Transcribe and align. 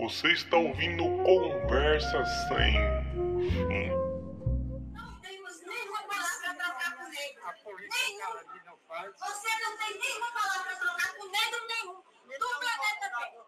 Você 0.00 0.28
está 0.32 0.56
ouvindo 0.56 1.04
Conversa 1.24 2.24
Sem 2.48 2.72
Fim. 3.68 3.92
Não 4.96 5.20
temos 5.20 5.60
nenhuma 5.66 6.02
palavra 6.08 6.40
para 6.40 6.54
trocar 6.54 6.96
com 6.96 7.04
negro. 7.04 7.44
Nenhum. 7.76 8.32
Você 9.20 9.50
não 9.60 9.76
tem 9.76 9.92
nenhuma 10.00 10.32
palavra 10.32 10.64
para 10.64 10.76
trocar 10.80 11.12
com 11.16 11.26
negro 11.26 11.60
nenhum. 11.68 11.92
Do 11.92 12.48
planeta 12.60 13.06
Terra. 13.12 13.44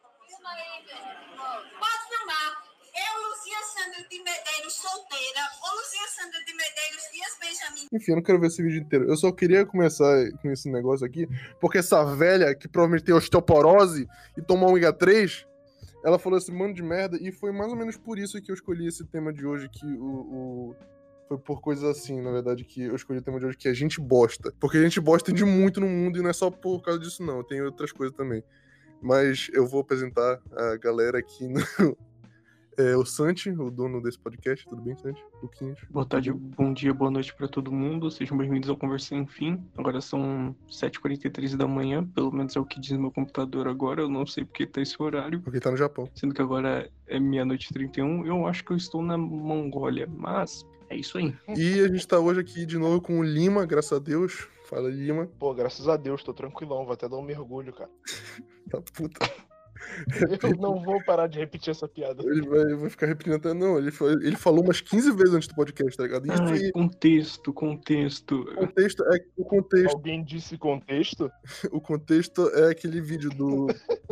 Pode 1.81 2.03
filmar. 2.11 2.51
Eu, 2.93 3.29
Lucia 3.31 3.63
Sandra 3.63 4.09
de 4.11 4.19
Medeiros, 4.19 4.75
solteira. 4.75 5.41
Ou 5.65 5.77
Lucia 5.79 6.07
Sandra 6.09 6.45
de 6.45 6.53
Medeiros, 6.53 7.03
Dias 7.15 7.39
Benjamin. 7.41 7.89
Enfim, 7.93 8.11
eu 8.13 8.17
não 8.17 8.23
quero 8.23 8.39
ver 8.39 8.49
esse 8.49 8.63
vídeo 8.63 8.83
inteiro. 8.83 9.09
Eu 9.09 9.17
só 9.17 9.33
queria 9.33 9.65
começar 9.65 10.31
com 10.43 10.51
esse 10.51 10.71
negócio 10.71 11.07
aqui, 11.07 11.27
porque 11.59 11.79
essa 11.79 12.05
velha 12.15 12.55
que 12.55 12.69
provavelmente 12.69 13.07
tem 13.07 13.15
osteoporose 13.15 14.07
e 14.37 14.43
tomou 14.43 14.69
um 14.69 14.73
ômega 14.73 14.93
3, 14.93 15.47
ela 16.05 16.19
falou 16.19 16.39
esse 16.39 16.51
monte 16.53 16.77
de 16.77 16.83
merda, 16.83 17.17
e 17.21 17.31
foi 17.33 17.53
mais 17.53 17.71
ou 17.71 17.77
menos 17.77 17.97
por 17.97 18.19
isso 18.19 18.41
que 18.43 18.51
eu 18.51 18.55
escolhi 18.55 18.87
esse 18.87 19.05
tema 19.07 19.33
de 19.33 19.47
hoje, 19.47 19.69
que 19.69 19.87
o. 19.87 20.05
o- 20.71 20.77
Foi 21.29 21.39
por 21.39 21.61
coisas 21.63 21.85
assim, 21.85 22.21
na 22.21 22.31
verdade, 22.31 22.63
que 22.65 22.83
eu 22.83 22.95
escolhi 22.95 23.19
o 23.21 23.23
tema 23.23 23.39
de 23.39 23.47
hoje, 23.47 23.57
que 23.57 23.69
é 23.69 23.73
gente 23.73 24.01
bosta. 24.01 24.53
Porque 24.61 24.77
a 24.77 24.83
gente 24.83 25.01
bosta 25.01 25.33
de 25.33 25.45
muito 25.45 25.81
no 25.81 25.87
mundo 25.87 26.19
e 26.19 26.23
não 26.23 26.29
é 26.29 26.33
só 26.33 26.51
por 26.51 26.83
causa 26.83 27.01
disso, 27.01 27.23
não. 27.25 27.43
Tem 27.43 27.63
outras 27.63 27.91
coisas 27.93 28.15
também. 28.15 28.43
Mas 29.01 29.49
eu 29.55 29.67
vou 29.67 29.81
apresentar 29.81 30.39
a 30.53 30.77
galera 30.77 31.19
aqui 31.19 31.49
no. 31.49 31.61
É, 32.79 32.97
o 32.97 33.05
Santi, 33.05 33.51
o 33.51 33.71
dono 33.71 34.03
desse 34.03 34.19
podcast. 34.19 34.67
Tudo 34.67 34.81
bem, 34.81 34.97
Santi? 34.97 35.23
Luquinhas. 35.43 35.79
Boa 35.91 36.07
tarde, 36.07 36.33
bom 36.33 36.73
dia, 36.73 36.95
boa 36.95 37.11
noite 37.11 37.35
pra 37.35 37.47
todo 37.47 37.71
mundo. 37.71 38.11
Sejam 38.11 38.37
bem-vindos 38.37 38.71
ao 38.71 38.77
Conversa 38.77 39.15
Enfim. 39.15 39.63
Agora 39.77 40.01
são 40.01 40.57
7h43 40.71 41.55
da 41.57 41.67
manhã, 41.67 42.03
pelo 42.15 42.33
menos 42.33 42.57
é 42.57 42.61
o 42.61 42.65
que 42.65 42.81
diz 42.81 42.93
meu 42.93 43.11
computador 43.11 43.69
agora. 43.69 44.01
Eu 44.01 44.09
não 44.09 44.25
sei 44.27 44.45
porque 44.45 44.67
tá 44.67 44.81
esse 44.81 45.01
horário, 45.03 45.41
Porque 45.41 45.61
tá 45.61 45.71
no 45.71 45.77
Japão. 45.77 46.09
sendo 46.15 46.35
que 46.35 46.41
agora 46.41 46.91
é 47.07 47.21
meia-noite 47.21 47.69
e 47.71 47.75
31. 47.75 48.25
Eu 48.27 48.47
acho 48.47 48.65
que 48.65 48.73
eu 48.73 48.77
estou 48.77 49.03
na 49.03 49.19
Mongólia, 49.19 50.09
mas 50.11 50.65
é 50.89 50.97
isso 50.97 51.19
aí. 51.19 51.35
E 51.55 51.81
a 51.81 51.89
gente 51.89 52.09
tá 52.09 52.19
hoje 52.19 52.41
aqui 52.41 52.65
de 52.65 52.79
novo 52.79 53.03
com 53.03 53.19
o 53.19 53.23
Lima, 53.23 53.67
graças 53.67 53.93
a 53.93 53.99
Deus. 53.99 54.49
Fala, 54.65 54.89
Lima. 54.89 55.27
Pô, 55.39 55.53
graças 55.53 55.87
a 55.89 55.97
Deus, 55.99 56.25
tô 56.25 56.33
tranquilão, 56.33 56.85
vou 56.85 56.95
até 56.95 57.07
dar 57.07 57.17
um 57.19 57.23
mergulho, 57.23 57.73
cara. 57.75 57.91
Tá 58.71 58.81
puta. 58.81 59.52
Eu 60.43 60.57
não 60.57 60.83
vou 60.83 61.03
parar 61.05 61.27
de 61.27 61.39
repetir 61.39 61.71
essa 61.71 61.87
piada. 61.89 62.23
Ele 62.25 62.43
vai, 62.49 62.75
vai 62.75 62.91
ficar 62.91 63.07
repetindo 63.07 63.35
até. 63.37 63.53
Não, 63.55 63.79
ele, 63.79 63.91
foi- 63.91 64.13
ele 64.15 64.37
falou 64.37 64.63
umas 64.65 64.81
15 64.81 65.13
vezes 65.13 65.35
antes 65.35 65.49
do 65.49 65.55
podcast, 65.55 65.97
tá 65.97 66.03
ligado? 66.05 66.27
Isso 66.33 66.43
Ai, 66.43 66.53
aí, 66.59 66.73
contexto, 66.73 67.53
contexto. 67.53 68.41
o 68.41 68.57
contexto 68.57 69.03
é 69.05 69.19
o 69.37 69.45
contexto, 69.45 69.95
Alguém 69.95 70.25
disse 70.25 70.57
contexto? 70.59 71.31
o 71.73 71.81
contexto 71.81 72.49
é 72.51 72.71
aquele 72.71 73.01
vídeo 73.01 73.31
do, 73.31 73.67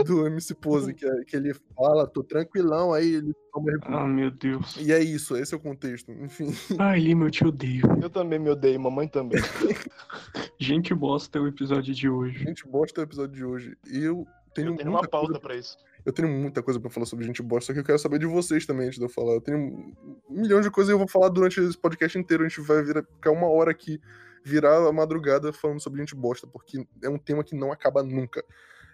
do 0.04 0.26
MC 0.26 0.54
Pose, 0.54 0.94
que, 0.94 1.06
é- 1.06 1.24
que 1.26 1.36
ele 1.36 1.54
fala, 1.76 2.06
tô 2.06 2.22
tranquilão, 2.22 2.92
aí 2.92 3.14
ele 3.14 3.32
toma. 3.52 3.70
Ah, 3.82 4.06
meu 4.06 4.30
Deus. 4.30 4.76
E 4.78 4.92
é 4.92 5.00
isso, 5.02 5.36
esse 5.36 5.54
é 5.54 5.56
o 5.56 5.60
contexto. 5.60 6.10
Enfim, 6.12 6.46
Ai, 6.78 7.00
Lima, 7.00 7.26
eu 7.26 7.30
te 7.30 7.46
odeio. 7.46 7.82
Eu 8.02 8.10
também 8.10 8.38
me 8.38 8.50
odeio, 8.50 8.80
mamãe 8.80 9.08
também. 9.08 9.40
Gente 10.58 10.94
bosta 10.94 11.38
é 11.38 11.40
o 11.40 11.46
episódio 11.48 11.94
de 11.94 12.08
hoje. 12.08 12.38
gente 12.44 12.66
bosta 12.68 13.00
o 13.00 13.04
episódio 13.04 13.34
de 13.34 13.44
hoje. 13.44 13.76
E 13.90 13.98
eu 14.04 14.26
tenho, 14.54 14.72
Eu 14.72 14.76
tenho 14.76 14.90
uma 14.90 15.06
pauta 15.06 15.26
coisa 15.26 15.40
pra 15.40 15.56
isso. 15.56 15.76
Eu 16.04 16.12
tenho 16.12 16.28
muita 16.28 16.62
coisa 16.62 16.80
pra 16.80 16.90
falar 16.90 17.06
sobre 17.06 17.26
gente 17.26 17.42
bosta, 17.42 17.66
só 17.66 17.72
que 17.72 17.80
eu 17.80 17.84
quero 17.84 17.98
saber 17.98 18.18
de 18.18 18.26
vocês 18.26 18.64
também 18.66 18.86
antes 18.86 18.98
de 18.98 19.04
eu 19.04 19.08
falar. 19.08 19.34
Eu 19.34 19.40
tenho 19.40 19.58
um 19.58 19.94
milhão 20.28 20.60
de 20.60 20.70
coisas 20.70 20.90
e 20.90 20.94
eu 20.94 20.98
vou 20.98 21.08
falar 21.08 21.28
durante 21.28 21.60
esse 21.60 21.76
podcast 21.76 22.18
inteiro. 22.18 22.44
A 22.44 22.48
gente 22.48 22.60
vai 22.60 22.82
virar, 22.82 23.02
ficar 23.02 23.30
uma 23.30 23.48
hora 23.48 23.70
aqui, 23.70 24.00
virar 24.42 24.86
a 24.86 24.92
madrugada 24.92 25.52
falando 25.52 25.80
sobre 25.80 26.00
gente 26.00 26.14
bosta, 26.14 26.46
porque 26.46 26.86
é 27.02 27.08
um 27.08 27.18
tema 27.18 27.44
que 27.44 27.54
não 27.54 27.70
acaba 27.70 28.02
nunca. 28.02 28.44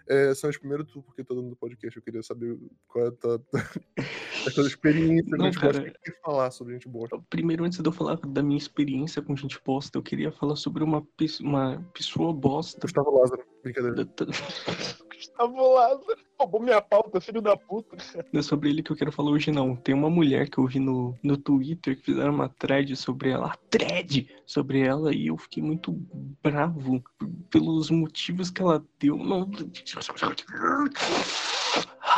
É, 0.09 0.33
Santos, 0.33 0.57
primeiro 0.57 0.85
tu, 0.85 1.01
porque 1.01 1.21
tá 1.21 1.35
dando 1.35 1.53
podcast, 1.55 1.97
eu 1.97 2.03
queria 2.03 2.23
saber 2.23 2.57
qual 2.87 3.05
é 3.05 3.07
a 3.09 3.11
tua, 3.11 3.43
a 4.47 4.51
tua 4.51 4.65
experiência 4.65 5.29
com 5.31 5.37
Não, 5.37 5.45
gente 5.45 5.59
bosta. 5.59 5.79
cara. 5.79 5.89
O 5.89 5.93
que 5.93 6.11
quer 6.11 6.21
falar 6.21 6.51
sobre 6.51 6.73
gente 6.73 6.87
bosta? 6.87 7.19
Primeiro, 7.29 7.65
antes 7.65 7.79
de 7.79 7.87
eu 7.87 7.91
falar 7.91 8.15
da 8.15 8.41
minha 8.41 8.57
experiência 8.57 9.21
com 9.21 9.35
gente 9.35 9.59
bosta, 9.65 9.97
eu 9.97 10.03
queria 10.03 10.31
falar 10.31 10.55
sobre 10.55 10.81
uma, 10.81 11.05
uma 11.41 11.85
pessoa 11.93 12.33
bosta. 12.33 12.79
Gustavo 12.81 13.19
Lázaro, 13.19 13.43
brincadeira. 13.61 14.07
Gustavo 15.17 15.73
Lázaro. 15.73 16.17
Roubou 16.39 16.61
minha 16.61 16.79
pauta, 16.79 17.19
filho 17.19 17.41
da 17.41 17.57
puta. 17.57 17.97
Não 18.31 18.39
é 18.39 18.43
sobre 18.43 18.69
ele 18.69 18.83
que 18.83 18.91
eu 18.91 18.95
quero 18.95 19.11
falar 19.11 19.31
hoje, 19.31 19.51
não. 19.51 19.75
Tem 19.75 19.95
uma 19.95 20.09
mulher 20.09 20.47
que 20.49 20.59
eu 20.59 20.67
vi 20.67 20.79
no, 20.79 21.17
no 21.23 21.35
Twitter 21.35 21.97
que 21.97 22.05
fizeram 22.05 22.33
uma 22.33 22.47
thread 22.47 22.95
sobre 22.95 23.31
ela. 23.31 23.47
A 23.47 23.57
thread 23.69 24.29
sobre 24.45 24.81
ela 24.81 25.13
e 25.13 25.27
eu 25.27 25.37
fiquei 25.37 25.63
muito 25.63 25.91
bravo 26.43 27.03
pelos 27.49 27.89
motivos 27.89 28.51
que 28.51 28.61
ela 28.61 28.85
deu. 28.99 29.17
Não... 29.17 29.49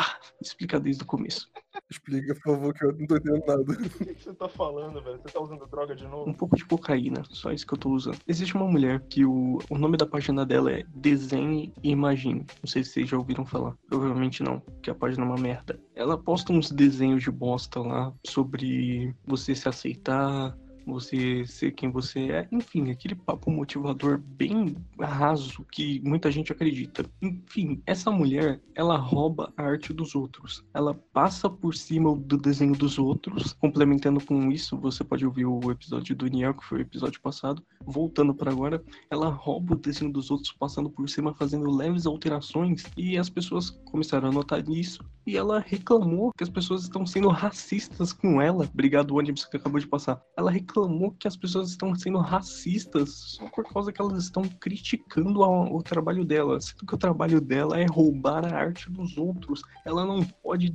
Explicar 0.40 0.80
desde 0.80 1.02
o 1.02 1.06
começo. 1.06 1.50
Explica, 1.88 2.34
por 2.34 2.42
favor, 2.42 2.74
que 2.74 2.84
eu 2.84 2.92
não 2.92 3.06
tô 3.06 3.16
entendendo 3.16 3.44
nada. 3.46 3.62
O 3.62 3.76
que 3.76 4.14
que 4.14 4.22
você 4.24 4.32
tá 4.34 4.48
falando, 4.48 5.02
velho? 5.02 5.18
Você 5.18 5.32
tá 5.32 5.40
usando 5.40 5.66
droga 5.66 5.94
de 5.94 6.04
Um 6.06 6.10
novo? 6.10 6.34
pouco 6.34 6.56
de 6.56 6.64
cocaína, 6.64 7.22
só 7.30 7.52
isso 7.52 7.66
que 7.66 7.74
eu 7.74 7.78
tô 7.78 7.90
usando. 7.90 8.18
Existe 8.26 8.54
uma 8.54 8.66
mulher 8.66 9.00
que 9.08 9.24
o, 9.24 9.58
o 9.68 9.78
nome 9.78 9.96
da 9.96 10.06
página 10.06 10.44
dela 10.46 10.72
é 10.72 10.84
Desenhe 10.94 11.72
e 11.82 11.90
Imagine. 11.90 12.46
Não 12.62 12.66
sei 12.66 12.82
se 12.82 12.90
vocês 12.92 13.08
já 13.08 13.16
ouviram 13.16 13.44
falar. 13.44 13.76
Provavelmente 13.88 14.42
não, 14.42 14.60
porque 14.60 14.90
a 14.90 14.94
página 14.94 15.24
é 15.24 15.28
uma 15.28 15.38
merda. 15.38 15.78
Ela 15.94 16.16
posta 16.18 16.52
uns 16.52 16.70
desenhos 16.70 17.22
de 17.22 17.30
bosta 17.30 17.80
lá 17.80 18.12
sobre 18.26 19.14
você 19.26 19.54
se 19.54 19.68
aceitar, 19.68 20.56
você 20.90 21.46
ser 21.46 21.72
quem 21.72 21.90
você 21.90 22.30
é. 22.30 22.48
Enfim, 22.50 22.90
aquele 22.90 23.14
papo 23.14 23.50
motivador 23.50 24.18
bem 24.18 24.76
raso 24.98 25.64
que 25.70 26.00
muita 26.00 26.30
gente 26.30 26.52
acredita. 26.52 27.04
Enfim, 27.22 27.82
essa 27.86 28.10
mulher, 28.10 28.60
ela 28.74 28.96
rouba 28.96 29.52
a 29.56 29.62
arte 29.62 29.92
dos 29.92 30.14
outros. 30.14 30.64
Ela 30.74 30.94
passa 31.12 31.48
por 31.48 31.74
cima 31.74 32.14
do 32.16 32.36
desenho 32.36 32.74
dos 32.74 32.98
outros. 32.98 33.52
Complementando 33.54 34.24
com 34.24 34.50
isso, 34.50 34.76
você 34.76 35.04
pode 35.04 35.24
ouvir 35.24 35.46
o 35.46 35.70
episódio 35.70 36.14
do 36.16 36.26
Niel, 36.26 36.54
que 36.54 36.64
foi 36.64 36.78
o 36.78 36.82
episódio 36.82 37.20
passado. 37.20 37.62
Voltando 37.84 38.34
para 38.34 38.50
agora, 38.50 38.82
ela 39.10 39.28
rouba 39.28 39.74
o 39.74 39.78
desenho 39.78 40.12
dos 40.12 40.30
outros, 40.30 40.52
passando 40.52 40.90
por 40.90 41.08
cima, 41.08 41.34
fazendo 41.34 41.70
leves 41.70 42.06
alterações. 42.06 42.84
E 42.96 43.16
as 43.16 43.30
pessoas 43.30 43.70
começaram 43.70 44.28
a 44.28 44.32
notar 44.32 44.66
isso. 44.68 45.04
E 45.26 45.36
ela 45.36 45.60
reclamou 45.60 46.32
que 46.36 46.42
as 46.42 46.50
pessoas 46.50 46.82
estão 46.82 47.06
sendo 47.06 47.28
racistas 47.28 48.12
com 48.12 48.40
ela. 48.40 48.68
Obrigado, 48.72 49.14
ônibus 49.14 49.44
que 49.44 49.56
acabou 49.56 49.78
de 49.78 49.86
passar. 49.86 50.20
Ela 50.36 50.50
reclamou 50.50 50.79
que 51.18 51.28
as 51.28 51.36
pessoas 51.36 51.70
estão 51.70 51.94
sendo 51.94 52.18
racistas 52.18 53.10
só 53.36 53.48
por 53.48 53.64
causa 53.64 53.92
que 53.92 54.00
elas 54.00 54.24
estão 54.24 54.42
criticando 54.42 55.42
a- 55.42 55.70
o 55.70 55.82
trabalho 55.82 56.24
dela. 56.24 56.60
Sendo 56.60 56.86
que 56.86 56.94
o 56.94 56.98
trabalho 56.98 57.40
dela 57.40 57.78
é 57.78 57.86
roubar 57.86 58.44
a 58.44 58.56
arte 58.56 58.90
dos 58.90 59.16
outros. 59.16 59.62
Ela 59.84 60.04
não 60.04 60.22
pode. 60.42 60.72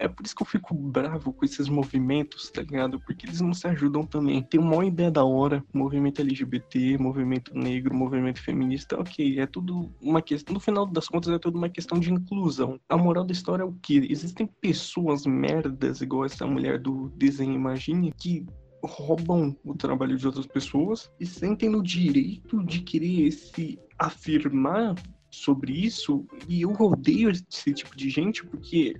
É 0.00 0.08
por 0.08 0.24
isso 0.24 0.34
que 0.34 0.42
eu 0.42 0.46
fico 0.46 0.74
bravo 0.74 1.30
com 1.30 1.44
esses 1.44 1.68
movimentos, 1.68 2.50
tá 2.50 2.62
ligado? 2.62 2.98
Porque 3.00 3.26
eles 3.26 3.42
não 3.42 3.52
se 3.52 3.66
ajudam 3.66 4.06
também. 4.06 4.42
Tem 4.42 4.58
uma 4.58 4.82
ideia 4.82 5.10
da 5.10 5.22
hora, 5.22 5.62
movimento 5.74 6.22
LGBT, 6.22 6.96
movimento 6.96 7.54
negro, 7.54 7.94
movimento 7.94 8.40
feminista, 8.40 8.98
ok, 8.98 9.38
é 9.38 9.46
tudo 9.46 9.92
uma 10.00 10.22
questão. 10.22 10.54
No 10.54 10.60
final 10.60 10.86
das 10.86 11.06
contas, 11.06 11.30
é 11.34 11.38
tudo 11.38 11.58
uma 11.58 11.68
questão 11.68 12.00
de 12.00 12.10
inclusão. 12.10 12.80
A 12.88 12.96
moral 12.96 13.24
da 13.24 13.32
história 13.32 13.62
é 13.62 13.66
o 13.66 13.74
que? 13.74 14.10
Existem 14.10 14.46
pessoas 14.46 15.26
merdas, 15.26 16.00
igual 16.00 16.24
essa 16.24 16.46
mulher 16.46 16.78
do 16.78 17.10
Desenho 17.10 17.52
Imagine, 17.52 18.10
que 18.16 18.46
roubam 18.82 19.54
o 19.62 19.74
trabalho 19.74 20.16
de 20.16 20.26
outras 20.26 20.46
pessoas 20.46 21.10
e 21.20 21.26
sentem 21.26 21.68
no 21.68 21.82
direito 21.82 22.64
de 22.64 22.80
querer 22.80 23.30
se 23.32 23.78
afirmar 23.98 24.94
sobre 25.30 25.72
isso 25.72 26.26
e 26.48 26.62
eu 26.62 26.72
odeio 26.72 27.30
esse 27.30 27.72
tipo 27.72 27.96
de 27.96 28.10
gente 28.10 28.44
porque 28.44 28.96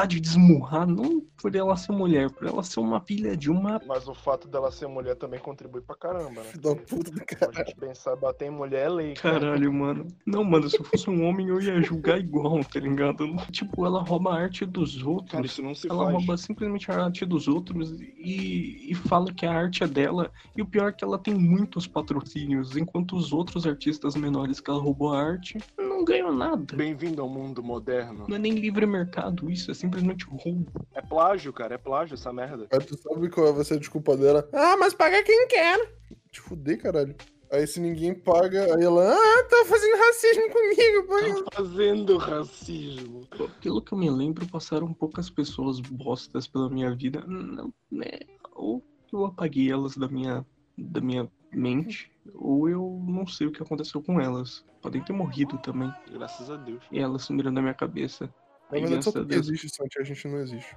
tá 0.00 0.06
de 0.06 0.20
desmurrar 0.20 0.86
não 0.86 1.20
por 1.40 1.54
ela 1.54 1.76
ser 1.76 1.92
mulher, 1.92 2.30
por 2.30 2.46
ela 2.46 2.62
ser 2.62 2.80
uma 2.80 3.00
filha 3.00 3.36
de 3.36 3.50
uma 3.50 3.80
Mas 3.86 4.08
o 4.08 4.14
fato 4.14 4.48
dela 4.48 4.70
ser 4.70 4.86
mulher 4.88 5.16
também 5.16 5.38
contribui 5.40 5.80
pra 5.80 5.96
caramba, 5.96 6.42
né? 6.42 6.50
Da 6.60 6.74
puta 6.74 7.10
do 7.10 7.20
A 7.20 7.24
cara. 7.24 7.52
gente 7.52 7.76
pensar, 7.76 8.16
bater 8.16 8.46
em 8.46 8.50
mulher 8.50 8.86
é 8.86 8.88
lei, 8.88 9.14
cara. 9.14 9.40
Caralho, 9.40 9.72
mano. 9.72 10.06
Não, 10.26 10.44
mano, 10.44 10.68
se 10.68 10.78
eu 10.78 10.84
fosse 10.84 11.08
um 11.10 11.24
homem 11.24 11.48
eu 11.48 11.60
ia 11.60 11.80
julgar 11.82 12.18
igual, 12.18 12.62
tá 12.64 12.80
ligado? 12.80 13.24
Tipo, 13.50 13.86
ela 13.86 14.02
rouba 14.02 14.30
a 14.30 14.40
arte 14.40 14.64
dos 14.64 15.02
outros. 15.02 15.32
Cara, 15.32 15.46
isso 15.46 15.62
não 15.62 15.74
se 15.74 15.88
Ela 15.88 16.04
faz. 16.04 16.16
rouba 16.16 16.36
simplesmente 16.36 16.90
a 16.90 17.04
arte 17.04 17.24
dos 17.24 17.48
outros 17.48 18.00
e, 18.00 18.90
e 18.90 18.94
fala 18.94 19.32
que 19.32 19.46
a 19.46 19.52
arte 19.52 19.82
é 19.82 19.86
dela. 19.86 20.30
E 20.56 20.62
o 20.62 20.66
pior 20.66 20.88
é 20.88 20.92
que 20.92 21.04
ela 21.04 21.18
tem 21.18 21.34
muitos 21.34 21.86
patrocínios, 21.86 22.76
enquanto 22.76 23.16
os 23.16 23.32
outros 23.32 23.66
artistas 23.66 24.14
menores 24.16 24.60
que 24.60 24.70
ela 24.70 24.80
roubou 24.80 25.12
a 25.12 25.20
arte 25.22 25.58
não 25.98 26.04
ganham 26.04 26.32
nada. 26.32 26.76
Bem-vindo 26.76 27.20
ao 27.20 27.28
mundo 27.28 27.60
moderno. 27.62 28.24
Não 28.28 28.36
é 28.36 28.38
nem 28.38 28.52
livre 28.52 28.86
mercado 28.86 29.50
isso, 29.50 29.70
é 29.72 29.74
simplesmente 29.74 30.24
roubo. 30.26 30.70
É 30.94 31.02
plágio, 31.02 31.52
cara, 31.52 31.74
é 31.74 31.78
plágio 31.78 32.14
essa 32.14 32.32
merda. 32.32 32.68
Aí 32.70 32.78
tu 32.78 32.96
sabe 32.96 33.28
qual 33.28 33.52
vai 33.52 33.64
ser 33.64 33.74
a 33.74 33.78
desculpa 33.78 34.16
dela? 34.16 34.48
Ah, 34.52 34.76
mas 34.76 34.94
paga 34.94 35.22
quem 35.24 35.48
quer. 35.48 35.92
Te 36.30 36.40
fuder, 36.40 36.80
caralho. 36.80 37.16
Aí 37.50 37.66
se 37.66 37.80
ninguém 37.80 38.14
paga, 38.14 38.76
aí 38.76 38.84
ela, 38.84 39.12
ah, 39.12 39.44
tá 39.48 39.64
fazendo 39.66 39.96
racismo 39.96 40.50
comigo, 40.50 41.06
pô. 41.08 41.44
Tá 41.44 41.56
fazendo 41.56 42.16
racismo. 42.18 43.26
Pelo 43.60 43.82
que 43.82 43.92
eu 43.92 43.98
me 43.98 44.10
lembro, 44.10 44.46
passaram 44.46 44.92
poucas 44.92 45.28
pessoas 45.28 45.80
bostas 45.80 46.46
pela 46.46 46.70
minha 46.70 46.94
vida. 46.94 47.24
Não, 47.26 47.72
né? 47.90 48.20
Ou 48.54 48.84
eu 49.12 49.24
apaguei 49.24 49.72
elas 49.72 49.96
da 49.96 50.06
minha, 50.06 50.46
da 50.76 51.00
minha 51.00 51.28
mente, 51.52 52.10
ou 52.34 52.68
eu 52.68 53.02
não 53.06 53.26
sei 53.26 53.46
o 53.46 53.52
que 53.52 53.62
aconteceu 53.62 54.02
com 54.02 54.20
elas. 54.20 54.64
Podem 54.82 55.02
ter 55.02 55.12
morrido 55.12 55.58
também. 55.58 55.92
Graças 56.12 56.50
a 56.50 56.56
Deus. 56.56 56.82
E 56.92 56.98
elas 56.98 57.22
sumiram 57.22 57.52
da 57.52 57.60
minha 57.60 57.74
cabeça. 57.74 58.32
Na 58.70 58.78
verdade, 58.78 59.02
só 59.02 59.10
a 59.10 59.12
tu 59.14 59.26
que 59.26 59.34
existe, 59.34 59.68
Santi, 59.74 59.98
a 59.98 60.04
gente 60.04 60.28
não 60.28 60.38
existe. 60.40 60.76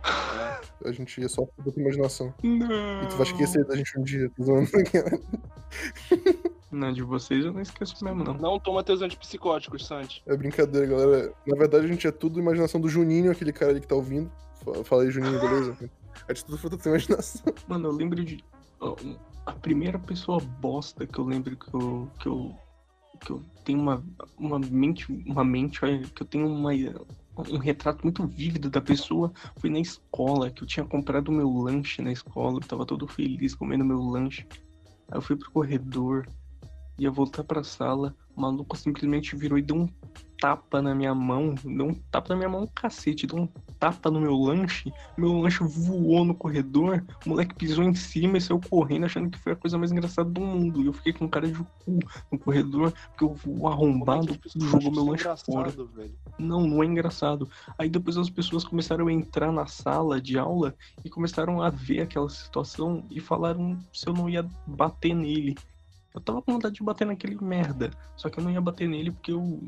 A 0.85 0.91
gente 0.93 1.21
é 1.23 1.27
só 1.27 1.41
da 1.57 1.71
tua 1.71 1.81
imaginação. 1.81 2.33
Não. 2.41 3.03
E 3.03 3.07
tu 3.07 3.15
vai 3.17 3.27
esquecer 3.27 3.65
da 3.65 3.75
gente 3.75 3.99
um 3.99 4.03
dia, 4.03 4.31
tô 4.37 4.43
zoando. 4.45 4.69
Não, 6.71 6.93
de 6.93 7.01
vocês 7.03 7.43
eu 7.43 7.51
não 7.51 7.61
esqueço 7.61 8.01
mesmo, 8.03 8.23
não. 8.23 8.33
Não 8.33 8.57
toma 8.59 8.81
teus 8.81 9.01
antipsicóticos, 9.01 9.85
Santi. 9.85 10.23
É 10.25 10.35
brincadeira, 10.37 10.87
galera. 10.87 11.33
Na 11.45 11.57
verdade, 11.57 11.83
a 11.85 11.87
gente 11.87 12.07
é 12.07 12.11
tudo 12.11 12.39
imaginação 12.39 12.79
do 12.79 12.87
Juninho, 12.87 13.29
aquele 13.29 13.51
cara 13.51 13.71
ali 13.71 13.81
que 13.81 13.87
tá 13.87 13.95
ouvindo. 13.95 14.31
Fa- 14.63 14.83
Fala 14.85 15.03
aí, 15.03 15.11
Juninho, 15.11 15.39
beleza? 15.39 15.77
É 16.27 16.33
de 16.33 16.45
tudo 16.45 16.57
fruto 16.57 16.77
da 16.77 16.83
tua 16.83 16.91
imaginação. 16.91 17.41
Mano, 17.67 17.87
eu 17.87 17.91
lembro 17.93 18.23
de. 18.23 18.43
A 19.45 19.51
primeira 19.53 19.97
pessoa 19.97 20.39
bosta 20.39 21.05
que 21.05 21.19
eu 21.19 21.25
lembro 21.25 21.55
que 21.55 21.73
eu. 21.73 22.07
que 22.19 22.27
eu. 22.27 22.55
que 23.19 23.31
eu 23.31 23.43
tenho 23.63 23.79
uma, 23.79 24.03
uma 24.37 24.59
mente. 24.59 25.11
Uma 25.25 25.43
mente, 25.43 25.79
que 26.15 26.21
eu 26.21 26.27
tenho 26.27 26.47
uma. 26.47 26.71
Um 27.49 27.57
retrato 27.57 28.03
muito 28.03 28.27
vívido 28.27 28.69
da 28.69 28.81
pessoa 28.81 29.31
foi 29.57 29.69
na 29.69 29.79
escola, 29.79 30.51
que 30.51 30.63
eu 30.63 30.67
tinha 30.67 30.85
comprado 30.85 31.31
meu 31.31 31.49
lanche 31.49 32.01
na 32.01 32.11
escola, 32.11 32.57
eu 32.57 32.67
tava 32.67 32.85
todo 32.85 33.07
feliz 33.07 33.55
comendo 33.55 33.85
meu 33.85 34.01
lanche. 34.01 34.45
Aí 35.07 35.17
eu 35.17 35.21
fui 35.21 35.35
pro 35.35 35.49
corredor, 35.49 36.27
ia 37.01 37.09
voltar 37.09 37.43
pra 37.43 37.63
sala, 37.63 38.15
o 38.35 38.41
maluco 38.41 38.77
simplesmente 38.77 39.35
virou 39.35 39.57
e 39.57 39.61
deu 39.61 39.75
um 39.75 39.89
tapa 40.39 40.81
na 40.81 40.95
minha 40.95 41.13
mão, 41.13 41.55
deu 41.63 41.87
um 41.87 41.93
tapa 41.93 42.29
na 42.29 42.35
minha 42.35 42.49
mão, 42.49 42.63
um 42.63 42.67
cacete, 42.67 43.27
deu 43.27 43.39
um 43.39 43.47
tapa 43.79 44.09
no 44.09 44.19
meu 44.19 44.35
lanche, 44.35 44.91
meu 45.17 45.39
lanche 45.39 45.63
voou 45.63 46.23
no 46.23 46.35
corredor, 46.35 47.03
o 47.25 47.29
moleque 47.29 47.55
pisou 47.55 47.83
em 47.83 47.93
cima 47.95 48.37
e 48.37 48.41
saiu 48.41 48.59
correndo 48.69 49.05
achando 49.05 49.29
que 49.29 49.37
foi 49.37 49.53
a 49.53 49.55
coisa 49.55 49.77
mais 49.77 49.91
engraçada 49.91 50.29
do 50.29 50.41
mundo. 50.41 50.81
E 50.81 50.87
eu 50.87 50.93
fiquei 50.93 51.13
com 51.13 51.27
cara 51.27 51.47
de 51.47 51.63
cu 51.85 51.99
no 52.31 52.39
corredor, 52.39 52.93
porque 53.17 53.25
o 53.49 53.67
é 53.67 53.71
arrombado 53.71 54.37
pessoas 54.39 54.71
jogou 54.71 54.91
meu 54.91 55.05
lanche 55.05 55.27
fora. 55.45 55.71
velho? 55.71 56.13
Não, 56.37 56.67
não 56.67 56.83
é 56.83 56.85
engraçado. 56.85 57.49
Aí 57.77 57.89
depois 57.89 58.15
as 58.17 58.29
pessoas 58.29 58.63
começaram 58.63 59.07
a 59.07 59.13
entrar 59.13 59.51
na 59.51 59.65
sala 59.65 60.21
de 60.21 60.37
aula 60.37 60.75
e 61.03 61.09
começaram 61.09 61.61
a 61.61 61.69
ver 61.69 62.01
aquela 62.01 62.29
situação 62.29 63.03
e 63.09 63.19
falaram 63.19 63.77
se 63.91 64.07
eu 64.07 64.13
não 64.13 64.29
ia 64.29 64.47
bater 64.67 65.15
nele. 65.15 65.55
Eu 66.13 66.19
tava 66.21 66.41
com 66.41 66.53
vontade 66.53 66.75
de 66.75 66.83
bater 66.83 67.05
naquele 67.07 67.37
merda, 67.41 67.89
só 68.17 68.29
que 68.29 68.37
eu 68.39 68.43
não 68.43 68.51
ia 68.51 68.59
bater 68.59 68.87
nele 68.87 69.11
porque 69.11 69.31
eu, 69.31 69.63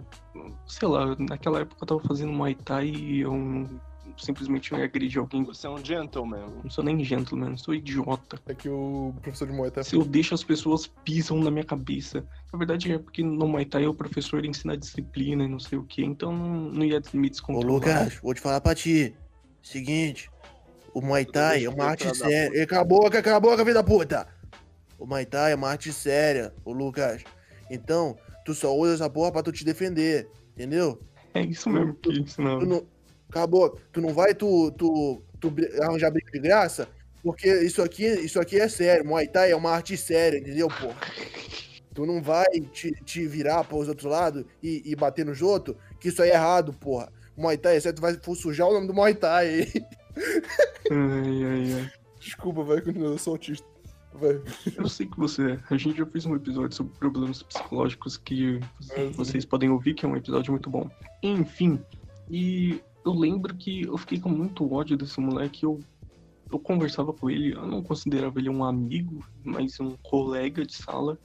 sei 0.68 0.88
lá, 0.88 1.16
naquela 1.18 1.62
época 1.62 1.84
eu 1.84 1.88
tava 1.88 2.02
fazendo 2.02 2.34
Muay 2.34 2.54
Thai 2.56 2.88
e 2.90 3.22
eu 3.22 3.34
não- 3.34 3.70
simplesmente 4.18 4.72
não 4.72 4.80
ia 4.80 4.86
agredir 4.86 5.20
alguém. 5.20 5.44
Você 5.46 5.66
é 5.66 5.70
um 5.70 5.84
gentleman. 5.84 6.46
Não 6.62 6.70
sou 6.70 6.84
nem 6.84 7.02
gentleman, 7.04 7.52
eu 7.52 7.58
sou 7.58 7.74
idiota. 7.74 8.38
É 8.46 8.54
que 8.54 8.68
o 8.70 9.14
professor 9.22 9.48
de 9.48 9.54
Muay 9.54 9.72
Thai 9.72 9.84
Se 9.86 9.96
eu 9.96 10.04
deixo 10.04 10.36
as 10.36 10.44
pessoas 10.44 10.86
pisam 11.06 11.40
na 11.40 11.50
minha 11.50 11.64
cabeça. 11.64 12.26
Na 12.52 12.60
verdade 12.60 12.92
é 12.92 13.00
porque 13.00 13.24
no 13.24 13.48
Muay 13.48 13.66
Thai 13.66 13.88
o 13.88 13.94
professor 13.94 14.46
ensina 14.46 14.76
disciplina 14.78 15.46
e 15.46 15.48
não 15.48 15.60
sei 15.60 15.78
o 15.78 15.84
que, 15.84 16.04
então 16.04 16.32
não, 16.36 16.84
ia 16.84 17.02
me 17.14 17.28
Ô 17.28 17.32
descontrolar. 17.32 17.74
Lucas, 17.74 18.20
vou 18.22 18.34
te 18.34 18.42
falar 18.42 18.60
pra 18.60 18.76
ti. 18.76 19.16
Seguinte, 19.62 20.30
o 20.94 21.02
Muay 21.02 21.26
Thai 21.26 21.64
é 21.64 21.70
uma 21.70 21.86
arte 21.86 22.16
séria. 22.16 22.52
Ei, 22.60 22.66
Cala 22.68 22.82
a 22.82 22.86
boca, 22.86 23.24
cala 23.24 23.38
a 23.38 23.40
boca, 23.40 23.64
filho 23.64 23.74
da 23.74 23.84
puta! 23.84 24.28
O 25.04 25.06
Muay 25.06 25.26
Thai 25.26 25.52
é 25.52 25.56
uma 25.56 25.68
arte 25.68 25.92
séria, 25.92 26.54
ô 26.64 26.72
Lucas. 26.72 27.26
Então, 27.70 28.18
tu 28.46 28.54
só 28.54 28.74
usa 28.74 28.94
essa 28.94 29.10
porra 29.10 29.34
pra 29.34 29.44
tu 29.44 29.52
te 29.52 29.66
defender, 29.66 30.30
entendeu? 30.54 30.98
É 31.34 31.42
isso 31.42 31.70
mesmo 31.70 31.94
que 31.96 32.22
ensinava. 32.22 32.62
Tu 32.62 32.66
não. 32.66 32.88
Cala 33.30 33.44
a 33.44 33.48
boca. 33.48 33.82
Tu 33.92 34.00
não 34.00 34.14
vai 34.14 34.34
tu, 34.34 34.72
tu, 34.72 35.22
tu 35.42 35.54
arranjar 35.82 36.10
briga 36.10 36.32
de 36.32 36.40
graça, 36.40 36.88
porque 37.22 37.54
isso 37.64 37.82
aqui, 37.82 38.06
isso 38.06 38.40
aqui 38.40 38.58
é 38.58 38.70
sério. 38.70 39.06
Muay 39.06 39.28
Thai 39.28 39.52
é 39.52 39.56
uma 39.58 39.72
arte 39.72 39.98
séria, 39.98 40.38
entendeu, 40.38 40.70
porra? 40.70 40.96
Tu 41.94 42.06
não 42.06 42.22
vai 42.22 42.62
te, 42.72 42.94
te 43.04 43.28
virar 43.28 43.66
pros 43.66 43.90
outros 43.90 44.10
lados 44.10 44.46
e, 44.64 44.84
e 44.86 44.96
bater 44.96 45.26
nos 45.26 45.42
outros, 45.42 45.76
que 46.00 46.08
isso 46.08 46.24
aí 46.24 46.30
é 46.30 46.36
errado, 46.36 46.72
porra. 46.72 47.12
Muay 47.36 47.58
Thai 47.58 47.76
é 47.76 47.80
certo, 47.82 47.98
tu 47.98 48.02
vai 48.04 48.18
sujar 48.36 48.70
o 48.70 48.74
nome 48.74 48.88
do 48.88 48.94
Muay 48.94 49.14
Thai 49.14 49.48
aí. 49.50 49.86
Ai, 50.90 51.44
ai, 51.44 51.74
ai. 51.74 51.92
Desculpa, 52.22 52.64
vai, 52.64 52.80
continua, 52.80 53.10
eu 53.10 53.18
sou 53.18 53.34
autista. 53.34 53.73
Vai. 54.16 54.42
Eu 54.78 54.88
sei 54.88 55.08
que 55.08 55.18
você. 55.18 55.60
A 55.70 55.78
gente 55.78 55.98
já 55.98 56.06
fez 56.06 56.26
um 56.26 56.36
episódio 56.36 56.76
sobre 56.76 56.94
problemas 56.98 57.42
psicológicos 57.44 58.16
que 58.18 58.60
vocês 59.16 59.46
podem 59.46 59.70
ouvir, 59.70 59.94
que 59.94 60.06
é 60.06 60.10
um 60.10 60.16
episódio 60.16 60.52
muito 60.52 60.70
bom. 60.70 60.90
Enfim, 61.22 61.80
e 62.30 62.80
eu 63.06 63.14
lembro 63.14 63.56
que 63.56 63.84
eu 63.84 63.98
fiquei 63.98 64.20
com 64.20 64.30
muito 64.30 64.72
ódio 64.72 64.96
desse 64.98 65.20
moleque. 65.20 65.64
Eu, 65.66 65.80
eu 66.52 66.60
conversava 66.60 67.12
com 67.12 67.30
ele, 67.30 67.54
eu 67.54 67.66
não 67.66 67.82
considerava 67.82 68.40
ele 68.40 68.50
um 68.50 68.64
amigo, 68.64 69.26
mas 69.44 69.80
um 69.80 69.96
colega 70.04 70.66
de 70.66 70.74
sala. 70.76 71.18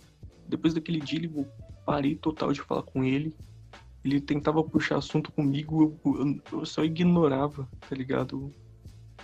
Depois 0.48 0.72
daquele 0.72 0.98
dia, 1.00 1.24
eu 1.26 1.46
parei 1.84 2.14
total 2.16 2.52
de 2.52 2.60
falar 2.62 2.82
com 2.82 3.04
ele. 3.04 3.34
Ele 4.04 4.20
tentava 4.20 4.62
puxar 4.64 4.96
assunto 4.96 5.30
comigo, 5.30 5.98
eu, 6.04 6.14
eu- 6.24 6.40
eu 6.60 6.64
só 6.66 6.82
ignorava, 6.84 7.68
tá 7.88 7.94
ligado? 7.94 8.52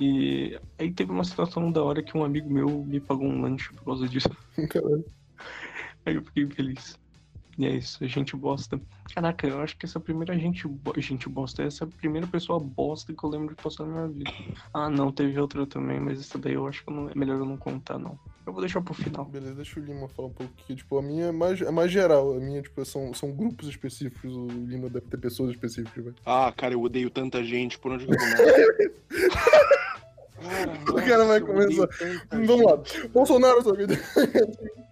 E 0.00 0.58
aí 0.79 0.91
teve 0.93 1.12
uma 1.12 1.25
situação 1.25 1.70
da 1.70 1.82
hora 1.82 2.02
que 2.02 2.17
um 2.17 2.25
amigo 2.25 2.50
meu 2.50 2.69
me 2.85 2.99
pagou 3.00 3.26
um 3.26 3.41
lanche 3.43 3.73
por 3.75 3.85
causa 3.85 4.08
disso. 4.08 4.29
Aí 6.06 6.14
eu 6.17 6.23
fiquei 6.23 6.46
feliz. 6.49 6.99
E 7.56 7.64
é 7.67 7.70
isso, 7.76 8.02
a 8.02 8.06
gente 8.08 8.35
bosta. 8.37 8.81
Caraca, 9.14 9.46
eu 9.46 9.61
acho 9.61 9.76
que 9.79 9.87
essa 9.87 10.00
primeira 10.00 10.37
gente, 10.37 10.67
bo- 10.67 10.93
gente 10.99 11.29
bosta, 11.29 11.62
essa 11.62 11.85
é 11.85 11.87
a 11.87 11.91
primeira 11.91 12.26
pessoa 12.26 12.58
bosta 12.58 13.14
que 13.14 13.25
eu 13.25 13.31
lembro 13.31 13.55
de 13.55 13.62
passar 13.62 13.87
na 13.87 13.93
minha 13.93 14.08
vida. 14.08 14.31
Ah, 14.75 14.91
não, 14.91 15.12
teve 15.12 15.38
outra 15.38 15.64
também, 15.64 16.00
mas 16.00 16.19
essa 16.20 16.37
daí 16.37 16.55
eu 16.55 16.67
acho 16.67 16.85
que 16.85 16.93
não- 16.93 17.08
é 17.08 17.12
melhor 17.14 17.38
eu 17.38 17.44
não 17.46 17.56
contar, 17.56 17.96
não. 17.96 18.19
Eu 18.44 18.52
vou 18.52 18.61
deixar 18.61 18.82
pro 18.82 18.93
final. 18.93 19.25
Beleza, 19.25 19.55
deixa 19.55 19.79
o 19.79 19.85
Lima 19.85 20.08
falar 20.08 20.29
um 20.29 20.32
pouco. 20.32 20.52
Que, 20.67 20.75
tipo, 20.75 20.99
a 20.99 21.02
minha 21.02 21.26
é 21.26 21.32
mais, 21.32 21.61
é 21.62 21.70
mais 21.70 21.91
geral. 21.93 22.35
A 22.37 22.41
minha, 22.41 22.61
tipo, 22.61 22.85
são, 22.85 23.14
são 23.14 23.31
grupos 23.32 23.69
específicos. 23.69 24.35
O 24.37 24.49
Lima 24.49 24.91
deve 24.91 25.06
ter 25.06 25.17
pessoas 25.17 25.50
específicas, 25.52 26.05
velho. 26.05 26.17
Ah, 26.26 26.52
cara, 26.55 26.75
eu 26.75 26.82
odeio 26.82 27.08
tanta 27.08 27.43
gente. 27.44 27.79
Por 27.79 27.93
onde 27.93 28.05
que 28.05 28.12
eu 28.12 28.19
começo? 28.19 29.83
Cara, 30.40 30.72
O 30.90 30.94
cara 30.94 31.25
vai 31.25 31.40
começar. 31.40 31.88
Vamos 32.31 32.62
lá. 32.64 32.78
Bolsonaro, 33.12 33.62
sua 33.62 33.75
vida. 33.75 33.94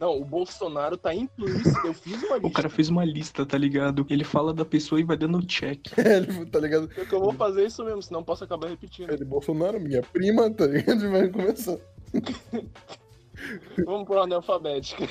Não, 0.01 0.21
o 0.21 0.25
Bolsonaro 0.25 0.97
tá 0.97 1.15
implícito. 1.15 1.87
Eu 1.87 1.95
fiz 1.95 2.23
uma 2.23 2.35
lista. 2.35 2.47
O 2.47 2.53
cara 2.53 2.69
fez 2.69 2.89
uma 2.89 3.05
lista, 3.05 3.47
tá 3.47 3.59
ligado? 3.59 4.07
Ele 4.09 4.25
fala 4.25 4.55
da 4.55 4.65
pessoa 4.65 5.01
e 5.01 5.05
vai 5.05 5.17
dando 5.17 5.45
check. 5.47 5.87
Ele, 5.99 6.47
tá 6.47 6.61
ligado? 6.61 6.91
Eu 6.97 7.07
que 7.07 7.13
eu 7.13 7.21
vou 7.21 7.33
fazer 7.33 7.67
isso 7.67 7.85
mesmo, 7.85 8.03
senão 8.03 8.23
posso 8.23 8.45
acabar 8.45 8.69
repetindo. 8.69 9.11
Ele, 9.11 9.25
Bolsonaro, 9.25 9.81
minha 9.81 10.03
prima, 10.03 10.51
tá 10.51 10.67
ligado? 10.67 11.11
Vai 11.11 11.29
começar. 11.29 11.79
Vamos 13.85 14.07
por 14.07 14.19
ordem 14.19 14.37
alfabética. 14.37 15.09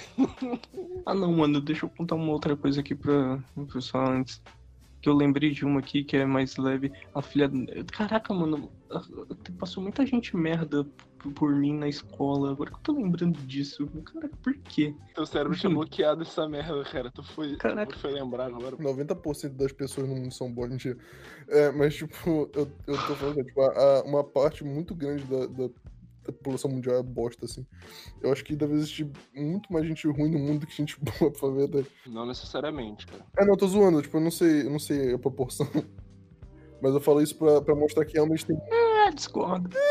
Ah 1.05 1.13
não, 1.13 1.31
mano, 1.33 1.59
deixa 1.59 1.85
eu 1.85 1.89
contar 1.89 2.15
uma 2.15 2.31
outra 2.31 2.55
coisa 2.55 2.79
aqui 2.79 2.95
pra 2.95 3.39
o 3.55 3.65
pessoal 3.65 4.09
antes. 4.09 4.41
Que 5.01 5.09
eu 5.09 5.13
lembrei 5.13 5.49
de 5.51 5.65
uma 5.65 5.79
aqui 5.79 6.03
que 6.03 6.15
é 6.15 6.25
mais 6.25 6.57
leve. 6.57 6.91
A 7.13 7.21
filha. 7.21 7.49
Caraca, 7.91 8.33
mano, 8.33 8.71
passou 9.57 9.81
muita 9.81 10.05
gente 10.05 10.35
merda 10.37 10.85
por 11.35 11.55
mim 11.55 11.73
na 11.77 11.87
escola. 11.87 12.51
Agora 12.51 12.69
que 12.69 12.75
eu 12.77 12.81
tô 12.81 12.93
lembrando 12.93 13.39
disso. 13.47 13.87
Caraca, 14.13 14.35
por 14.43 14.53
quê? 14.57 14.93
Teu 15.15 15.25
cérebro 15.25 15.57
tinha 15.57 15.71
bloqueado 15.71 16.21
essa 16.21 16.47
merda, 16.47 16.83
cara. 16.83 17.09
Tu 17.11 17.23
foi, 17.23 17.55
Caraca. 17.57 17.91
tu 17.93 17.99
foi 17.99 18.11
lembrar 18.11 18.45
agora. 18.47 18.75
90% 18.77 19.55
das 19.55 19.71
pessoas 19.71 20.07
no 20.07 20.15
mundo 20.15 20.31
são 20.33 20.51
boas, 20.51 20.69
mentira. 20.69 20.97
É, 21.47 21.71
mas, 21.71 21.95
tipo, 21.95 22.49
eu, 22.53 22.71
eu 22.87 23.07
tô 23.07 23.15
falando, 23.15 23.35
que, 23.37 23.43
tipo, 23.45 23.61
a- 23.61 23.73
a- 23.99 24.03
uma 24.03 24.23
parte 24.23 24.63
muito 24.63 24.93
grande 24.93 25.23
da, 25.25 25.47
da, 25.47 25.69
da 26.25 26.31
população 26.31 26.69
mundial 26.71 26.97
é 26.97 27.03
bosta, 27.03 27.45
assim. 27.45 27.65
Eu 28.21 28.31
acho 28.31 28.43
que 28.43 28.55
deve 28.55 28.73
existir 28.75 29.09
muito 29.35 29.71
mais 29.71 29.85
gente 29.87 30.07
ruim 30.07 30.29
no 30.31 30.39
mundo 30.39 30.59
do 30.61 30.67
que 30.67 30.75
gente 30.75 30.97
boa, 31.01 31.31
pra 31.31 31.47
a 31.47 31.51
verdade. 31.51 31.87
Não 32.07 32.25
necessariamente, 32.25 33.05
cara. 33.07 33.25
É, 33.37 33.43
não, 33.45 33.53
eu 33.53 33.57
tô 33.57 33.67
zoando, 33.67 34.01
tipo, 34.01 34.17
eu 34.17 34.21
não 34.21 34.31
sei, 34.31 34.61
eu 34.61 34.69
não 34.69 34.79
sei 34.79 35.13
a 35.13 35.19
proporção. 35.19 35.67
Mas 36.81 36.93
eu 36.93 36.99
falo 37.01 37.21
isso 37.21 37.35
pra, 37.35 37.61
pra 37.61 37.75
mostrar 37.75 38.05
que 38.05 38.13
realmente 38.13 38.45
tem 38.45 38.57
Ah, 38.71 39.09
discordo. 39.11 39.69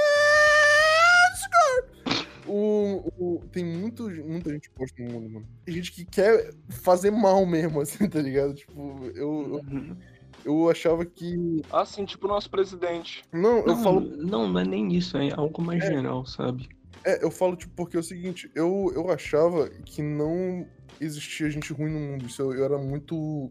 O, 2.46 3.12
o- 3.18 3.44
tem 3.52 3.64
muito, 3.64 4.08
muita 4.10 4.50
gente 4.52 4.70
posta 4.70 5.00
no 5.02 5.12
mundo, 5.12 5.30
mano. 5.30 5.46
Tem 5.64 5.74
gente 5.74 5.92
que 5.92 6.04
quer 6.04 6.52
fazer 6.68 7.10
mal 7.12 7.44
mesmo, 7.46 7.80
assim, 7.80 8.08
tá 8.08 8.20
ligado? 8.20 8.54
Tipo, 8.54 9.04
eu, 9.14 9.60
eu, 9.62 9.96
eu 10.44 10.68
achava 10.70 11.04
que. 11.04 11.62
Ah, 11.70 11.84
sim, 11.84 12.04
tipo 12.04 12.26
o 12.26 12.30
nosso 12.30 12.50
presidente. 12.50 13.22
Não, 13.32 13.58
eu 13.58 13.66
Não, 13.66 13.82
falo. 13.82 14.00
não, 14.00 14.48
não 14.48 14.60
é 14.60 14.64
nem 14.64 14.94
isso, 14.94 15.16
é 15.16 15.30
algo 15.32 15.62
mais 15.62 15.82
geral, 15.84 16.24
sabe? 16.26 16.68
É, 17.04 17.24
eu 17.24 17.30
falo, 17.30 17.56
tipo, 17.56 17.72
porque 17.74 17.96
é 17.96 18.00
o 18.00 18.02
seguinte, 18.02 18.50
eu, 18.54 18.92
eu 18.94 19.10
achava 19.10 19.68
que 19.70 20.02
não 20.02 20.66
existia 21.00 21.48
gente 21.50 21.72
ruim 21.72 21.90
no 21.90 21.98
mundo. 22.00 22.26
Isso 22.26 22.42
eu, 22.42 22.52
eu 22.52 22.64
era 22.64 22.78
muito. 22.78 23.48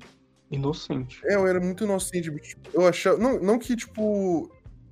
Inocente. 0.52 1.20
É, 1.26 1.36
eu 1.36 1.48
era 1.48 1.60
muito 1.60 1.84
inocente. 1.84 2.30
bicho. 2.32 2.58
Eu 2.74 2.88
achava. 2.88 3.18
Não, 3.18 3.40
não 3.40 3.58
que, 3.60 3.76
tipo. 3.76 4.52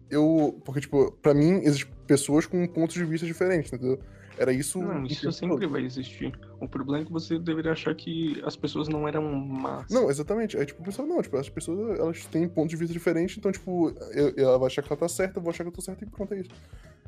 Eu. 0.10 0.60
Porque, 0.64 0.82
tipo, 0.82 1.12
pra 1.22 1.34
mim, 1.34 1.62
existem 1.64 1.92
pessoas 2.08 2.46
com 2.46 2.66
pontos 2.68 2.96
de 2.96 3.04
vista 3.04 3.26
diferentes, 3.28 3.72
entendeu? 3.74 4.00
Era 4.38 4.54
isso. 4.54 4.80
Não, 4.80 5.04
isso 5.06 5.32
sempre 5.32 5.60
todo. 5.60 5.70
vai 5.70 5.84
existir. 5.84 6.32
O 6.60 6.68
problema 6.68 7.04
é 7.04 7.06
que 7.06 7.12
você 7.12 7.40
deveria 7.40 7.72
achar 7.72 7.94
que 7.96 8.42
as 8.46 8.56
pessoas 8.56 8.88
não 8.88 9.08
eram 9.08 9.24
más. 9.34 9.90
Não, 9.90 10.10
exatamente. 10.10 10.58
Aí, 10.58 10.66
tipo, 10.66 10.82
o 10.82 10.86
pessoal, 10.86 11.08
não, 11.08 11.22
tipo, 11.22 11.38
as 11.38 11.50
pessoas, 11.50 12.00
elas 12.00 12.26
têm 12.26 12.48
pontos 12.48 12.70
de 12.70 12.76
vista 12.76 12.94
diferentes, 12.94 13.38
então, 13.38 13.52
tipo, 13.52 13.90
eu, 14.14 14.34
ela 14.38 14.58
vai 14.58 14.68
achar 14.68 14.82
que 14.82 14.92
ela 14.92 15.00
tá 15.00 15.08
certa, 15.08 15.40
eu 15.40 15.44
vou 15.44 15.50
achar 15.50 15.64
que 15.64 15.70
eu 15.70 15.74
tô 15.74 15.82
certo 15.82 16.04
e 16.04 16.08
pronto, 16.08 16.34
é 16.34 16.40
isso. 16.42 16.50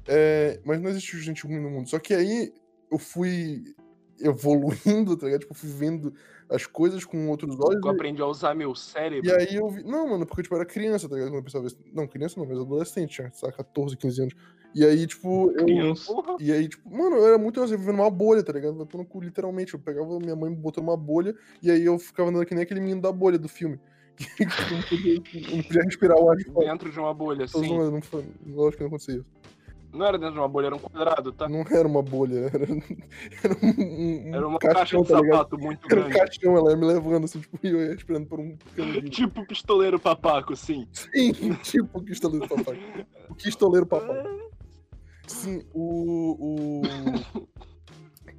É, 0.07 0.59
mas 0.65 0.81
não 0.81 0.89
existe 0.89 1.19
gente 1.19 1.45
ruim 1.45 1.59
no 1.59 1.69
mundo. 1.69 1.89
Só 1.89 2.00
que 2.00 2.13
aí 2.13 2.51
eu 2.91 2.98
fui 2.98 3.63
evoluindo, 4.22 5.16
tá 5.18 5.26
ligado? 5.26 5.42
Tipo, 5.42 5.54
fui 5.54 5.70
vendo 5.70 6.14
as 6.50 6.66
coisas 6.66 7.06
com 7.06 7.30
outros 7.30 7.60
olhos. 7.60 7.80
Eu 7.84 7.92
e- 7.92 7.96
aprendi 7.96 8.22
a 8.22 8.26
usar 8.26 8.56
meu 8.56 8.74
cérebro. 8.76 9.28
E 9.28 9.32
aí 9.32 9.56
eu 9.56 9.70
vi. 9.70 9.84
Não, 9.84 10.08
mano, 10.10 10.26
porque 10.26 10.42
tipo, 10.44 10.56
eu 10.56 10.60
era 10.62 10.66
criança, 10.70 11.08
tá 11.08 11.16
ligado? 11.16 11.30
Quando 11.32 11.38
eu 11.40 11.44
pensava 11.44 11.68
isso. 11.68 11.78
Não, 11.94 12.08
criança 12.08 12.40
não, 12.40 12.48
mas 12.48 12.60
adolescente, 12.60 13.16
tinha, 13.16 13.32
sei 13.34 13.48
lá, 13.48 13.54
14, 13.54 13.96
15 13.98 14.22
anos. 14.22 14.34
E 14.74 14.86
aí, 14.86 15.08
tipo, 15.08 15.52
eu. 15.52 15.66
Criança. 15.66 16.12
E 16.40 16.52
aí, 16.52 16.68
tipo, 16.68 16.90
mano, 16.96 17.16
eu 17.18 17.28
era 17.28 17.38
muito 17.38 17.62
assim, 17.62 17.76
vivendo 17.76 17.96
uma 17.96 18.10
bolha, 18.10 18.44
tá 18.44 18.54
ligado? 18.54 18.74
No 18.76 19.06
cu, 19.06 19.20
literalmente. 19.22 19.74
Eu 19.74 19.80
pegava 19.80 20.20
minha 20.20 20.36
mãe, 20.36 20.50
me 20.52 20.56
botou 20.58 20.84
numa 20.84 20.98
bolha, 20.98 21.36
e 21.62 21.72
aí 21.72 21.84
eu 21.86 21.98
ficava 21.98 22.30
andando 22.30 22.46
que 22.46 22.54
nem 22.54 22.64
aquele 22.64 22.80
menino 22.80 23.02
da 23.02 23.12
bolha 23.12 23.38
do 23.38 23.48
filme. 23.50 23.80
Que 24.38 24.44
não 24.46 24.82
podia, 24.82 25.16
não 25.56 25.64
podia 25.64 25.82
respirar 25.84 26.18
o 26.20 26.30
ar 26.30 26.36
de 26.36 26.44
fora. 26.44 26.68
Dentro 26.68 26.92
de 26.92 27.00
uma 27.00 27.14
bolha, 27.14 27.46
assim. 27.46 27.78
não 27.78 28.02
foi- 28.02 28.26
Lógico 28.46 28.78
que 28.78 28.84
não 28.84 28.88
acontecia 28.88 29.16
isso. 29.16 29.26
Não 29.91 30.05
era 30.05 30.17
dentro 30.17 30.34
de 30.34 30.39
uma 30.39 30.48
bolha, 30.48 30.67
era 30.67 30.75
um 30.75 30.79
quadrado, 30.79 31.31
tá? 31.31 31.50
Não 31.50 31.62
era 31.62 31.88
uma 31.88 32.01
bolha, 32.03 32.50
era, 32.53 32.63
era 32.63 33.58
um, 33.63 34.29
um, 34.29 34.36
Era 34.36 34.48
uma 34.48 34.60
caixão, 34.60 34.75
caixa 34.79 34.98
de 35.01 35.08
tá 35.08 35.22
ligado? 35.22 35.38
sapato 35.38 35.58
muito 35.58 35.86
Era 35.91 36.00
um 36.01 36.03
grande. 36.03 36.17
caixão, 36.19 36.58
ela 36.58 36.72
ia 36.72 36.77
me 36.77 36.86
levando, 36.86 37.24
assim, 37.25 37.39
tipo, 37.39 37.60
e 37.63 37.69
eu 37.69 37.79
ia 37.79 37.93
esperando 37.96 38.27
por 38.27 38.39
um 38.39 38.55
pequeno. 38.55 39.01
Tipo 39.10 39.46
pistoleiro 39.48 40.00
papaco, 40.00 40.53
assim. 40.53 40.88
Sim, 40.91 41.31
tipo 41.63 42.01
pistoleiro 42.03 42.48
papai. 42.48 42.79
O 43.29 43.36
pistoleiro 43.36 43.86
papai. 43.86 44.24
Sim, 45.27 45.63
o. 45.74 46.81
o... 46.81 46.81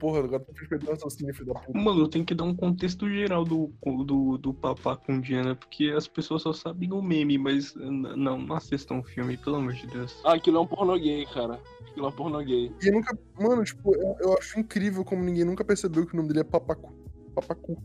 Porra, 0.00 0.20
agora 0.20 0.42
tu 0.42 0.54
fez 0.54 0.66
perder 0.66 0.88
o 0.88 0.90
raciocínio, 0.92 1.34
filho 1.34 1.52
da 1.52 1.60
puta. 1.60 1.78
Mano, 1.78 2.08
tem 2.08 2.24
que 2.24 2.34
dar 2.34 2.44
um 2.44 2.56
contexto 2.56 3.06
geral 3.06 3.44
do, 3.44 3.70
do, 4.06 4.38
do 4.38 4.54
Papá 4.54 4.96
com 4.96 5.20
Diana, 5.20 5.54
porque 5.54 5.92
as 5.94 6.08
pessoas 6.08 6.40
só 6.40 6.54
sabem 6.54 6.90
o 6.90 7.02
meme, 7.02 7.36
mas 7.36 7.74
não, 7.74 8.38
não 8.38 8.56
assistam 8.56 8.98
o 9.00 9.02
filme, 9.02 9.36
pelo 9.36 9.56
amor 9.56 9.74
de 9.74 9.86
Deus. 9.86 10.18
Ah, 10.24 10.34
aquilo 10.34 10.56
é 10.56 10.60
um 10.60 10.66
pornô 10.66 10.98
gay, 10.98 11.26
cara. 11.26 11.60
Aquilo 11.86 12.06
é 12.06 12.08
um 12.08 12.12
pornô 12.12 12.38
gay. 12.38 12.72
E 12.82 12.88
eu 12.88 12.94
nunca. 12.94 13.16
Mano, 13.38 13.62
tipo, 13.62 13.94
eu, 13.94 14.16
eu 14.20 14.38
acho 14.38 14.58
incrível 14.58 15.04
como 15.04 15.22
ninguém 15.22 15.44
nunca 15.44 15.62
percebeu 15.62 16.06
que 16.06 16.14
o 16.14 16.16
nome 16.16 16.28
dele 16.28 16.40
é 16.40 16.44
Papacu. 16.44 16.90
Papacu. 17.34 17.76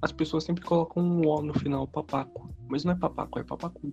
As 0.00 0.12
pessoas 0.12 0.44
sempre 0.44 0.62
colocam 0.64 1.02
um 1.02 1.26
O 1.26 1.42
no 1.42 1.58
final, 1.58 1.88
papaco. 1.88 2.54
Mas 2.68 2.84
não 2.84 2.92
é 2.92 2.94
papaco, 2.94 3.38
é 3.40 3.42
papacu. 3.42 3.92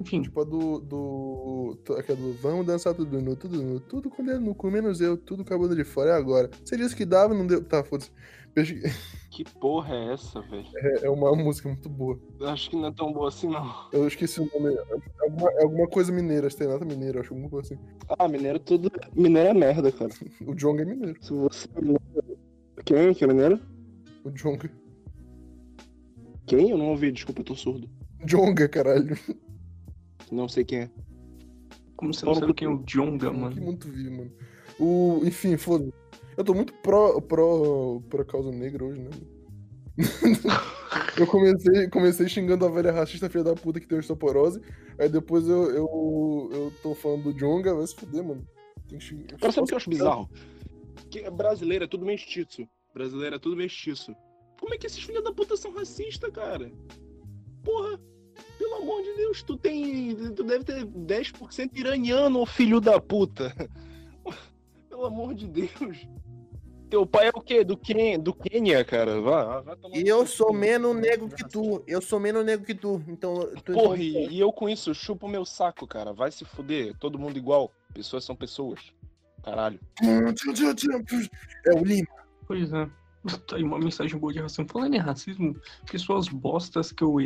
Enfim, 0.00 0.22
Tipo 0.22 0.40
a 0.42 0.44
do. 0.44 0.80
do. 0.80 1.78
Aquela 1.98 2.18
do 2.18 2.32
Vamos 2.34 2.66
dançar 2.66 2.94
tudo 2.94 3.20
nu, 3.20 3.34
tudo 3.34 3.62
nu, 3.62 3.80
tudo 3.80 4.10
com 4.10 4.24
dedo 4.24 4.40
no 4.40 4.54
cu, 4.54 4.70
menos 4.70 5.00
eu, 5.00 5.16
tudo 5.16 5.44
com 5.44 5.54
a 5.54 5.58
bunda 5.58 5.74
de 5.74 5.84
fora. 5.84 6.10
É 6.10 6.14
agora. 6.14 6.50
Você 6.64 6.76
disse 6.76 6.94
que 6.94 7.04
dava, 7.04 7.34
não 7.34 7.46
deu. 7.46 7.62
Tá, 7.64 7.82
foda-se. 7.82 8.10
Que 9.36 9.44
porra 9.44 9.94
é 9.94 10.14
essa, 10.14 10.40
velho? 10.40 10.66
É, 10.76 11.06
é 11.06 11.10
uma 11.10 11.36
música 11.36 11.68
muito 11.68 11.90
boa. 11.90 12.18
Acho 12.44 12.70
que 12.70 12.76
não 12.76 12.86
é 12.86 12.92
tão 12.92 13.12
boa 13.12 13.28
assim, 13.28 13.48
não. 13.48 13.70
Eu 13.92 14.08
esqueci 14.08 14.40
o 14.40 14.48
nome. 14.50 14.74
É 14.74 15.24
alguma, 15.24 15.50
é 15.50 15.62
alguma 15.62 15.86
coisa 15.88 16.10
mineira, 16.10 16.48
Stenata 16.48 16.82
mineira, 16.86 17.20
acho 17.20 17.34
alguma 17.34 17.50
coisa 17.50 17.74
assim. 17.74 17.82
Ah, 18.18 18.26
mineiro 18.26 18.58
tudo. 18.58 18.90
Mineiro 19.14 19.50
é 19.50 19.52
merda, 19.52 19.92
cara. 19.92 20.10
O 20.46 20.54
Jonga 20.54 20.80
é 20.80 20.84
mineiro. 20.86 21.18
Se 21.22 21.34
você. 21.34 21.68
Quem? 22.86 23.12
Que 23.12 23.24
é 23.24 23.26
mineiro? 23.26 23.60
O 24.24 24.30
Jonga. 24.30 24.70
Quem? 26.46 26.70
Eu 26.70 26.78
não 26.78 26.88
ouvi, 26.88 27.12
desculpa, 27.12 27.42
eu 27.42 27.44
tô 27.44 27.54
surdo. 27.54 27.90
Jonga, 28.24 28.66
caralho. 28.70 29.18
Não 30.30 30.48
sei 30.48 30.64
quem 30.64 30.80
é. 30.80 30.90
como 31.96 32.12
você 32.12 32.26
não 32.26 32.34
sabe 32.34 32.54
quem 32.54 32.68
é 32.68 32.70
o 32.70 32.82
Jonga, 32.84 33.30
Que 33.30 33.36
mano. 33.36 33.62
muito 33.62 33.88
vi, 33.88 34.10
mano. 34.10 34.32
O, 34.78 35.20
enfim, 35.24 35.56
foda 35.56 35.90
Eu 36.36 36.44
tô 36.44 36.52
muito 36.52 36.72
pró, 36.74 37.20
pró, 37.20 38.00
pró 38.10 38.24
causa 38.24 38.50
negra 38.50 38.84
hoje, 38.84 39.00
né? 39.00 39.10
eu 41.18 41.26
comecei, 41.26 41.88
comecei 41.88 42.28
xingando 42.28 42.66
a 42.66 42.70
velha 42.70 42.92
racista 42.92 43.30
filha 43.30 43.44
da 43.44 43.54
puta 43.54 43.80
que 43.80 43.86
tem 43.86 43.98
osteoporose. 43.98 44.60
Aí 44.98 45.08
depois 45.08 45.48
eu, 45.48 45.70
eu, 45.70 46.50
eu 46.52 46.72
tô 46.82 46.94
falando 46.94 47.24
do 47.24 47.32
Jonga, 47.32 47.74
vai 47.74 47.86
se 47.86 47.94
fuder, 47.94 48.22
mano. 48.22 48.46
Tem 48.88 48.98
que 48.98 49.04
xingar. 49.04 49.38
Cara, 49.38 49.52
sabe 49.52 49.64
o 49.64 49.66
que 49.66 49.74
eu 49.74 49.78
acho 49.78 49.90
bizarro? 49.90 50.30
Que 51.10 51.28
brasileiro 51.30 51.84
é 51.84 51.88
tudo 51.88 52.04
mestiço. 52.04 52.68
Brasileiro 52.92 53.36
é 53.36 53.38
tudo 53.38 53.56
mestiço. 53.56 54.14
Como 54.60 54.74
é 54.74 54.78
que 54.78 54.86
esses 54.86 55.02
filhos 55.02 55.24
da 55.24 55.32
puta 55.32 55.56
são 55.56 55.72
racistas, 55.72 56.30
cara? 56.30 56.70
Porra, 57.62 58.00
pelo 58.58 58.74
amor 58.76 59.02
de 59.02 59.12
Deus, 59.14 59.42
tu 59.42 59.56
tem. 59.56 60.14
Tu 60.34 60.42
deve 60.44 60.64
ter 60.64 60.84
10% 60.84 61.70
iraniano, 61.74 62.40
ô 62.40 62.46
filho 62.46 62.80
da 62.80 63.00
puta. 63.00 63.54
Pelo 64.88 65.04
amor 65.04 65.34
de 65.34 65.46
Deus. 65.46 66.08
Teu 66.88 67.04
pai 67.04 67.26
é 67.26 67.30
o 67.34 67.40
quê? 67.40 67.64
Do, 67.64 67.76
Ken, 67.76 68.18
do 68.18 68.32
Quênia, 68.32 68.84
cara? 68.84 69.20
Vai, 69.20 69.62
vai 69.62 69.76
tomar 69.76 69.96
E 69.96 70.06
eu 70.06 70.24
sou 70.24 70.52
menos 70.52 70.96
negro 70.96 71.28
que 71.28 71.46
tu. 71.46 71.82
Eu 71.86 72.00
sou 72.00 72.20
menos 72.20 72.44
negro 72.44 72.64
que 72.64 72.74
tu. 72.74 73.02
Então. 73.08 73.50
tu 73.64 73.72
Porra, 73.72 73.96
e, 73.96 74.28
e 74.28 74.40
eu 74.40 74.52
com 74.52 74.68
isso 74.68 74.94
chupo 74.94 75.26
o 75.26 75.28
meu 75.28 75.44
saco, 75.44 75.86
cara. 75.86 76.12
Vai 76.12 76.30
se 76.30 76.44
fuder. 76.44 76.96
Todo 76.98 77.18
mundo 77.18 77.36
igual. 77.36 77.72
Pessoas 77.92 78.24
são 78.24 78.36
pessoas. 78.36 78.80
Caralho. 79.42 79.80
É 81.66 81.74
o 81.74 81.84
Lima. 81.84 82.08
Pois 82.46 82.72
é. 82.72 82.88
Tá 83.46 83.56
aí 83.56 83.62
uma 83.64 83.78
mensagem 83.78 84.18
boa 84.18 84.32
de 84.32 84.40
racismo. 84.40 84.66
Falando 84.70 84.94
em 84.94 84.98
racismo, 84.98 85.56
pessoas 85.90 86.28
bostas 86.28 86.92
que 86.92 87.02
eu. 87.02 87.16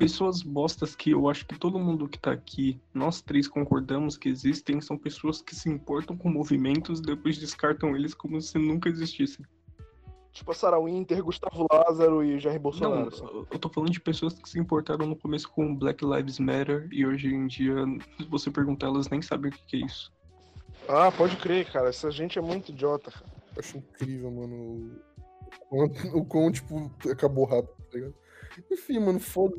Pessoas 0.00 0.42
bostas 0.42 0.96
que 0.96 1.10
eu 1.10 1.28
acho 1.28 1.46
que 1.46 1.58
todo 1.58 1.78
mundo 1.78 2.08
que 2.08 2.18
tá 2.18 2.32
aqui, 2.32 2.80
nós 2.94 3.20
três 3.20 3.46
concordamos 3.46 4.16
que 4.16 4.30
existem, 4.30 4.80
são 4.80 4.96
pessoas 4.96 5.42
que 5.42 5.54
se 5.54 5.68
importam 5.68 6.16
com 6.16 6.30
movimentos 6.30 7.00
e 7.00 7.02
depois 7.02 7.36
descartam 7.36 7.94
eles 7.94 8.14
como 8.14 8.40
se 8.40 8.56
nunca 8.56 8.88
existissem. 8.88 9.44
Tipo 10.32 10.52
a 10.52 10.54
Sarah 10.54 10.80
Winter, 10.80 11.22
Gustavo 11.22 11.66
Lázaro 11.70 12.24
e 12.24 12.40
Jair 12.40 12.54
Não, 12.54 12.62
Bolsonaro. 12.62 13.08
assim. 13.08 13.24
eu 13.24 13.46
eu 13.50 13.58
tô 13.58 13.68
falando 13.68 13.90
de 13.90 14.00
pessoas 14.00 14.32
que 14.32 14.48
se 14.48 14.58
importaram 14.58 15.06
no 15.06 15.14
começo 15.16 15.50
com 15.50 15.76
Black 15.76 16.02
Lives 16.02 16.38
Matter 16.38 16.88
e 16.90 17.04
hoje 17.04 17.28
em 17.28 17.46
dia, 17.46 17.74
se 18.16 18.26
você 18.26 18.50
perguntar, 18.50 18.86
elas 18.86 19.10
nem 19.10 19.20
sabem 19.20 19.50
o 19.50 19.54
que 19.54 19.62
que 19.66 19.76
é 19.82 19.86
isso. 19.86 20.10
Ah, 20.88 21.12
pode 21.12 21.36
crer, 21.36 21.70
cara. 21.70 21.90
Essa 21.90 22.10
gente 22.10 22.38
é 22.38 22.42
muito 22.42 22.70
idiota, 22.70 23.10
cara. 23.10 23.26
Eu 23.54 23.60
acho 23.60 23.76
incrível, 23.76 24.30
mano. 24.30 24.98
O 25.52 25.68
quão, 25.68 25.84
o 26.14 26.24
quão, 26.24 26.50
tipo, 26.50 26.90
acabou 27.10 27.44
rápido, 27.44 27.74
tá 27.90 27.98
ligado? 27.98 28.14
Enfim, 28.70 28.98
mano, 28.98 29.20
foda 29.20 29.54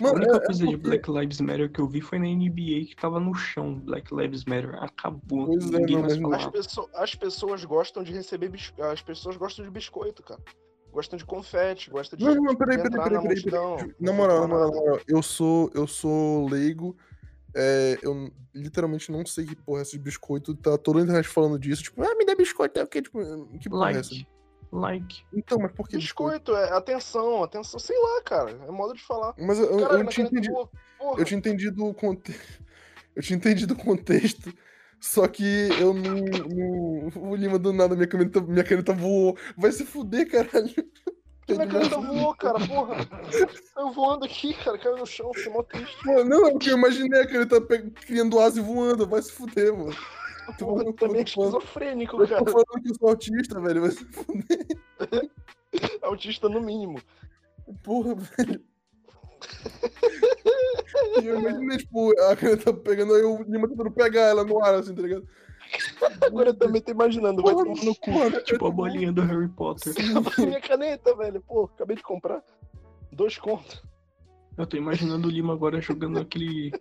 A 0.00 0.12
única 0.12 0.32
é- 0.32 0.36
é 0.36 0.40
coisa 0.40 0.64
de 0.66 0.70
porque- 0.76 0.88
Black 0.88 1.10
Lives 1.10 1.40
Matter 1.40 1.70
que 1.72 1.80
eu 1.80 1.88
vi 1.88 2.00
foi 2.00 2.18
na 2.18 2.26
NBA 2.26 2.86
que 2.86 2.96
tava 2.96 3.18
no 3.20 3.34
chão. 3.34 3.74
Black 3.80 4.14
Lives 4.14 4.44
Matter 4.44 4.74
acabou. 4.82 5.46
Pois 5.46 5.72
é, 5.72 5.78
Ninguém 5.78 5.96
não, 5.96 6.02
mais 6.02 6.16
não- 6.18 6.32
As, 6.34 6.78
as 6.94 7.14
pessoas 7.14 7.64
gostam 7.64 8.02
de 8.02 8.12
receber. 8.12 8.52
As 8.92 9.02
pessoas 9.02 9.36
gostam 9.36 9.64
de 9.64 9.70
biscoito, 9.70 10.22
cara. 10.22 10.40
Gostam 10.92 11.18
de 11.18 11.24
confete, 11.26 11.90
gostam 11.90 12.18
de. 12.18 12.24
Não, 12.24 12.34
não, 12.36 12.54
peraí, 12.56 12.76
de 12.78 12.82
peraí, 12.84 13.02
peraí, 13.02 13.12
na 13.14 13.20
peraí, 13.22 13.42
peraí. 13.42 13.60
não 13.60 13.76
Na 14.00 14.12
moral, 14.12 14.40
na 14.42 14.48
moral, 14.48 14.70
na 14.70 14.76
moral, 14.76 15.00
eu 15.06 15.22
sou, 15.22 15.70
eu 15.74 15.86
sou 15.86 16.48
leigo. 16.48 16.96
é, 17.54 17.98
eu 18.02 18.30
literalmente 18.54 19.10
não 19.10 19.24
sei 19.26 19.46
que 19.46 19.56
porra 19.56 19.80
é 19.80 19.82
esse 19.82 19.98
biscoito. 19.98 20.54
Tá 20.54 20.76
toda 20.78 20.98
a 20.98 21.02
internet 21.02 21.26
falando 21.26 21.58
disso. 21.58 21.82
Tipo, 21.82 22.02
ah, 22.02 22.14
me 22.14 22.24
dá 22.24 22.34
biscoito. 22.34 22.78
É 22.78 22.84
o 22.84 22.86
quê? 22.86 23.00
Tipo, 23.02 23.18
que 23.58 23.68
porra 23.68 23.92
é 23.92 23.96
essa? 23.98 24.14
Like. 24.72 25.24
Então, 25.32 25.58
mas 25.58 25.72
por 25.72 25.88
que 25.88 25.96
biscoito? 25.96 26.52
Biscoito, 26.52 26.56
é 26.56 26.76
atenção, 26.76 27.42
atenção, 27.42 27.78
sei 27.80 27.96
lá, 27.98 28.22
cara. 28.22 28.50
É 28.50 28.70
modo 28.70 28.94
de 28.94 29.02
falar. 29.02 29.34
Mas 29.38 29.58
eu, 29.58 29.68
Caralho, 29.78 30.02
eu 30.04 30.08
tinha 30.08 30.26
caneta 30.26 30.48
entendido. 30.48 30.54
boa. 30.98 31.18
Eu 31.18 31.24
tinha 31.24 31.38
entendido 31.38 31.84
o 31.86 31.94
contexto. 31.94 32.62
Eu 33.16 33.22
tinha 33.22 33.36
entendido 33.38 33.72
o 33.72 33.76
contexto. 33.78 34.52
Só 35.00 35.26
que 35.26 35.68
eu 35.80 35.94
não. 35.94 36.16
não... 36.20 37.30
O 37.30 37.34
Lima 37.34 37.58
do 37.58 37.72
nada, 37.72 37.94
minha 37.94 38.06
caneta, 38.06 38.42
minha 38.42 38.62
caneta 38.62 38.92
voou. 38.92 39.34
Vai 39.56 39.72
se 39.72 39.86
fuder, 39.86 40.30
caralho. 40.30 40.68
Minha 41.48 41.66
caneta 41.66 41.96
voou, 41.98 42.34
cara, 42.34 42.58
porra. 42.66 42.96
Eu 43.74 43.90
voando 43.92 44.26
aqui, 44.26 44.52
cara, 44.52 44.76
caiu 44.76 44.98
no 44.98 45.06
chão, 45.06 45.32
fiquei 45.32 45.50
mó 45.50 45.62
triste. 45.62 45.96
Pô, 46.04 46.24
não, 46.24 46.46
é 46.46 46.50
porque 46.50 46.68
eu 46.70 46.76
imaginei 46.76 47.22
a 47.22 47.26
caneta 47.26 47.58
pe- 47.60 47.90
criando 47.90 48.38
asa 48.38 48.58
e 48.58 48.62
voando. 48.62 49.06
Vai 49.06 49.22
se 49.22 49.32
fuder, 49.32 49.72
mano. 49.72 49.96
Falando- 50.58 50.92
também 50.94 51.20
é 51.20 51.24
esquizofrênico, 51.24 52.22
Eu 52.22 52.28
cara. 52.28 52.44
tô 52.44 52.50
falando 52.52 52.82
que 52.82 52.90
eu 52.90 52.94
sou 52.94 53.08
autista, 53.08 53.60
velho. 53.60 53.80
Vai 53.82 53.90
se 53.90 54.04
fuder. 54.04 54.66
Autista 56.02 56.48
no 56.48 56.60
mínimo. 56.60 57.00
Porra, 57.82 58.14
velho. 58.14 58.62
E 61.22 61.26
eu 61.26 61.38
imaginei, 61.40 61.78
tipo, 61.78 62.10
a 62.22 62.36
caneta 62.36 62.72
pegando 62.72 63.14
aí 63.14 63.22
o 63.22 63.42
Lima 63.42 63.68
tentando 63.68 63.90
pegar 63.90 64.22
ela 64.22 64.44
no 64.44 64.62
ar, 64.64 64.74
assim, 64.74 64.94
tá 64.94 65.02
ligado? 65.02 65.26
Agora 66.22 66.50
eu 66.50 66.54
também 66.54 66.80
tô 66.80 66.92
imaginando, 66.92 67.42
vai 67.42 67.52
Porra, 67.52 67.64
tomar 67.66 67.84
no 67.84 67.94
cu. 67.96 68.12
porra, 68.12 68.30
Tipo 68.42 68.66
a 68.66 68.70
bolinha 68.70 69.12
do 69.12 69.22
Harry 69.22 69.48
Potter. 69.48 69.92
Minha 70.38 70.60
caneta, 70.60 71.14
velho. 71.16 71.40
Pô, 71.42 71.64
acabei 71.64 71.96
de 71.96 72.02
comprar. 72.02 72.42
Dois 73.12 73.36
contos. 73.36 73.82
Eu 74.56 74.66
tô 74.66 74.76
imaginando 74.76 75.28
o 75.28 75.30
Lima 75.30 75.52
agora 75.52 75.80
jogando 75.80 76.18
aquele. 76.20 76.72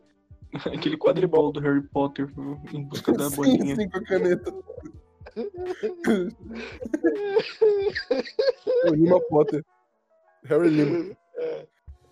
aquele 0.73 0.97
quadribol 0.97 1.51
do 1.51 1.59
Harry 1.59 1.81
Potter 1.89 2.31
em 2.73 2.83
busca 2.83 3.11
da 3.13 3.29
Sim, 3.29 3.35
bolinha. 3.35 3.75
sim, 3.75 3.89
com 3.89 3.97
a 3.97 4.03
caneta. 4.03 4.53
É 8.85 8.89
o 8.89 8.95
Lima 8.95 9.19
Potter. 9.29 9.63
Harry 10.45 10.69
Lima. 10.69 11.15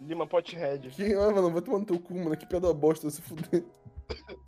Lima 0.01 0.27
Pothead. 0.27 0.89
Que, 0.89 1.13
ah, 1.13 1.31
mano, 1.31 1.51
vai 1.51 1.61
tomar 1.61 1.79
no 1.79 1.85
teu 1.85 1.99
cu, 1.99 2.15
mano. 2.15 2.35
Que 2.35 2.45
pedra 2.45 2.73
bosta, 2.73 3.09
se 3.09 3.21
fuder. 3.21 3.63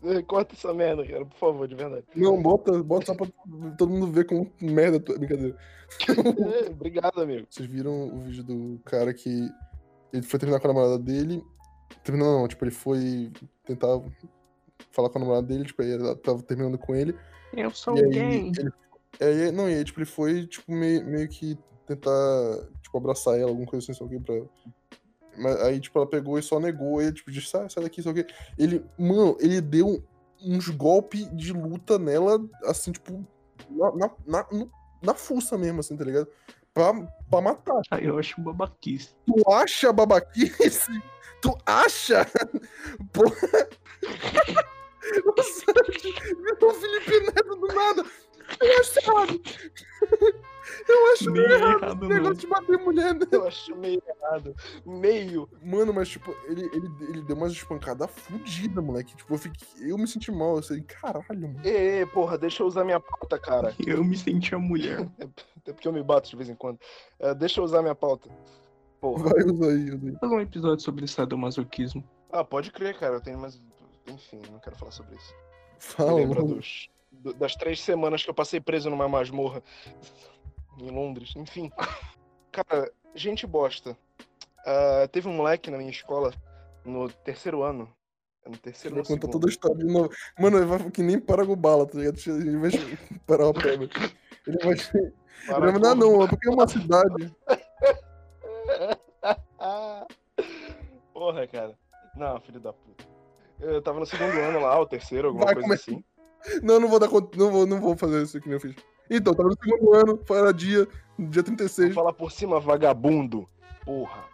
É, 0.04 0.22
Corta 0.24 0.54
essa 0.54 0.74
merda, 0.74 1.06
cara, 1.06 1.26
por 1.26 1.38
favor, 1.38 1.68
de 1.68 1.76
verdade. 1.76 2.06
Não, 2.16 2.42
bota, 2.42 2.84
bota 2.84 3.06
só 3.06 3.16
pra 3.16 3.28
todo 3.78 3.90
mundo 3.90 4.12
ver 4.12 4.26
como 4.26 4.52
merda 4.62 5.00
tu 5.00 5.14
é. 5.14 5.18
Brincadeira. 5.18 5.58
É, 6.10 6.70
obrigado, 6.70 7.22
amigo. 7.22 7.48
Vocês 7.50 7.68
viram 7.70 8.10
o 8.10 8.20
vídeo 8.22 8.44
do 8.44 8.80
cara 8.84 9.14
que 9.14 9.48
ele 10.12 10.24
foi 10.24 10.40
terminar 10.40 10.60
com 10.60 10.68
a 10.68 10.74
namorada 10.74 11.00
dele. 11.00 11.42
Terminou, 12.04 12.40
não, 12.42 12.48
tipo, 12.48 12.64
ele 12.64 12.72
foi 12.72 13.32
tentar 13.66 14.00
falar 14.92 15.10
com 15.10 15.18
a 15.18 15.22
namorada 15.22 15.48
dele, 15.48 15.66
tipo, 15.66 15.82
aí 15.82 15.92
ela 15.92 16.16
tava 16.16 16.42
terminando 16.44 16.78
com 16.78 16.96
ele. 16.96 17.16
Eu 17.54 17.72
sou 17.72 17.98
e 17.98 18.10
gay. 18.10 18.52
ele, 18.58 18.72
aí, 19.20 19.52
não, 19.52 19.70
e 19.70 19.76
aí, 19.76 19.84
tipo, 19.84 20.00
ele 20.00 20.06
foi, 20.06 20.46
tipo, 20.46 20.72
meio, 20.72 21.06
meio 21.06 21.28
que 21.28 21.58
tentar, 21.86 22.12
tipo, 22.82 22.98
abraçar 22.98 23.38
ela, 23.38 23.50
alguma 23.50 23.68
coisa 23.68 23.92
assim, 23.92 24.04
o 24.04 24.10
quê, 24.10 24.20
pra. 24.20 24.36
Mas 25.38 25.62
aí, 25.62 25.80
tipo, 25.80 25.98
ela 26.00 26.08
pegou 26.08 26.40
e 26.40 26.44
só 26.44 26.60
negou. 26.60 27.02
Ele, 27.02 27.12
tipo, 27.12 27.32
disse, 27.32 27.48
sai, 27.48 27.70
sai 27.70 27.84
daqui, 27.84 28.02
o 28.08 28.14
quê. 28.14 28.26
Ele, 28.58 28.86
mano, 28.98 29.38
ele 29.40 29.60
deu 29.60 30.04
uns 30.42 30.70
golpes 30.70 31.30
de 31.36 31.52
luta 31.52 32.00
nela, 32.00 32.40
assim, 32.64 32.92
tipo, 32.92 33.26
na, 33.70 33.96
na, 33.96 34.12
na, 34.26 34.48
na 35.02 35.14
fuça 35.14 35.58
mesmo, 35.58 35.80
assim, 35.80 35.98
tá 35.98 36.04
ligado? 36.04 36.28
Pra, 36.76 36.94
pra 37.32 37.42
matar. 37.42 37.82
Ah, 37.90 38.00
eu 38.00 38.20
acho 38.20 38.40
babaquice. 38.42 39.16
Tu 39.26 39.52
acha 39.52 39.92
babaquice? 39.94 40.92
Tu 41.42 41.56
acha? 41.66 42.26
Porra. 43.14 43.68
Nossa, 45.26 45.66
virou 46.60 46.74
Felipe 46.74 47.20
Neto 47.20 47.56
do 47.56 47.68
nada. 47.68 48.04
Eu 48.60 48.80
acho 48.80 49.00
errado. 49.00 49.42
Eu 50.88 51.14
acho 51.14 51.32
Meio 51.32 51.48
meio 51.48 51.60
errado 51.60 51.84
errado, 51.84 52.08
negócio 52.08 52.36
de 52.36 52.48
bater 52.48 52.78
mulher, 52.78 53.14
né? 53.16 53.26
Eu 53.32 53.48
acho 53.48 53.76
meio 53.76 54.02
errado. 54.08 54.56
Meio. 54.86 55.50
Mano, 55.64 55.92
mas 55.94 56.10
tipo, 56.10 56.36
ele, 56.46 56.66
ele, 56.74 56.90
ele 57.10 57.22
deu 57.24 57.36
umas 57.36 57.52
espancadas 57.54 58.10
fodidas, 58.12 58.84
moleque. 58.84 59.16
Tipo, 59.16 59.34
eu, 59.34 59.38
fiquei, 59.38 59.68
eu 59.92 59.98
me 59.98 60.08
senti 60.08 60.32
mal. 60.32 60.58
Eu 60.58 60.64
sei, 60.64 60.82
caralho, 60.82 61.26
mano. 61.30 61.60
Ê, 61.64 62.06
porra, 62.08 62.38
deixa 62.38 62.62
eu 62.62 62.68
usar 62.68 62.84
minha 62.84 63.00
pauta, 63.00 63.40
cara. 63.40 63.74
Eu 63.86 64.04
me 64.04 64.16
senti 64.18 64.54
a 64.54 64.60
mulher. 64.60 65.08
Até 65.58 65.74
porque 65.74 65.88
eu 65.88 65.94
me 65.94 66.04
bato 66.04 66.30
de 66.30 66.36
vez 66.36 66.48
em 66.48 66.54
quando. 66.56 66.80
É, 67.20 67.34
deixa 67.34 67.60
eu 67.60 67.64
usar 67.64 67.82
minha 67.82 67.96
pauta. 67.96 68.30
Porra. 69.02 69.24
Vai, 69.30 69.44
usa 69.44 69.66
aí, 69.72 69.92
usa 69.92 70.08
aí. 70.10 70.16
Fazer 70.20 70.36
um 70.36 70.40
episódio 70.42 70.84
sobre 70.84 71.08
sadomasoquismo. 71.08 72.04
Ah, 72.32 72.44
pode 72.44 72.72
crer, 72.72 72.96
cara. 73.00 73.16
Eu 73.16 73.22
tenho 73.22 73.40
mais. 73.40 73.60
Enfim, 74.08 74.40
não 74.52 74.60
quero 74.60 74.76
falar 74.76 74.92
sobre 74.92 75.16
isso. 75.16 75.34
Fala, 75.80 76.14
Lembra 76.14 76.42
mano. 76.44 76.56
dos, 76.58 76.90
do- 77.12 77.34
das 77.34 77.56
três 77.56 77.82
semanas 77.82 78.24
que 78.24 78.30
eu 78.30 78.34
passei 78.36 78.60
preso 78.62 78.90
numa 78.92 79.10
masmorra 79.10 79.64
em 80.78 80.90
Londres. 80.90 81.34
Enfim. 81.36 81.72
Cara, 82.52 82.92
gente 83.14 83.46
bosta. 83.46 83.98
Ah, 84.66 85.08
teve 85.12 85.28
um 85.28 85.34
moleque 85.34 85.70
na 85.70 85.78
minha 85.78 85.92
escola 85.92 86.34
no 86.84 87.10
terceiro 87.10 87.64
ano. 87.64 87.88
É 88.44 88.50
No 88.50 88.58
terceiro 88.58 88.96
ano. 88.96 89.06
contar 89.06 89.28
toda 89.28 89.48
a 89.48 89.50
história 89.50 89.78
de 89.78 89.86
novo. 89.86 90.10
Mano, 90.40 90.58
ele 90.58 90.66
vai 90.66 90.92
que 90.92 91.02
nem 91.02 91.20
Paragobala, 91.20 91.86
tá 91.86 91.98
ligado? 91.98 92.18
Ele 92.28 92.58
vai 92.58 92.72
parar 93.26 93.46
uma 93.46 93.54
prova. 93.54 93.84
Ele 94.48 94.58
vai. 94.64 94.74
Ele 94.74 95.72
vai 95.72 95.80
não, 95.80 95.96
não, 95.96 96.24
é 96.24 96.28
porque 96.28 96.48
é 96.48 96.52
uma 96.52 96.68
cidade. 96.68 97.36
Porra, 101.14 101.48
cara. 101.48 101.78
Não, 102.16 102.40
filho 102.42 102.60
da 102.60 102.74
puta. 102.74 103.04
Eu 103.60 103.82
tava 103.82 104.00
no 104.00 104.06
segundo 104.06 104.38
ano 104.38 104.60
lá, 104.60 104.80
o 104.80 104.86
terceiro, 104.86 105.30
alguma 105.30 105.46
Vai, 105.46 105.56
coisa 105.56 105.72
é 105.72 105.76
assim. 105.76 106.04
Não, 106.62 106.80
não 106.80 106.88
vou 106.88 107.00
dar 107.00 107.08
conta. 107.08 107.38
Não 107.38 107.52
vou, 107.52 107.66
não 107.66 107.80
vou 107.82 107.98
fazer 107.98 108.22
isso 108.24 108.40
que 108.40 108.48
nem 108.48 108.56
eu 108.56 108.60
fiz. 108.60 108.76
Então, 109.10 109.34
tava 109.34 109.50
no 109.50 109.58
segundo 109.62 109.94
ano, 109.94 110.20
era 110.30 110.54
dia, 110.54 110.88
dia 111.18 111.42
Vou 111.42 111.44
36. 111.44 111.94
falar 111.94 112.14
por 112.14 112.32
cima, 112.32 112.60
vagabundo. 112.60 113.48
Porra. 113.84 114.26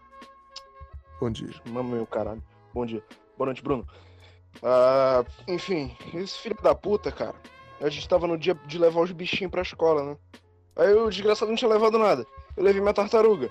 Bom 1.20 1.30
dia. 1.30 1.50
Mamãe, 1.66 2.00
o 2.00 2.08
caralho. 2.08 2.42
Bom 2.74 2.86
dia. 2.86 3.04
Boa 3.38 3.48
noite, 3.48 3.62
Bruno. 3.62 3.86
Ah, 4.64 5.24
enfim, 5.48 5.96
esse 6.14 6.38
filho 6.40 6.58
da 6.62 6.74
puta, 6.74 7.12
cara. 7.12 7.36
A 7.80 7.90
gente 7.90 8.08
tava 8.08 8.28
no 8.28 8.38
dia 8.38 8.54
de 8.66 8.78
levar 8.78 9.02
os 9.02 9.12
bichinhos 9.12 9.52
pra 9.52 9.62
escola, 9.62 10.04
né? 10.04 10.18
Aí 10.76 10.94
o 10.94 11.10
desgraçado 11.10 11.50
não 11.50 11.58
tinha 11.58 11.70
levado 11.70 11.98
nada. 11.98 12.26
Eu 12.56 12.64
levei 12.64 12.82
minha 12.82 12.94
tartaruga. 12.94 13.50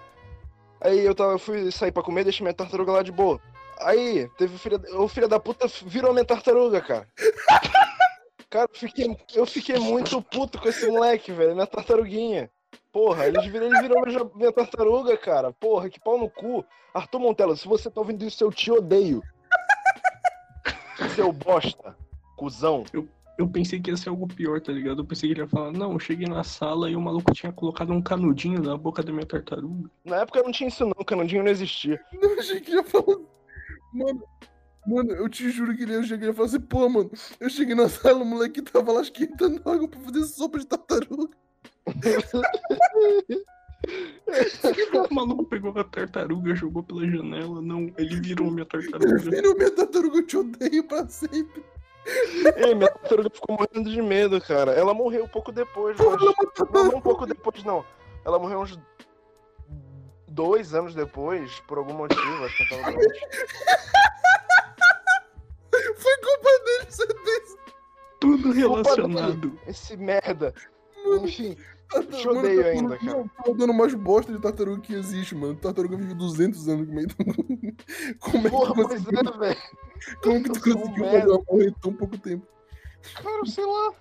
Aí 0.80 1.04
eu 1.04 1.14
tava, 1.14 1.38
fui 1.38 1.70
sair 1.70 1.92
pra 1.92 2.02
comer, 2.02 2.24
deixei 2.24 2.42
minha 2.42 2.54
tartaruga 2.54 2.92
lá 2.92 3.02
de 3.02 3.12
boa. 3.12 3.40
Aí, 3.80 4.28
teve 4.38 4.54
o 4.54 4.58
filho, 4.58 4.80
o 5.02 5.08
filho 5.08 5.28
da 5.28 5.40
puta 5.40 5.66
virou 5.84 6.12
minha 6.12 6.24
tartaruga, 6.24 6.80
cara. 6.80 7.08
Cara, 8.50 8.68
eu 8.72 8.78
fiquei, 8.78 9.16
eu 9.34 9.46
fiquei 9.46 9.78
muito 9.78 10.20
puto 10.20 10.60
com 10.60 10.68
esse 10.68 10.84
moleque, 10.88 11.30
velho. 11.30 11.54
Minha 11.54 11.68
tartaruguinha. 11.68 12.50
Porra, 12.92 13.28
ele 13.28 13.40
virou, 13.48 13.68
ele 13.68 13.80
virou 13.80 14.04
minha, 14.04 14.30
minha 14.34 14.52
tartaruga, 14.52 15.16
cara. 15.16 15.52
Porra, 15.52 15.88
que 15.88 16.00
pau 16.00 16.18
no 16.18 16.28
cu. 16.28 16.64
Arthur 16.92 17.20
Montella, 17.20 17.54
se 17.54 17.68
você 17.68 17.88
tá 17.88 18.00
ouvindo 18.00 18.24
isso, 18.24 18.42
eu 18.42 18.50
te 18.50 18.72
odeio. 18.72 19.22
Seu 21.14 21.32
bosta. 21.32 21.96
Cusão. 22.36 22.84
Eu 23.38 23.48
pensei 23.48 23.80
que 23.80 23.90
ia 23.90 23.96
ser 23.96 24.08
algo 24.08 24.26
pior, 24.26 24.60
tá 24.60 24.72
ligado? 24.72 25.00
Eu 25.00 25.06
pensei 25.06 25.28
que 25.28 25.34
ele 25.34 25.42
ia 25.42 25.48
falar, 25.48 25.70
não, 25.72 25.92
eu 25.92 26.00
cheguei 26.00 26.26
na 26.26 26.42
sala 26.42 26.90
e 26.90 26.96
o 26.96 27.00
maluco 27.00 27.32
tinha 27.32 27.52
colocado 27.52 27.92
um 27.92 28.02
canudinho 28.02 28.60
na 28.60 28.76
boca 28.76 29.02
da 29.02 29.12
minha 29.12 29.24
tartaruga. 29.24 29.88
Na 30.04 30.16
época 30.16 30.42
não 30.42 30.50
tinha 30.50 30.68
isso 30.68 30.84
não, 30.84 31.04
canudinho 31.04 31.44
não 31.44 31.50
existia. 31.50 31.98
Não, 32.12 32.30
eu 32.30 32.40
achei 32.40 32.60
que 32.60 32.72
ia 32.72 32.82
falar. 32.82 33.16
Mano, 33.94 34.22
mano, 34.86 35.12
eu 35.12 35.28
te 35.28 35.50
juro 35.50 35.76
que 35.76 35.82
ele 35.82 35.94
eu 35.96 36.02
cheguei 36.02 36.30
e 36.30 36.32
falar 36.32 36.46
assim, 36.48 36.60
pô, 36.60 36.88
mano, 36.88 37.10
eu 37.38 37.50
cheguei 37.50 37.74
na 37.74 37.88
sala, 37.88 38.22
o 38.22 38.24
moleque 38.24 38.62
tava 38.62 38.92
lá 38.92 39.02
esquentando 39.02 39.60
água 39.68 39.88
pra 39.88 40.00
fazer 40.00 40.24
sopa 40.24 40.58
de 40.58 40.66
tartaruga. 40.66 41.28
O 45.10 45.14
maluco 45.14 45.46
pegou 45.46 45.72
a 45.76 45.84
tartaruga, 45.84 46.54
jogou 46.54 46.82
pela 46.82 47.06
janela. 47.08 47.60
Não, 47.62 47.90
ele 47.96 48.20
virou 48.20 48.50
minha 48.50 48.66
Ele 48.72 48.90
tartaruga. 48.90 49.30
virou 49.30 49.54
minha 49.56 49.70
tartaruga, 49.70 50.18
eu 50.18 50.26
te 50.26 50.36
odeio 50.36 50.84
pra 50.84 51.08
sempre. 51.08 51.64
Ei, 52.56 52.74
minha 52.74 52.90
tartaruga 52.90 53.30
ficou 53.30 53.56
morrendo 53.58 53.90
de 53.90 54.02
medo, 54.02 54.40
cara. 54.40 54.72
Ela 54.72 54.94
morreu 54.94 55.24
um 55.24 55.28
pouco 55.28 55.50
depois, 55.50 55.96
mas... 55.98 56.20
Não, 56.20 56.84
não 56.90 56.98
um 56.98 57.00
pouco 57.00 57.26
depois, 57.26 57.64
não. 57.64 57.84
Ela 58.24 58.38
morreu 58.38 58.60
uns 58.60 58.78
dois 60.28 60.74
anos 60.74 60.94
depois, 60.94 61.58
por 61.66 61.78
algum 61.78 61.94
motivo, 61.94 62.44
acho 62.44 62.56
que 62.56 62.62
eu 62.74 62.82
tava 62.82 62.92
doente. 62.92 63.20
Culpa 66.22 66.64
dele, 66.64 66.90
certeza. 66.90 67.58
Tudo 68.20 68.52
relacionado. 68.52 69.58
Esse 69.66 69.96
merda. 69.96 70.54
Enfim, 71.22 71.56
Eu 71.94 72.06
te 72.06 72.28
odeio 72.28 72.66
ainda, 72.66 72.98
cara. 72.98 73.24
Tô 73.44 73.54
dando 73.54 73.72
mais 73.72 73.94
bosta 73.94 74.32
de 74.32 74.38
tartaruga 74.40 74.80
que 74.80 74.94
existe, 74.94 75.34
mano. 75.34 75.56
Tartaruga 75.56 75.96
vive 75.96 76.14
200 76.14 76.68
anos 76.68 76.86
no 76.86 76.94
meio 76.94 77.08
do... 77.08 77.14
Como 78.20 78.38
é 78.38 78.42
que 78.42 78.50
porra, 78.50 78.74
tu 78.74 78.74
pois 78.74 78.86
conseguiu, 79.04 79.18
é, 79.18 79.38
velho. 79.38 79.60
como 80.22 80.42
que 80.42 80.50
tu 80.50 80.60
conseguiu 80.60 81.04
fazer 81.04 81.20
ela 81.20 81.42
morrer 81.48 81.68
em 81.68 81.72
tão 81.74 81.92
pouco 81.94 82.18
tempo? 82.18 82.46
Cara, 83.22 83.46
sei 83.46 83.64
lá. 83.64 83.92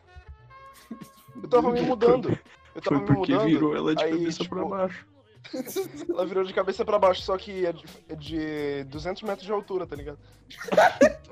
Eu 1.42 1.50
tava 1.50 1.72
me 1.72 1.82
mudando. 1.82 2.38
Eu 2.76 2.82
tava 2.82 2.98
Foi 2.98 3.00
me 3.00 3.06
porque 3.16 3.32
mudando. 3.34 3.48
virou 3.50 3.76
ela 3.76 3.96
de 3.96 4.04
aí, 4.04 4.12
cabeça 4.12 4.44
tipo, 4.44 4.56
pra 4.56 4.66
baixo. 4.66 5.08
Ela 6.10 6.26
virou 6.26 6.44
de 6.44 6.54
cabeça 6.54 6.86
pra 6.86 7.00
baixo, 7.00 7.22
só 7.22 7.38
que 7.38 7.66
é 7.66 7.74
de, 7.74 7.86
é 8.08 8.16
de 8.16 8.84
200 8.86 9.24
metros 9.24 9.46
de 9.46 9.52
altura, 9.52 9.88
tá 9.88 9.96
ligado? 9.96 10.20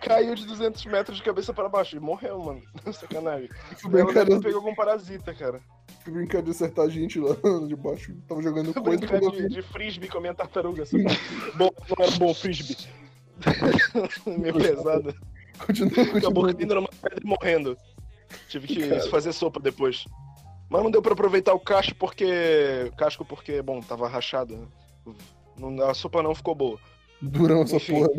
Caiu 0.00 0.34
de 0.34 0.46
200 0.46 0.84
metros 0.86 1.16
de 1.16 1.22
cabeça 1.22 1.52
pra 1.52 1.68
baixo 1.68 1.96
e 1.96 2.00
morreu, 2.00 2.42
mano. 2.42 2.62
Sacanagem. 2.92 3.48
Ter 3.48 4.40
pegou 4.40 4.56
algum 4.56 4.74
parasita, 4.74 5.34
cara. 5.34 5.60
fui 6.04 6.12
brincar 6.12 6.42
de 6.42 6.50
acertar 6.50 6.86
a 6.86 6.88
gente 6.88 7.18
lá 7.18 7.34
de 7.66 7.76
baixo. 7.76 8.14
Tava 8.28 8.42
jogando 8.42 8.74
coisa 8.74 9.06
de, 9.06 9.48
de 9.48 9.62
frisbee 9.62 10.08
com 10.08 10.18
a 10.18 10.20
minha 10.20 10.34
tartaruga. 10.34 10.84
Sabe? 10.86 11.04
bom, 11.56 11.70
não 11.88 12.04
era 12.04 12.16
bom 12.16 12.34
frisbee. 12.34 12.76
Meio 14.26 14.54
pesada. 14.54 15.14
Continua, 15.58 15.90
Acabou 16.18 16.44
continua. 16.44 16.54
caindo 16.54 16.74
numa 16.74 16.88
pedra 16.88 17.20
e 17.22 17.26
morrendo. 17.26 17.76
Tive 18.48 18.66
que 18.66 18.88
Cara. 18.88 19.10
fazer 19.10 19.32
sopa 19.32 19.60
depois. 19.60 20.04
Mas 20.68 20.82
não 20.82 20.90
deu 20.90 21.00
pra 21.00 21.12
aproveitar 21.12 21.54
o 21.54 21.60
casco 21.60 21.94
porque. 21.94 22.90
Casco 22.96 23.24
porque, 23.24 23.62
bom, 23.62 23.80
tava 23.80 24.08
rachado. 24.08 24.56
né? 24.56 24.66
Não- 25.58 25.88
a 25.88 25.94
sopa 25.94 26.22
não 26.22 26.34
ficou 26.34 26.54
boa. 26.54 26.78
Durão 27.22 27.62
essa 27.62 27.76
Enfim. 27.76 27.94
porra. 27.94 28.10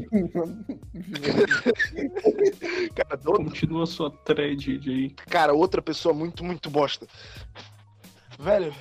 Cara, 2.96 3.18
Continua 3.18 3.86
sua 3.86 4.10
thread 4.10 4.80
aí. 4.86 5.10
cara, 5.30 5.54
outra 5.54 5.82
pessoa 5.82 6.14
muito, 6.14 6.44
muito 6.44 6.70
bosta. 6.70 7.08
Velho, 8.40 8.74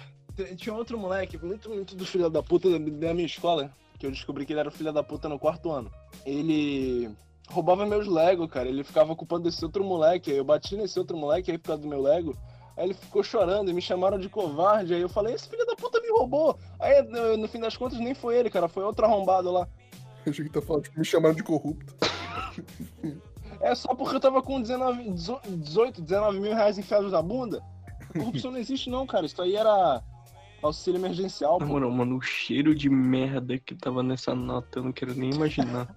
tinha 0.56 0.74
outro 0.74 0.98
moleque, 0.98 1.38
muito, 1.38 1.68
muito 1.68 1.94
do 1.94 2.06
filho 2.06 2.30
da 2.30 2.42
puta 2.42 2.70
da, 2.70 2.78
minha 2.78 3.26
escola, 3.26 3.70
que 3.98 4.06
eu 4.06 4.10
descobri 4.10 4.46
que 4.46 4.52
ele 4.52 4.60
era 4.60 4.68
o 4.68 4.72
filho 4.72 4.92
da 4.92 5.02
puta 5.02 5.28
no 5.28 5.38
quarto 5.38 5.70
ano. 5.70 5.90
Ele 6.24 7.10
roubava 7.48 7.86
meus 7.86 8.06
Lego, 8.06 8.48
cara. 8.48 8.68
Ele 8.68 8.84
ficava 8.84 9.14
culpando 9.14 9.48
esse 9.48 9.64
outro 9.64 9.84
moleque. 9.84 10.30
Aí 10.30 10.38
eu 10.38 10.44
bati 10.44 10.76
nesse 10.76 10.98
outro 10.98 11.16
moleque 11.16 11.50
aí 11.50 11.58
por 11.58 11.68
causa 11.68 11.82
do 11.82 11.88
meu 11.88 12.02
Lego. 12.02 12.36
Aí 12.76 12.84
ele 12.84 12.94
ficou 12.94 13.22
chorando 13.22 13.70
e 13.70 13.74
me 13.74 13.80
chamaram 13.80 14.18
de 14.18 14.28
covarde. 14.28 14.94
Aí 14.94 15.00
eu 15.00 15.08
falei, 15.08 15.34
esse 15.34 15.48
filho 15.48 15.64
da 15.64 15.74
puta 15.74 16.00
me 16.00 16.10
roubou. 16.10 16.58
Aí 16.78 17.02
no, 17.36 17.48
fim 17.48 17.58
das 17.58 17.76
contas 17.76 17.98
nem 17.98 18.14
foi 18.14 18.36
ele, 18.36 18.50
cara. 18.50 18.68
Foi 18.68 18.84
outro 18.84 19.04
arrombado 19.06 19.50
lá. 19.50 19.66
Eu 20.26 20.32
achei 20.32 20.44
que 20.44 20.50
tá 20.50 20.60
falando, 20.60 20.82
tipo, 20.82 20.98
me 20.98 21.04
chamaram 21.04 21.36
de 21.36 21.42
corrupto. 21.44 21.94
É 23.60 23.72
só 23.76 23.94
porque 23.94 24.16
eu 24.16 24.20
tava 24.20 24.42
com 24.42 24.60
19, 24.60 25.14
18, 25.46 26.02
19 26.02 26.40
mil 26.40 26.52
reais 26.52 26.78
enfiados 26.78 27.12
na 27.12 27.22
bunda. 27.22 27.62
Corrupção 28.12 28.50
não 28.50 28.58
existe, 28.58 28.90
não, 28.90 29.06
cara. 29.06 29.24
Isso 29.24 29.40
aí 29.40 29.54
era 29.54 30.02
auxílio 30.60 30.98
emergencial. 30.98 31.60
Na 31.60 31.66
moral, 31.66 31.92
mano, 31.92 32.16
o 32.16 32.20
cheiro 32.20 32.74
de 32.74 32.90
merda 32.90 33.56
que 33.56 33.76
tava 33.76 34.02
nessa 34.02 34.34
nota, 34.34 34.80
eu 34.80 34.84
não 34.84 34.92
quero 34.92 35.14
nem 35.14 35.30
imaginar. 35.30 35.94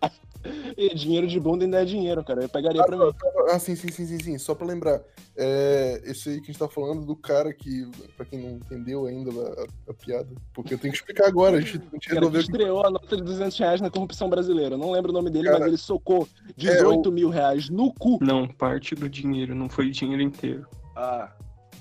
E 0.76 0.94
dinheiro 0.94 1.26
de 1.26 1.38
bunda 1.38 1.64
ainda 1.64 1.82
é 1.82 1.84
dinheiro, 1.84 2.22
cara. 2.24 2.42
Eu 2.42 2.48
pegaria 2.48 2.82
pra 2.84 2.96
mim. 2.96 3.12
Ah, 3.50 3.58
sim, 3.58 3.74
sim, 3.76 3.88
sim, 3.90 4.06
sim, 4.06 4.18
sim. 4.18 4.38
Só 4.38 4.54
pra 4.54 4.66
lembrar. 4.66 5.00
É, 5.36 6.00
esse 6.04 6.28
aí 6.28 6.36
que 6.36 6.44
a 6.44 6.46
gente 6.46 6.58
tá 6.58 6.68
falando 6.68 7.04
do 7.04 7.16
cara 7.16 7.52
que, 7.52 7.90
pra 8.16 8.24
quem 8.24 8.40
não 8.40 8.50
entendeu 8.56 9.06
ainda 9.06 9.30
a, 9.30 9.90
a 9.90 9.94
piada, 9.94 10.28
porque 10.52 10.74
eu 10.74 10.78
tenho 10.78 10.92
que 10.92 10.98
explicar 10.98 11.26
agora, 11.26 11.56
a 11.56 11.60
gente, 11.60 11.76
a 11.78 11.80
gente 11.80 11.86
O 11.86 11.90
cara 11.90 12.00
que 12.00 12.14
resolveu 12.14 12.40
que 12.40 12.46
estreou 12.50 12.86
a 12.86 12.90
nota 12.90 13.16
de 13.16 13.22
200 13.22 13.58
reais 13.58 13.80
na 13.80 13.90
corrupção 13.90 14.28
brasileira. 14.28 14.74
Eu 14.74 14.78
não 14.78 14.90
lembro 14.92 15.10
o 15.10 15.14
nome 15.14 15.30
dele, 15.30 15.46
Cara, 15.46 15.58
mas 15.60 15.68
ele 15.68 15.76
socou 15.76 16.28
18 16.56 17.06
é, 17.06 17.08
o- 17.08 17.12
mil 17.12 17.28
reais 17.30 17.68
no 17.68 17.92
cu. 17.94 18.18
Não, 18.22 18.46
parte 18.46 18.94
do 18.94 19.08
dinheiro, 19.08 19.54
não 19.54 19.68
foi 19.68 19.88
o 19.88 19.92
dinheiro 19.92 20.22
inteiro. 20.22 20.66
Ah. 20.96 21.32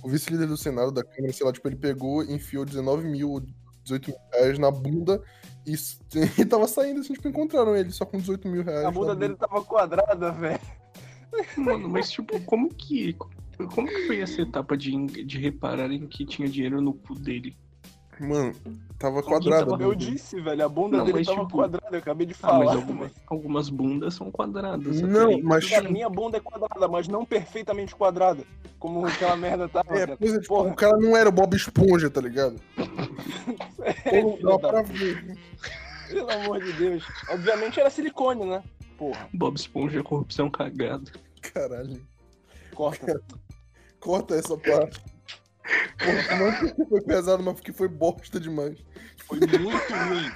o 0.04 0.10
vice-líder 0.10 0.48
do 0.48 0.58
Senado, 0.58 0.92
da 0.92 1.04
Câmara, 1.04 1.32
sei 1.34 1.46
lá, 1.46 1.54
tipo, 1.54 1.68
ele 1.68 1.76
pegou 1.76 2.24
e 2.24 2.34
enfiou 2.34 2.66
19 2.66 3.08
mil, 3.08 3.40
18 3.84 4.08
mil 4.10 4.18
reais 4.34 4.58
na 4.58 4.72
bunda 4.72 5.22
e, 5.66 5.74
s- 5.74 6.00
e 6.40 6.46
tava 6.46 6.68
saindo, 6.68 7.00
assim, 7.02 7.14
tipo, 7.14 7.28
encontraram 7.28 7.76
ele 7.76 7.92
só 7.92 8.06
com 8.06 8.18
18 8.18 8.48
mil 8.48 8.64
reais. 8.64 8.86
A 8.86 8.92
bunda 8.92 9.16
dele 9.16 9.36
tava 9.36 9.64
quadrada, 9.64 10.32
velho. 10.32 10.60
Mano, 11.58 11.90
mas 11.90 12.12
tipo, 12.12 12.40
como 12.42 12.70
que. 12.70 13.16
Como 13.74 13.88
que 13.88 14.08
foi 14.08 14.20
essa 14.20 14.42
etapa 14.42 14.76
de, 14.76 14.92
de 15.06 15.38
repararem 15.40 16.06
que 16.08 16.26
tinha 16.26 16.48
dinheiro 16.48 16.82
no 16.82 16.94
cu 16.94 17.14
dele? 17.16 17.56
Mano, 18.20 18.54
tava 19.00 19.18
Alguém 19.18 19.30
quadrada. 19.32 19.72
tava- 19.72 19.84
Eu 19.84 19.96
disse, 19.96 20.40
velho, 20.40 20.66
a 20.66 20.70
bunda 20.70 20.98
Não, 20.98 21.06
dele 21.06 21.18
mas, 21.20 21.28
tava 21.28 21.42
tipo- 21.42 21.52
quadrada, 21.58 21.96
eu 21.96 22.00
acabei 22.00 22.28
de 22.28 22.34
Ah, 22.34 22.48
falar. 22.48 22.66
mas 22.66 22.76
algumas, 22.76 23.12
algumas 23.28 23.70
bundas 23.70 24.14
são 24.14 24.32
quadradas. 24.32 25.02
Não, 25.02 25.30
aí. 25.30 25.42
mas 25.42 25.70
Cara, 25.70 25.90
minha 25.90 26.10
bunda 26.10 26.38
é 26.38 26.40
quadrada, 26.40 26.88
mas 26.88 27.08
não 27.08 27.26
perfeitamente 27.26 27.96
quadrada. 27.96 28.44
Como 28.80 29.06
aquela 29.06 29.36
merda 29.38 29.68
tava, 29.70 29.94
É, 29.96 30.00
cara. 30.06 30.18
pois 30.18 30.34
é, 30.34 30.40
tipo, 30.40 30.62
o 30.62 30.76
cara 30.76 30.98
não 30.98 31.16
era 31.16 31.30
o 31.30 31.32
Bob 31.32 31.56
Esponja, 31.56 32.10
tá 32.10 32.20
ligado? 32.22 32.60
É, 33.80 34.22
Pô, 34.22 34.38
dá 34.42 34.60
pra 34.60 34.82
ver. 34.82 35.38
Pelo 36.10 36.30
amor 36.32 36.62
de 36.64 36.74
Deus. 36.74 37.04
Obviamente 37.30 37.80
era 37.80 37.90
silicone, 37.90 38.46
né? 38.46 38.62
Porra, 38.98 39.28
Bob 39.34 39.56
Esponja 39.56 40.00
é 40.00 40.04
corrupção 40.04 40.50
cagada. 40.50 41.12
Caralho. 41.54 42.00
corta. 42.76 43.22
Corta 44.00 44.36
essa 44.36 44.58
parte. 44.58 45.02
Porra, 45.98 46.38
não 46.38 46.68
porque 46.70 46.86
foi 46.86 47.02
pesado, 47.02 47.44
mas 47.44 47.54
porque 47.56 47.74
foi 47.74 47.88
bosta 47.88 48.40
demais. 48.40 48.78
Foi 49.26 49.40
muito 49.40 49.94
ruim. 49.94 50.32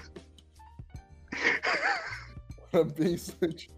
Parabéns, 2.71 3.21
Santi. 3.39 3.69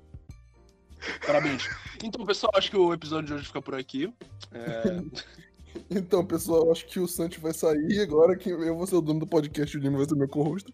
Parabéns. 1.26 1.68
Então, 2.04 2.26
pessoal, 2.26 2.52
acho 2.56 2.70
que 2.70 2.78
o 2.78 2.94
episódio 2.94 3.28
de 3.28 3.34
hoje 3.34 3.46
fica 3.46 3.62
por 3.62 3.76
aqui. 3.76 4.14
É, 4.52 5.02
Então, 5.90 6.26
pessoal, 6.26 6.72
acho 6.72 6.86
que 6.88 7.00
o 7.00 7.08
Santi 7.08 7.40
vai 7.40 7.54
sair 7.54 8.00
agora, 8.02 8.36
que 8.36 8.50
eu 8.50 8.76
vou 8.76 8.88
ser 8.88 8.96
o 8.96 9.02
dono 9.02 9.20
do 9.20 9.28
podcast, 9.28 9.78
o 9.78 9.80
Lima 9.80 9.98
vai 9.98 10.08
ser 10.08 10.16
meu 10.16 10.28
co-host. 10.28 10.74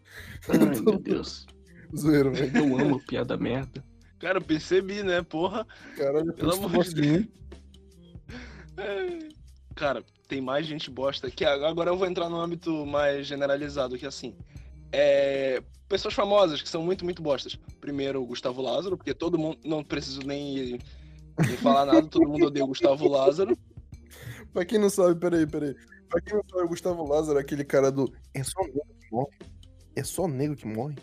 Ai, 0.50 0.58
meu 0.58 0.98
Deus. 1.00 1.46
Zoeiro, 1.96 2.32
velho. 2.34 2.58
Eu 2.58 2.80
amo 2.80 3.00
piada 3.06 3.38
merda. 3.38 3.84
cara, 4.20 4.40
eu 4.40 4.42
percebi, 4.42 5.04
né? 5.04 5.22
Porra. 5.22 5.68
Caralho, 5.98 6.34
Pelo 6.34 6.50
isso 6.52 6.60
tu 6.62 6.66
amor 6.66 6.84
de 6.86 6.94
de 6.94 7.02
mim. 7.02 7.32
É. 8.78 9.35
Cara, 9.76 10.04
tem 10.28 10.42
mais 10.42 10.66
gente 10.66 10.90
bosta. 10.90 11.30
Que 11.30 11.46
agora 11.46 11.90
eu 11.90 11.98
vou 11.98 12.08
entrar 12.08 12.30
no 12.30 12.40
âmbito 12.40 12.86
mais 12.86 13.28
generalizado, 13.28 13.98
que 13.98 14.06
assim. 14.06 14.36
É. 14.92 15.62
Pessoas 15.88 16.16
famosas 16.16 16.62
que 16.62 16.70
são 16.70 16.82
muito, 16.82 17.06
muito 17.06 17.22
bostas. 17.22 17.56
Primeiro, 17.80 18.22
o 18.22 18.26
Gustavo 18.26 18.62
Lázaro, 18.62 18.98
porque 18.98 19.14
todo 19.14 19.38
mundo. 19.38 19.60
Não 19.64 19.84
preciso 19.84 20.22
nem, 20.22 20.80
nem 21.46 21.58
falar 21.58 21.86
nada, 21.86 22.08
todo 22.08 22.28
mundo 22.28 22.48
odeia 22.48 22.64
o 22.66 22.70
Gustavo 22.70 23.08
Lázaro. 23.08 23.56
Pra 24.52 24.66
quem 24.66 24.80
não 24.80 24.90
sabe, 24.90 25.20
peraí, 25.20 25.46
peraí. 25.46 25.76
Pra 26.10 26.22
quem 26.22 26.34
não 26.34 26.44
sabe, 26.50 26.64
o 26.64 26.70
Gustavo 26.70 27.06
Lázaro 27.06 27.38
é 27.38 27.42
aquele 27.42 27.64
cara 27.64 27.92
do. 27.92 28.12
É 28.34 28.42
só 28.44 28.62
negro 28.62 28.96
que 29.00 29.12
morre? 29.12 29.38
É 29.96 30.04
só 30.04 30.28
negro 30.28 30.56
que 30.56 30.68
morre? 30.68 30.96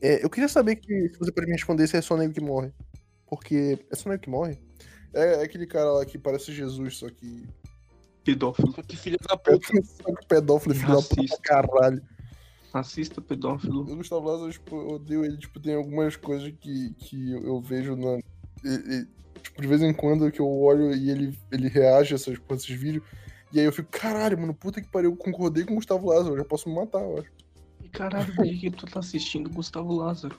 É, 0.00 0.24
eu 0.24 0.30
queria 0.30 0.48
saber 0.48 0.76
que, 0.76 1.08
se 1.10 1.18
você 1.18 1.30
pode 1.30 1.46
me 1.46 1.52
responder 1.52 1.86
se 1.86 1.96
é 1.96 2.02
só 2.02 2.16
negro 2.16 2.34
que 2.34 2.40
morre. 2.40 2.72
Porque 3.26 3.78
é 3.90 3.96
só 3.96 4.08
negro 4.08 4.24
que 4.24 4.30
morre? 4.30 4.58
É, 5.12 5.34
é 5.34 5.42
aquele 5.42 5.66
cara 5.66 5.92
lá 5.92 6.04
que 6.04 6.18
parece 6.18 6.52
Jesus, 6.52 6.96
só 6.96 7.08
que. 7.08 7.46
Pedófilo. 8.24 8.72
Que 8.72 8.96
filha 8.96 9.18
da 9.28 9.36
puta. 9.36 9.58
Pedófilo, 10.28 10.74
filho 10.74 10.94
da 10.96 11.02
puta, 11.02 11.38
caralho. 11.42 12.02
Assista 12.72 13.20
pedófilo. 13.20 13.82
O 13.82 13.96
Gustavo 13.96 14.26
Lázaro, 14.28 14.50
tipo, 14.50 14.74
eu 14.76 14.88
odeio 14.96 15.24
ele, 15.24 15.36
tipo, 15.36 15.60
tem 15.60 15.74
algumas 15.74 16.16
coisas 16.16 16.52
que, 16.60 16.92
que 16.98 17.32
eu 17.32 17.60
vejo 17.60 17.94
na. 17.94 18.18
e- 18.64 19.04
e, 19.04 19.40
tipo, 19.40 19.62
de 19.62 19.68
vez 19.68 19.80
em 19.82 19.92
quando 19.92 20.30
que 20.32 20.40
eu 20.40 20.50
olho 20.50 20.92
e 20.92 21.08
ele, 21.10 21.38
ele 21.52 21.68
reage 21.68 22.14
a 22.14 22.16
essas, 22.16 22.36
a 22.48 22.54
esses 22.54 22.74
vídeos. 22.76 23.04
E 23.52 23.60
aí 23.60 23.66
eu 23.66 23.72
fico, 23.72 23.88
caralho, 23.92 24.36
mano, 24.40 24.52
puta 24.52 24.80
que 24.80 24.88
pariu, 24.90 25.10
eu 25.12 25.16
concordei 25.16 25.64
com 25.64 25.72
o 25.72 25.76
Gustavo 25.76 26.08
Lázaro, 26.08 26.34
eu 26.34 26.38
já 26.38 26.44
posso 26.44 26.68
me 26.68 26.74
matar, 26.74 27.00
eu 27.02 27.18
acho. 27.18 27.30
E 27.84 27.88
caralho, 27.88 28.34
por 28.34 28.44
que 28.44 28.70
tu 28.72 28.86
tá 28.86 28.98
assistindo 28.98 29.48
Gustavo 29.50 29.94
Lázaro? 29.94 30.36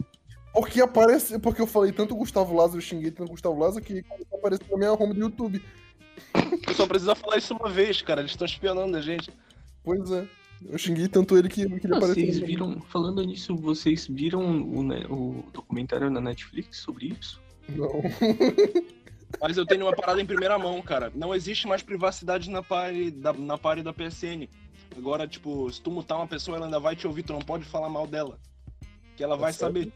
Porque 0.51 0.81
aparece, 0.81 1.39
porque 1.39 1.61
eu 1.61 1.67
falei 1.67 1.93
tanto 1.93 2.15
Gustavo 2.15 2.53
Lázaro, 2.53 2.77
eu 2.77 2.81
xinguei 2.81 3.11
tanto 3.11 3.31
Gustavo 3.31 3.57
Lázaro 3.57 3.85
que 3.85 4.03
começou 4.03 4.35
a 4.35 4.39
aparecer 4.39 4.65
na 4.71 4.77
minha 4.77 4.91
home 4.93 5.13
do 5.13 5.19
YouTube. 5.21 5.63
Eu 6.67 6.73
só 6.73 6.85
precisa 6.87 7.15
falar 7.15 7.37
isso 7.37 7.53
uma 7.55 7.69
vez, 7.69 8.01
cara. 8.01 8.21
Eles 8.21 8.31
estão 8.31 8.45
espionando 8.45 8.95
a 8.97 9.01
gente. 9.01 9.31
Pois 9.83 10.09
é. 10.11 10.25
Eu 10.69 10.77
xinguei 10.77 11.07
tanto 11.07 11.37
ele 11.37 11.49
que, 11.49 11.61
ele 11.61 11.75
apareceu. 11.75 12.13
Vocês 12.15 12.39
viram, 12.39 12.79
falando 12.89 13.21
nisso, 13.23 13.55
vocês 13.55 14.07
viram 14.07 14.41
o, 14.41 14.81
ne- 14.83 15.05
o 15.09 15.43
documentário 15.53 16.09
na 16.09 16.21
Netflix 16.21 16.77
sobre 16.79 17.07
isso? 17.19 17.41
Não. 17.69 17.89
Mas 19.41 19.57
eu 19.57 19.65
tenho 19.65 19.85
uma 19.85 19.93
parada 19.95 20.21
em 20.21 20.25
primeira 20.25 20.57
mão, 20.57 20.81
cara. 20.81 21.11
Não 21.13 21.35
existe 21.35 21.67
mais 21.67 21.83
privacidade 21.83 22.49
na 22.49 22.63
party 22.63 23.11
da, 23.11 23.33
na 23.33 23.57
party 23.57 23.83
da 23.83 23.91
PSN. 23.93 24.47
Agora, 24.97 25.27
tipo, 25.27 25.69
se 25.71 25.81
tu 25.81 25.91
mutar 25.91 26.17
uma 26.17 26.27
pessoa, 26.27 26.55
ela 26.57 26.67
ainda 26.67 26.79
vai 26.79 26.95
te 26.95 27.05
ouvir, 27.05 27.23
tu 27.23 27.33
não 27.33 27.41
pode 27.41 27.65
falar 27.65 27.89
mal 27.89 28.07
dela. 28.07 28.39
Que 29.17 29.23
ela 29.23 29.35
vai 29.35 29.51
sério? 29.51 29.91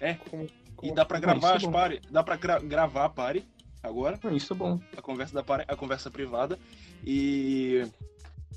saber. 0.00 0.18
Como- 0.30 0.44
E 0.44 0.48
como- 0.76 0.94
dá 0.94 1.04
pra 1.06 1.18
gravar 1.18 1.52
é 1.52 1.56
as 1.56 1.64
party. 1.66 2.00
Dá 2.10 2.22
pra 2.22 2.36
gra- 2.36 2.58
gravar 2.60 3.04
a 3.06 3.08
party 3.08 3.44
agora, 3.84 4.18
Ah, 4.22 4.32
isso 4.32 4.52
é 4.52 4.56
bom. 4.56 4.80
a 4.96 5.02
conversa 5.02 5.34
da 5.34 5.44
a 5.68 5.76
conversa 5.76 6.10
privada. 6.10 6.58
E. 7.04 7.86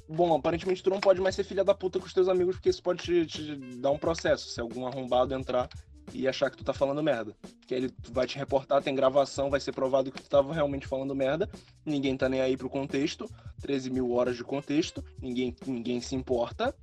Bom, 0.10 0.34
aparentemente 0.34 0.82
tu 0.82 0.90
não 0.90 1.02
pode 1.02 1.20
mais 1.20 1.36
ser 1.36 1.44
filha 1.44 1.66
da 1.66 1.76
puta 1.76 2.00
com 2.00 2.06
os 2.06 2.14
teus 2.14 2.30
amigos, 2.30 2.56
porque 2.56 2.70
isso 2.70 2.82
pode 2.82 3.04
te, 3.04 3.26
te 3.26 3.56
dar 3.78 3.92
um 3.92 3.98
processo. 3.98 4.48
Se 4.50 4.62
algum 4.62 4.88
arrombado 4.88 5.34
entrar 5.34 5.68
e 6.14 6.28
achar 6.28 6.50
que 6.50 6.56
tu 6.58 6.64
tá 6.64 6.74
falando 6.74 7.04
merda. 7.04 7.36
Que 7.68 7.76
aí 7.76 7.82
ele 7.84 7.94
vai 8.12 8.26
te 8.26 8.38
reportar, 8.38 8.82
tem 8.82 8.96
gravação, 8.96 9.50
vai 9.50 9.60
ser 9.60 9.74
provado 9.74 10.10
que 10.10 10.22
tu 10.22 10.30
tava 10.30 10.54
realmente 10.54 10.88
falando 10.88 11.14
merda. 11.14 11.50
Ninguém 11.86 12.16
tá 12.16 12.30
nem 12.30 12.40
aí 12.40 12.56
pro 12.56 12.70
contexto. 12.70 13.30
13 13.62 13.90
mil 13.90 14.12
horas 14.14 14.38
de 14.38 14.44
contexto. 14.46 15.04
Ninguém, 15.22 15.54
ninguém 15.66 16.00
se 16.00 16.16
importa. 16.16 16.74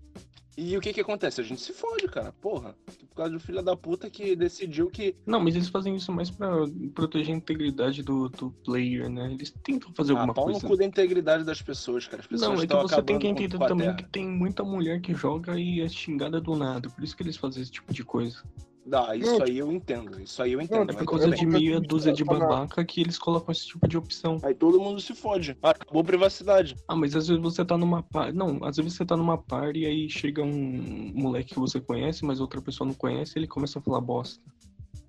E 0.57 0.77
o 0.77 0.81
que 0.81 0.93
que 0.93 1.01
acontece? 1.01 1.41
A 1.41 1.45
gente 1.45 1.61
se 1.61 1.73
fode, 1.73 2.07
cara. 2.09 2.33
Porra. 2.41 2.77
Por 3.09 3.17
causa 3.17 3.33
do 3.33 3.41
filho 3.41 3.63
da 3.63 3.77
puta 3.77 4.09
que 4.09 4.37
decidiu 4.37 4.89
que. 4.89 5.17
Não, 5.27 5.41
mas 5.41 5.55
eles 5.57 5.69
fazem 5.69 5.95
isso 5.97 6.13
mais 6.13 6.31
pra 6.31 6.49
proteger 6.95 7.35
a 7.35 7.39
integridade 7.39 8.03
do, 8.03 8.29
do 8.29 8.51
player, 8.65 9.09
né? 9.11 9.33
Eles 9.33 9.53
tentam 9.63 9.93
fazer 9.95 10.13
Ah, 10.13 10.17
alguma 10.21 10.35
pau 10.35 10.47
no 10.47 10.53
coisa. 10.53 10.67
cu 10.67 10.77
da 10.77 10.85
integridade 10.85 11.45
das 11.45 11.61
pessoas, 11.61 12.07
cara. 12.07 12.23
As 12.23 12.27
pessoas 12.27 12.49
Não, 12.49 12.55
é 12.55 12.59
que 12.59 12.65
estão 12.65 12.83
você 12.83 13.03
tem 13.03 13.19
que 13.19 13.27
entender 13.27 13.59
também 13.59 13.95
que 13.97 14.05
tem 14.05 14.27
muita 14.27 14.63
mulher 14.65 15.01
que 15.01 15.15
joga 15.15 15.59
e 15.59 15.81
é 15.81 15.89
xingada 15.89 16.41
do 16.41 16.55
nada. 16.57 16.89
Por 16.89 17.03
isso 17.03 17.17
que 17.17 17.23
eles 17.23 17.37
fazem 17.37 17.63
esse 17.63 17.73
tipo 17.73 17.93
de 17.93 18.05
coisa. 18.05 18.43
Dá, 18.87 19.17
isso 19.17 19.39
Não, 19.39 19.43
aí 19.43 19.59
eu 19.59 19.73
entendo. 19.73 20.21
Isso 20.21 20.43
aí 20.43 20.53
eu 20.53 20.61
entendo. 20.61 20.91
É 20.91 20.93
tipo, 20.93 20.99
por 20.99 21.11
causa 21.13 21.31
de 21.31 21.47
meia 21.47 21.81
dúzia 21.81 22.13
de 22.13 22.23
babaca 22.23 22.85
que 22.85 23.01
eles 23.01 23.19
colocam 23.19 23.51
esse 23.51 23.67
tipo 23.67 23.89
de 23.89 23.97
opção. 23.97 24.39
Aí 24.43 24.55
todo 24.55 24.79
mundo 24.79 25.01
se 25.01 25.15
fode. 25.15 25.57
Acabou 25.63 26.03
a 26.03 26.05
privacidade. 26.05 26.77
Ah, 26.87 26.95
mas 26.95 27.17
às 27.17 27.29
vezes 27.29 27.43
você 27.43 27.65
tá 27.65 27.79
numa 27.79 28.03
par... 28.03 28.33
Não, 28.33 28.63
às 28.63 28.77
vezes 28.77 28.93
você 28.93 29.07
tá 29.07 29.17
numa 29.17 29.39
par 29.39 29.75
e 29.75 29.87
aí 29.87 30.11
chega 30.11 30.43
um 30.43 31.13
moleque 31.15 31.55
que 31.55 31.61
você 31.61 31.81
conhece, 31.81 32.25
mas 32.27 32.41
outra 32.41 32.61
pessoa 32.61 32.87
não 32.87 32.95
conhece 32.95 33.33
e 33.37 33.41
ele 33.41 33.47
começa 33.47 33.79
a 33.79 33.83
falar 33.83 34.03
bosta. 34.03 34.43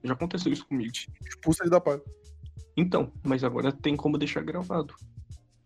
Já 0.03 0.13
aconteceu 0.13 0.53
isso 0.53 0.65
comigo. 0.65 0.93
Expulsa 1.27 1.63
ele 1.63 1.71
da 1.71 1.81
paz. 1.81 1.99
Então, 2.77 3.11
mas 3.23 3.43
agora 3.43 3.73
tem 3.73 3.97
como 3.97 4.17
deixar 4.17 4.41
gravado. 4.41 4.93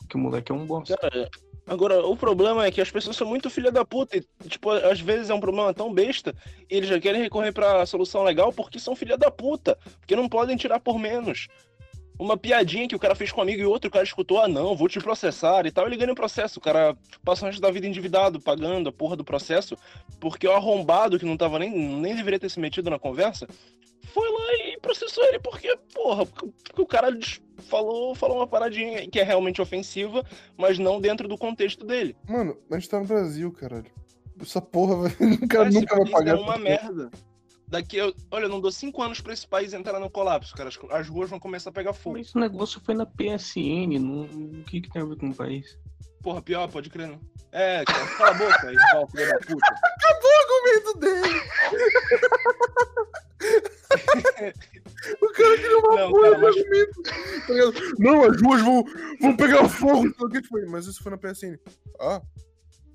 Que 0.07 0.15
o 0.15 0.19
moleque 0.19 0.51
é 0.51 0.55
um 0.55 0.65
bosta. 0.65 0.97
Cara, 0.97 1.29
agora, 1.69 2.05
o 2.05 2.17
problema 2.17 2.65
é 2.65 2.71
que 2.71 2.81
as 2.81 2.91
pessoas 2.91 3.15
são 3.15 3.27
muito 3.27 3.49
filha 3.49 3.71
da 3.71 3.85
puta. 3.85 4.17
E, 4.17 4.23
tipo, 4.47 4.71
às 4.71 4.99
vezes 4.99 5.29
é 5.29 5.33
um 5.33 5.39
problema 5.39 5.73
tão 5.73 5.93
besta 5.93 6.35
e 6.69 6.75
eles 6.75 6.89
já 6.89 6.99
querem 6.99 7.21
recorrer 7.21 7.53
pra 7.53 7.85
solução 7.85 8.23
legal 8.23 8.51
porque 8.51 8.79
são 8.79 8.95
filha 8.95 9.17
da 9.17 9.31
puta. 9.31 9.77
Porque 9.99 10.15
não 10.15 10.27
podem 10.27 10.57
tirar 10.57 10.79
por 10.79 10.99
menos. 10.99 11.47
Uma 12.19 12.35
piadinha 12.35 12.87
que 12.87 12.95
o 12.95 12.99
cara 12.99 13.15
fez 13.15 13.31
com 13.31 13.39
um 13.39 13.43
amigo 13.43 13.61
e 13.61 13.65
outro, 13.65 13.89
cara 13.89 14.03
escutou, 14.03 14.41
ah 14.41 14.47
não, 14.47 14.75
vou 14.75 14.89
te 14.89 14.99
processar 14.99 15.65
e 15.65 15.71
tal, 15.71 15.87
ele 15.87 15.95
ganha 15.95 16.11
o 16.11 16.15
processo. 16.15 16.59
O 16.59 16.61
cara 16.61 16.97
passa 17.23 17.45
o 17.45 17.45
resto 17.45 17.61
da 17.61 17.71
vida 17.71 17.87
endividado, 17.87 18.41
pagando 18.41 18.89
a 18.89 18.91
porra 18.91 19.15
do 19.15 19.23
processo, 19.23 19.77
porque 20.19 20.45
o 20.45 20.51
arrombado, 20.51 21.17
que 21.17 21.25
não 21.25 21.37
tava 21.37 21.57
nem, 21.57 21.71
nem 21.71 22.15
deveria 22.15 22.39
ter 22.39 22.49
se 22.49 22.59
metido 22.59 22.89
na 22.89 22.99
conversa, 22.99 23.47
foi 24.13 24.29
lá 24.29 24.53
e 24.67 24.77
processou 24.81 25.23
ele, 25.25 25.39
porque, 25.39 25.73
porra, 25.93 26.25
porque 26.25 26.81
o 26.81 26.85
cara 26.85 27.09
falou, 27.59 28.15
falou 28.15 28.37
uma 28.37 28.47
paradinha 28.47 29.07
que 29.09 29.19
é 29.19 29.23
realmente 29.23 29.61
ofensiva, 29.61 30.23
mas 30.57 30.79
não 30.79 30.99
dentro 30.99 31.27
do 31.27 31.37
contexto 31.37 31.85
dele. 31.85 32.15
Mano, 32.27 32.57
a 32.69 32.75
gente 32.75 32.89
tá 32.89 32.99
no 32.99 33.05
Brasil, 33.05 33.51
caralho. 33.51 33.91
Essa 34.41 34.61
porra, 34.61 35.09
velho. 35.09 35.33
O 35.35 35.47
cara 35.47 35.69
nunca 35.69 35.95
vai 35.95 36.09
pagar. 36.09 36.31
é 36.31 36.35
uma 36.35 36.41
essa 36.41 36.51
porra. 36.53 36.57
merda. 36.59 37.11
Daqui, 37.67 37.97
eu, 37.97 38.13
olha, 38.31 38.45
eu 38.45 38.49
não 38.49 38.59
dou 38.59 38.71
cinco 38.71 39.03
anos 39.03 39.21
pra 39.21 39.31
esse 39.31 39.47
país 39.47 39.73
entrar 39.73 39.99
no 39.99 40.09
colapso, 40.09 40.55
cara. 40.55 40.69
As, 40.69 40.79
as 40.89 41.07
ruas 41.07 41.29
vão 41.29 41.39
começar 41.39 41.69
a 41.69 41.73
pegar 41.73 41.93
fogo. 41.93 42.17
Mas 42.17 42.27
esse 42.27 42.37
negócio 42.37 42.81
foi 42.83 42.95
na 42.95 43.05
PSN, 43.05 43.99
não... 43.99 44.23
o 44.23 44.63
que, 44.63 44.81
que 44.81 44.89
tem 44.89 45.03
a 45.03 45.05
ver 45.05 45.17
com 45.17 45.29
o 45.29 45.35
país? 45.35 45.77
Porra, 46.23 46.41
pior, 46.41 46.67
pode 46.67 46.89
crer, 46.89 47.07
não. 47.07 47.19
É, 47.51 47.83
cara, 47.85 48.07
cala 48.17 48.31
a 48.31 48.33
boca, 48.33 48.69
rival, 48.71 49.07
filho 49.09 49.29
da 49.29 49.39
puta. 49.39 49.75
argumento 50.39 50.99
dele. 50.99 51.41
o 55.21 55.31
cara 55.31 55.57
queria 55.57 55.77
uma 55.79 55.95
Não, 55.95 56.11
porra 56.11 56.37
mas- 56.37 56.55
ligado? 56.55 57.73
Não, 57.99 58.23
as 58.25 58.41
ruas 58.41 58.61
vão, 58.61 58.83
vão 59.19 59.35
pegar 59.35 59.67
fogo. 59.69 60.13
Mas 60.69 60.85
isso 60.85 61.01
foi 61.01 61.11
na 61.11 61.17
PSN. 61.17 61.57
Ah, 61.99 62.21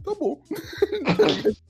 tá 0.05 0.15
bom. 0.15 0.41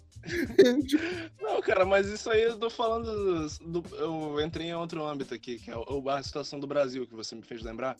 Não, 1.40 1.60
cara, 1.60 1.84
mas 1.84 2.06
isso 2.08 2.30
aí 2.30 2.42
eu 2.42 2.58
tô 2.58 2.70
falando. 2.70 3.46
do- 3.60 3.96
eu 3.96 4.40
entrei 4.40 4.68
em 4.68 4.74
outro 4.74 5.04
âmbito 5.04 5.34
aqui, 5.34 5.58
que 5.58 5.70
é 5.70 5.76
o- 5.76 6.08
a 6.08 6.22
situação 6.22 6.58
do 6.58 6.66
Brasil, 6.66 7.06
que 7.06 7.14
você 7.14 7.34
me 7.34 7.42
fez 7.42 7.62
lembrar. 7.62 7.96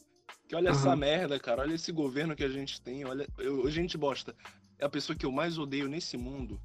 Que 0.49 0.57
olha 0.57 0.71
essa 0.71 0.89
Aham. 0.89 0.97
merda, 0.97 1.39
cara. 1.39 1.63
Olha 1.63 1.75
esse 1.75 1.93
governo 1.93 2.35
que 2.37 2.45
a 2.45 2.49
gente 2.49 2.81
tem. 2.81 3.05
Olha, 3.05 3.27
eu, 3.39 3.69
gente 3.71 3.97
bosta. 3.99 4.35
É 4.79 4.85
a 4.85 4.89
pessoa 4.89 5.17
que 5.17 5.25
eu 5.27 5.33
mais 5.33 5.59
odeio 5.59 5.89
nesse 5.89 6.17
mundo. 6.17 6.61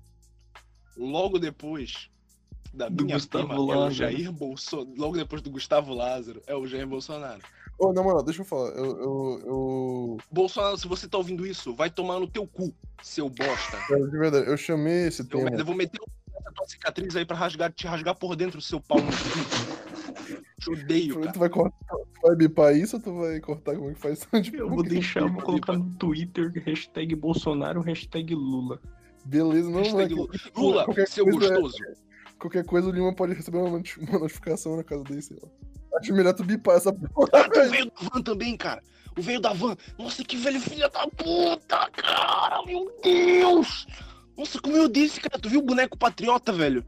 Logo 0.98 1.38
depois 1.40 2.10
da 2.74 2.88
Do 2.90 3.04
minha 3.06 3.18
Gustavo 3.18 3.48
prima, 3.48 3.60
é 3.60 3.64
o 3.64 3.66
Lázaro. 3.66 3.94
Jair 3.94 4.32
Bolsonaro. 4.32 4.94
Logo 4.98 5.16
depois 5.18 5.42
do 5.42 5.50
Gustavo 5.50 5.94
Lázaro, 5.94 6.42
é 6.48 6.56
o 6.56 6.66
Jair 6.68 6.88
Bolsonaro. 6.88 7.42
Ô, 7.78 7.94
na 7.94 8.04
moral, 8.04 8.22
deixa 8.24 8.42
eu 8.42 8.46
falar. 8.46 8.70
Eu, 8.72 8.86
eu, 8.86 9.42
eu, 9.46 10.18
Bolsonaro, 10.32 10.78
se 10.78 10.88
você 10.88 11.08
tá 11.08 11.18
ouvindo 11.18 11.46
isso, 11.48 11.74
vai 11.74 11.90
tomar 11.90 12.20
no 12.20 12.28
teu 12.28 12.46
cu, 12.46 12.74
seu 13.02 13.30
bosta. 13.30 13.78
cara, 13.88 14.06
de 14.06 14.18
verdade, 14.18 14.48
eu 14.50 14.58
chamei 14.58 15.08
esse 15.08 15.22
Eu, 15.22 15.28
tema. 15.28 15.50
eu 15.52 15.66
vou 15.66 15.74
meter 15.76 16.00
essa 16.38 16.52
tua 16.54 16.68
cicatriz 16.68 17.16
aí 17.16 17.26
pra 17.26 17.38
rasgar, 17.38 17.72
te 17.72 17.88
rasgar 17.88 18.16
por 18.16 18.36
dentro, 18.36 18.60
seu 18.62 18.80
pau 18.82 18.98
no 19.00 19.08
cu. 19.08 20.40
Te 20.60 20.70
odeio, 20.72 21.20
cara. 21.22 21.32
Tu 21.32 21.40
vai 21.40 21.50
cortar, 21.50 21.78
tu 21.90 22.22
vai 22.22 22.36
bipar 22.36 22.76
isso 22.76 22.98
ou 22.98 23.02
tu 23.02 23.14
vai 23.18 23.40
cortar 23.40 23.76
como 23.78 23.90
é 23.92 23.94
que 23.94 24.00
faz? 24.00 24.28
Tipo, 24.44 24.58
Eu 24.58 24.70
vou 24.70 24.84
deixar, 24.84 25.26
vou 25.28 25.42
colocar 25.42 25.74
no 25.78 25.90
Twitter 25.96 26.52
hashtag 26.66 27.16
Bolsonaro, 27.16 27.82
hashtag 27.82 28.36
Lula. 28.36 28.80
Beleza, 29.26 29.70
não, 29.70 29.80
Hashtag. 29.80 30.14
Lula, 30.14 30.30
Lula, 30.56 30.86
qualquer 30.86 31.08
seu 31.08 31.28
é- 31.28 31.32
gostoso. 31.32 31.78
Qualquer 32.40 32.66
coisa 32.66 32.88
o 32.88 32.92
Lima 32.92 33.14
pode 33.14 33.34
receber 33.34 33.58
uma, 33.58 33.68
uma 33.70 34.20
notificação 34.20 34.78
na 34.78 34.84
casa 34.84 35.04
dele, 35.04 35.22
sei 35.22 35.38
lá. 35.42 35.50
Acho 36.00 36.14
melhor 36.14 36.34
tu 36.34 36.44
bipar 36.44 36.78
essa 36.78 36.94
porra. 36.94 37.50
Tem 37.50 37.64
o 37.64 37.70
veio 37.70 37.86
da 37.86 38.10
van 38.10 38.22
também, 38.22 38.56
cara. 38.56 38.82
O 39.18 39.22
veio 39.22 39.42
da 39.42 39.52
van. 39.54 39.76
Nossa, 39.98 40.24
que 40.24 40.38
velho 40.38 40.62
filha 40.62 40.88
da 40.90 41.08
puta, 41.08 41.90
cara. 41.92 42.64
Meu 42.66 42.90
Deus. 43.04 43.86
Nossa, 44.38 44.62
como 44.62 44.78
eu 44.78 44.88
disse, 44.88 45.20
cara. 45.20 45.38
Tu 45.42 45.50
viu 45.50 45.60
o 45.60 45.66
boneco 45.66 45.98
patriota, 45.98 46.54
velho? 46.54 46.86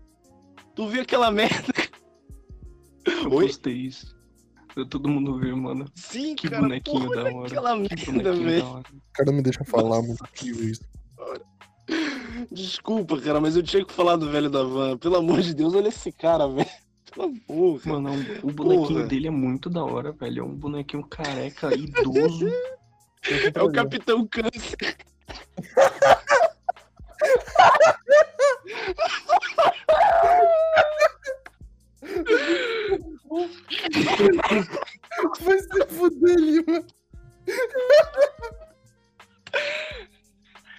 Tu 0.76 0.88
viu 0.88 1.02
aquela 1.02 1.30
merda? 1.32 1.74
Eu 3.06 3.32
Oi? 3.34 3.48
postei 3.48 3.74
isso. 3.74 4.16
Pra 4.74 4.86
todo 4.86 5.10
mundo 5.10 5.38
ver, 5.38 5.54
mano. 5.56 5.86
Sim, 5.96 6.36
Que 6.36 6.48
cara. 6.50 6.62
bonequinho 6.62 7.08
porra, 7.10 7.16
da 7.24 7.36
hora. 7.36 7.48
Aquela 7.48 7.72
Que 7.74 7.80
merda, 7.82 8.06
bonequinho 8.06 8.46
velho. 8.46 8.62
da 8.64 8.70
hora. 8.70 8.84
O 8.94 9.02
cara 9.14 9.26
não 9.26 9.34
me 9.34 9.42
deixa 9.42 9.64
falar, 9.66 9.90
Nossa. 9.90 10.02
mano. 10.08 10.18
Incrível 10.34 10.70
isso. 10.70 10.82
Desculpa, 12.52 13.20
cara, 13.20 13.40
mas 13.40 13.56
eu 13.56 13.64
tinha 13.64 13.86
que 13.86 13.94
falar 13.94 14.16
do 14.16 14.30
velho 14.30 14.50
da 14.50 14.64
van. 14.64 14.98
Pelo 14.98 15.18
amor 15.18 15.42
de 15.42 15.54
Deus, 15.54 15.74
olha 15.74 15.88
esse 15.88 16.12
cara, 16.12 16.48
velho. 16.48 16.70
Pela 17.14 17.30
porra. 17.48 17.82
Mano, 17.86 18.10
é 18.10 18.40
o 18.44 18.52
bonequinho 18.52 18.88
Porra. 18.88 19.08
dele 19.08 19.28
é 19.28 19.32
muito 19.32 19.70
da 19.70 19.84
hora, 19.84 20.12
velho. 20.12 20.42
É 20.42 20.44
um 20.44 20.56
bonequinho 20.56 21.04
careca, 21.08 21.74
idoso. 21.76 22.50
É 23.54 23.62
o 23.62 23.72
Capitão 23.72 24.26
Câncer. 24.26 24.98
Vai 35.40 35.60
se 35.60 35.86
fuder, 35.88 36.36
Lima. 36.36 36.84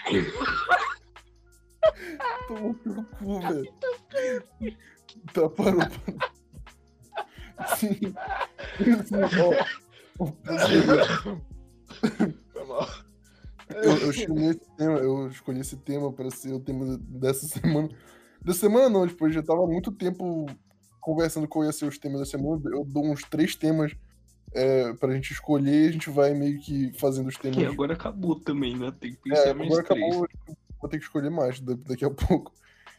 Tomou 2.49 2.75
teu 2.75 3.05
cu, 3.19 3.41
velho. 3.41 3.73
Tá, 5.33 5.49
parou, 5.51 5.81
parou. 5.81 6.19
Sim. 7.77 7.95
Sim. 9.05 9.13
Foi 12.53 12.65
mal. 12.67 12.89
Eu, 13.75 13.97
eu 13.99 14.13
chamei 14.13 14.51
esse 14.51 14.61
tema, 14.77 14.99
eu 14.99 15.29
escolhi 15.29 15.61
esse 15.61 15.77
tema 15.77 16.13
para 16.13 16.31
ser 16.31 16.53
o 16.53 16.61
tema 16.61 16.99
dessa 16.99 17.47
semana. 17.47 17.89
Dessa 18.45 18.61
semana 18.61 18.89
não, 18.89 19.07
tipo, 19.07 19.27
eu 19.27 19.33
já 19.33 19.43
tava 19.43 19.63
há 19.63 19.67
muito 19.67 19.91
tempo 19.93 20.47
conversando 21.01 21.49
qual 21.49 21.65
ia 21.65 21.73
ser 21.73 21.87
os 21.87 21.99
temas 21.99 22.21
da 22.21 22.27
semana. 22.27 22.61
Eu 22.67 22.85
dou 22.85 23.05
uns 23.07 23.23
três 23.25 23.55
temas 23.55 23.95
é, 24.55 24.93
pra 24.95 25.15
gente 25.15 25.33
escolher 25.33 25.87
e 25.87 25.89
a 25.89 25.93
gente 25.93 26.11
vai 26.11 26.35
meio 26.35 26.61
que 26.61 26.93
fazendo 26.99 27.29
os 27.29 27.37
temas. 27.37 27.57
Que 27.57 27.65
agora 27.65 27.95
acabou 27.95 28.39
também, 28.39 28.77
né? 28.77 28.93
Tem 29.01 29.13
que 29.13 29.19
pensar 29.23 29.49
É, 29.49 29.55
mais 29.55 29.71
agora 29.71 29.85
três. 29.87 30.05
acabou, 30.07 30.29
tipo, 30.29 30.57
vou 30.83 30.91
ter 30.91 30.99
que 30.99 31.05
escolher 31.05 31.31
mais 31.31 31.61
da- 31.61 31.75
daqui 31.87 32.05
a 32.05 32.11
pouco. 32.11 32.53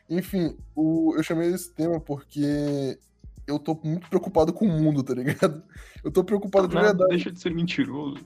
Enfim, 0.10 0.58
o, 0.76 1.14
eu 1.16 1.22
chamei 1.24 1.50
esse 1.54 1.72
tema 1.74 2.00
porque 2.00 2.98
eu 3.46 3.60
tô 3.60 3.80
muito 3.84 4.08
preocupado 4.10 4.54
com 4.54 4.66
o 4.66 4.70
mundo, 4.70 5.04
tá 5.04 5.14
ligado? 5.14 5.62
Eu 6.04 6.12
tô 6.12 6.24
preocupado 6.24 6.68
de 6.68 6.76
Nada, 6.76 6.88
verdade. 6.88 7.10
deixa 7.12 7.32
de 7.32 7.40
ser 7.40 7.54
mentiroso. 7.54 8.18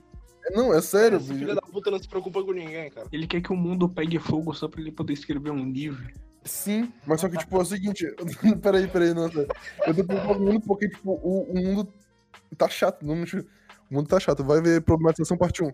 Não, 0.52 0.72
é 0.72 0.80
sério, 0.80 1.18
Esse 1.18 1.34
filho 1.34 1.54
da 1.54 1.60
puta 1.60 1.90
não 1.90 1.98
se 1.98 2.08
preocupa 2.08 2.42
com 2.42 2.52
ninguém, 2.52 2.90
cara. 2.90 3.06
Ele 3.12 3.26
quer 3.26 3.42
que 3.42 3.52
o 3.52 3.56
mundo 3.56 3.86
pegue 3.88 4.18
fogo 4.18 4.54
só 4.54 4.66
pra 4.66 4.80
ele 4.80 4.90
poder 4.90 5.12
escrever 5.12 5.50
um 5.50 5.70
livro. 5.70 6.10
Sim, 6.44 6.90
mas 7.06 7.20
só 7.20 7.28
que, 7.28 7.36
tipo, 7.36 7.54
é 7.56 7.60
o 7.60 7.64
seguinte. 7.64 8.06
peraí, 8.62 8.88
peraí, 8.88 9.12
não, 9.12 9.30
sério. 9.30 9.48
Eu 9.86 9.94
tô 9.94 10.04
preocupado 10.04 10.38
com 10.38 10.44
o 10.44 10.52
mundo 10.52 10.60
porque, 10.66 10.88
tipo, 10.88 11.10
o, 11.12 11.42
o 11.52 11.54
mundo 11.54 11.92
tá 12.56 12.66
chato. 12.68 13.04
Não, 13.04 13.14
o 13.14 13.94
mundo 13.94 14.08
tá 14.08 14.18
chato. 14.18 14.42
Vai 14.42 14.62
ver 14.62 14.80
problematização 14.80 15.36
parte 15.36 15.62
1. 15.62 15.70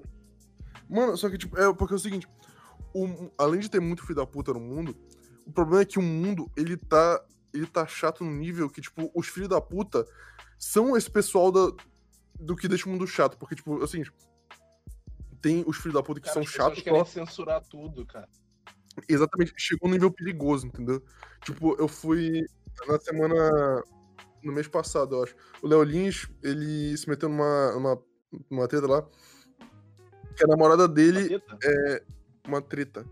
Mano, 0.91 1.17
só 1.17 1.31
que, 1.31 1.39
tipo, 1.39 1.57
é 1.57 1.73
porque 1.73 1.95
é 1.95 1.97
o 1.97 2.01
seguinte. 2.01 2.27
O- 2.95 3.31
além 3.37 3.61
de 3.61 3.69
ter 3.71 3.81
muito 3.81 4.03
filho 4.03 4.15
da 4.17 4.27
puta 4.27 4.53
no 4.53 4.61
mundo, 4.61 4.97
o 5.47 5.53
problema 5.53 5.83
é 5.83 5.85
que 5.85 5.99
o 5.99 6.03
mundo, 6.03 6.51
ele 6.57 6.77
tá. 6.77 7.23
Ele 7.53 7.67
tá 7.67 7.87
chato 7.87 8.25
no 8.25 8.33
nível 8.33 8.69
que, 8.69 8.81
tipo, 8.81 9.13
os 9.15 9.29
filhos 9.29 9.49
da 9.49 9.61
puta 9.61 10.05
são 10.59 10.97
esse 10.97 11.09
pessoal 11.09 11.53
da, 11.53 11.71
do 12.41 12.57
que 12.57 12.67
deixa 12.67 12.89
o 12.89 12.91
mundo 12.91 13.07
chato. 13.07 13.39
Porque, 13.39 13.55
tipo, 13.55 13.87
seguinte. 13.87 14.11
Tem 15.41 15.63
os 15.67 15.77
filhos 15.77 15.95
da 15.95 16.03
puta 16.03 16.19
que 16.21 16.27
Cara, 16.27 16.35
são 16.35 16.43
chatos 16.45 16.83
querem 16.83 16.99
só. 16.99 17.05
censurar 17.05 17.63
tudo, 17.63 18.05
cara. 18.07 18.29
Exatamente, 19.09 19.53
chegou 19.57 19.89
num 19.89 19.95
nível 19.95 20.11
perigoso, 20.11 20.67
entendeu? 20.67 21.01
Tipo, 21.45 21.77
eu 21.79 21.87
fui 21.87 22.45
na 22.89 22.99
semana. 22.99 23.85
No 24.43 24.53
mês 24.53 24.67
passado, 24.67 25.15
eu 25.15 25.23
acho. 25.23 25.37
O 25.63 25.69
Léo 25.69 25.83
Lins, 25.85 26.29
ele 26.43 26.97
se 26.97 27.09
meteu 27.09 27.29
numa, 27.29 27.73
numa, 27.73 28.03
numa 28.51 28.67
treta 28.69 28.87
lá. 28.87 29.07
Que 30.37 30.45
a 30.45 30.47
namorada 30.49 30.89
dele 30.89 31.41
é 31.63 32.03
uma 32.47 32.61
treta. 32.63 33.05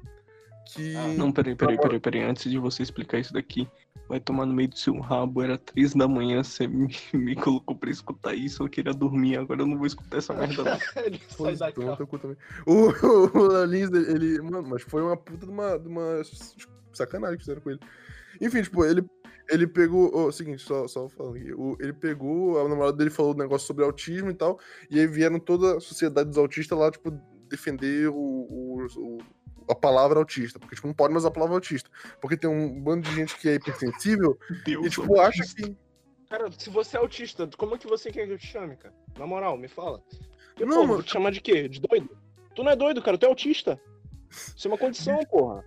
Que. 0.74 0.94
Ah, 0.96 1.08
Não, 1.16 1.32
peraí, 1.32 1.54
peraí, 1.56 1.76
peraí, 1.78 2.00
peraí. 2.00 2.22
Antes 2.22 2.50
de 2.50 2.58
você 2.58 2.82
explicar 2.82 3.18
isso 3.18 3.32
daqui, 3.32 3.68
vai 4.08 4.20
tomar 4.20 4.46
no 4.46 4.54
meio 4.54 4.68
do 4.68 4.78
seu 4.78 4.98
rabo. 5.00 5.42
Era 5.42 5.58
três 5.58 5.92
da 5.94 6.06
manhã, 6.06 6.42
você 6.42 6.66
me, 6.68 6.86
me 7.12 7.34
colocou 7.34 7.76
pra 7.76 7.90
escutar 7.90 8.34
isso. 8.34 8.62
Eu 8.62 8.68
queria 8.68 8.92
dormir, 8.94 9.36
agora 9.38 9.62
eu 9.62 9.66
não 9.66 9.76
vou 9.76 9.86
escutar 9.86 10.18
essa 10.18 10.32
merda. 10.32 10.62
não. 10.62 10.78
Ele 11.04 11.20
sai 11.28 11.56
da 11.56 11.72
também. 11.72 12.36
O, 12.66 12.72
o, 13.04 13.38
o 13.38 13.46
Léo 13.48 13.64
Lins, 13.64 13.90
ele, 13.92 14.40
Mano, 14.40 14.68
mas 14.68 14.82
foi 14.82 15.02
uma 15.02 15.16
puta 15.16 15.46
de 15.46 15.52
uma, 15.52 15.76
de 15.78 15.88
uma 15.88 16.22
sacanagem 16.92 17.36
que 17.38 17.42
fizeram 17.44 17.60
com 17.60 17.70
ele. 17.70 17.80
Enfim, 18.40 18.62
tipo, 18.62 18.84
ele, 18.84 19.04
ele 19.50 19.66
pegou. 19.66 20.10
ó, 20.14 20.30
seguinte, 20.30 20.62
só, 20.62 20.86
só 20.86 21.08
falando 21.08 21.36
aqui. 21.36 21.52
o- 21.52 21.76
ele 21.80 21.92
pegou, 21.92 22.60
a 22.64 22.68
namorada 22.68 22.96
dele 22.96 23.10
falou 23.10 23.34
um 23.34 23.38
negócio 23.38 23.66
sobre 23.66 23.84
autismo 23.84 24.30
e 24.30 24.34
tal. 24.34 24.58
E 24.90 25.00
aí 25.00 25.06
vieram 25.08 25.40
toda 25.40 25.76
a 25.76 25.80
sociedade 25.80 26.28
dos 26.28 26.38
autistas 26.38 26.78
lá, 26.78 26.90
tipo, 26.90 27.10
defender 27.52 28.08
o, 28.08 28.14
o- 28.16 28.86
o- 28.96 29.18
a 29.68 29.74
palavra 29.74 30.18
autista. 30.18 30.58
Porque, 30.58 30.74
tipo, 30.74 30.88
não 30.88 30.94
pode 30.94 31.12
mais 31.12 31.22
usar 31.22 31.28
a 31.28 31.32
palavra 31.32 31.54
autista. 31.54 31.88
Porque 32.20 32.36
tem 32.36 32.50
um 32.50 32.80
bando 32.80 33.08
de 33.08 33.14
gente 33.14 33.36
que 33.38 33.48
é 33.48 33.54
hipersensível 33.54 34.36
Deus, 34.66 34.86
e, 34.86 34.90
tipo, 34.90 35.20
acha 35.20 35.42
autista. 35.42 35.62
que. 35.62 35.76
Cara, 36.28 36.50
se 36.50 36.70
você 36.70 36.96
é 36.96 37.00
autista, 37.00 37.48
como 37.58 37.74
é 37.74 37.78
que 37.78 37.86
você 37.86 38.10
quer 38.10 38.26
que 38.26 38.32
eu 38.32 38.38
te 38.38 38.46
chame, 38.46 38.76
cara? 38.76 38.94
Na 39.18 39.26
moral, 39.26 39.56
me 39.58 39.68
fala. 39.68 40.02
Eu, 40.58 40.66
Não, 40.66 40.76
pô, 40.76 40.82
mano. 40.82 40.94
vou 40.94 41.02
te 41.02 41.12
chamar 41.12 41.30
de 41.30 41.40
quê? 41.40 41.68
De 41.68 41.80
doido? 41.80 42.16
Tu 42.54 42.62
não 42.64 42.72
é 42.72 42.76
doido, 42.76 43.02
cara. 43.02 43.16
Tu 43.18 43.26
é 43.26 43.28
autista. 43.28 43.80
Isso 44.30 44.66
é 44.66 44.70
uma 44.70 44.78
condição, 44.78 45.18
porra. 45.30 45.62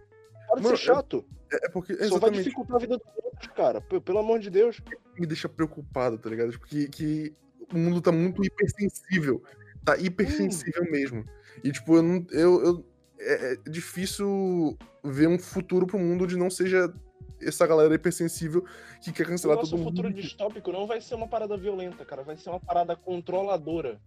Para 0.48 0.58
de 0.58 0.64
Mano, 0.64 0.78
ser 0.78 0.84
chato. 0.84 1.26
É, 1.52 1.68
é 1.68 1.70
porque. 1.70 1.94
Só 2.06 2.18
vai 2.20 2.32
dificultar 2.32 2.76
a 2.76 2.80
vida 2.80 2.98
dos 2.98 3.08
outros, 3.24 3.52
cara. 3.56 3.80
Pelo 3.82 4.20
amor 4.20 4.40
de 4.40 4.50
Deus. 4.50 4.82
me 5.18 5.26
deixa 5.28 5.48
preocupado, 5.48 6.18
tá 6.18 6.30
ligado? 6.30 6.52
Tipo, 6.52 6.66
que, 6.66 6.88
que 6.90 7.34
o 7.74 7.78
mundo 7.78 8.02
tá 8.02 8.12
muito 8.12 8.44
hipersensível. 8.44 9.44
Tá 9.84 9.96
hipersensível 9.98 10.84
mesmo. 10.92 11.24
E, 11.64 11.72
tipo, 11.72 11.96
eu 11.96 12.02
não. 12.04 12.26
Eu, 12.32 12.64
eu- 12.64 12.86
é, 13.20 13.54
é 13.54 13.70
difícil 13.70 14.78
ver 15.04 15.28
um 15.28 15.40
futuro 15.40 15.88
pro 15.88 15.98
mundo 15.98 16.26
onde 16.26 16.38
não 16.38 16.50
seja 16.50 16.94
essa 17.42 17.66
galera 17.66 17.94
hipersensível 17.96 18.64
que 19.02 19.12
quer 19.12 19.24
O 19.24 19.28
cancelar 19.28 19.58
todo 19.58 19.78
mundo. 19.78 19.84
futuro 19.90 20.14
distópico 20.14 20.72
não 20.72 20.86
vai 20.86 21.00
ser 21.02 21.16
uma 21.16 21.28
parada 21.28 21.56
violenta, 21.58 22.04
cara. 22.06 22.24
Vai 22.24 22.38
ser 22.38 22.50
uma 22.50 22.60
parada 22.60 22.96
controladora. 22.96 24.00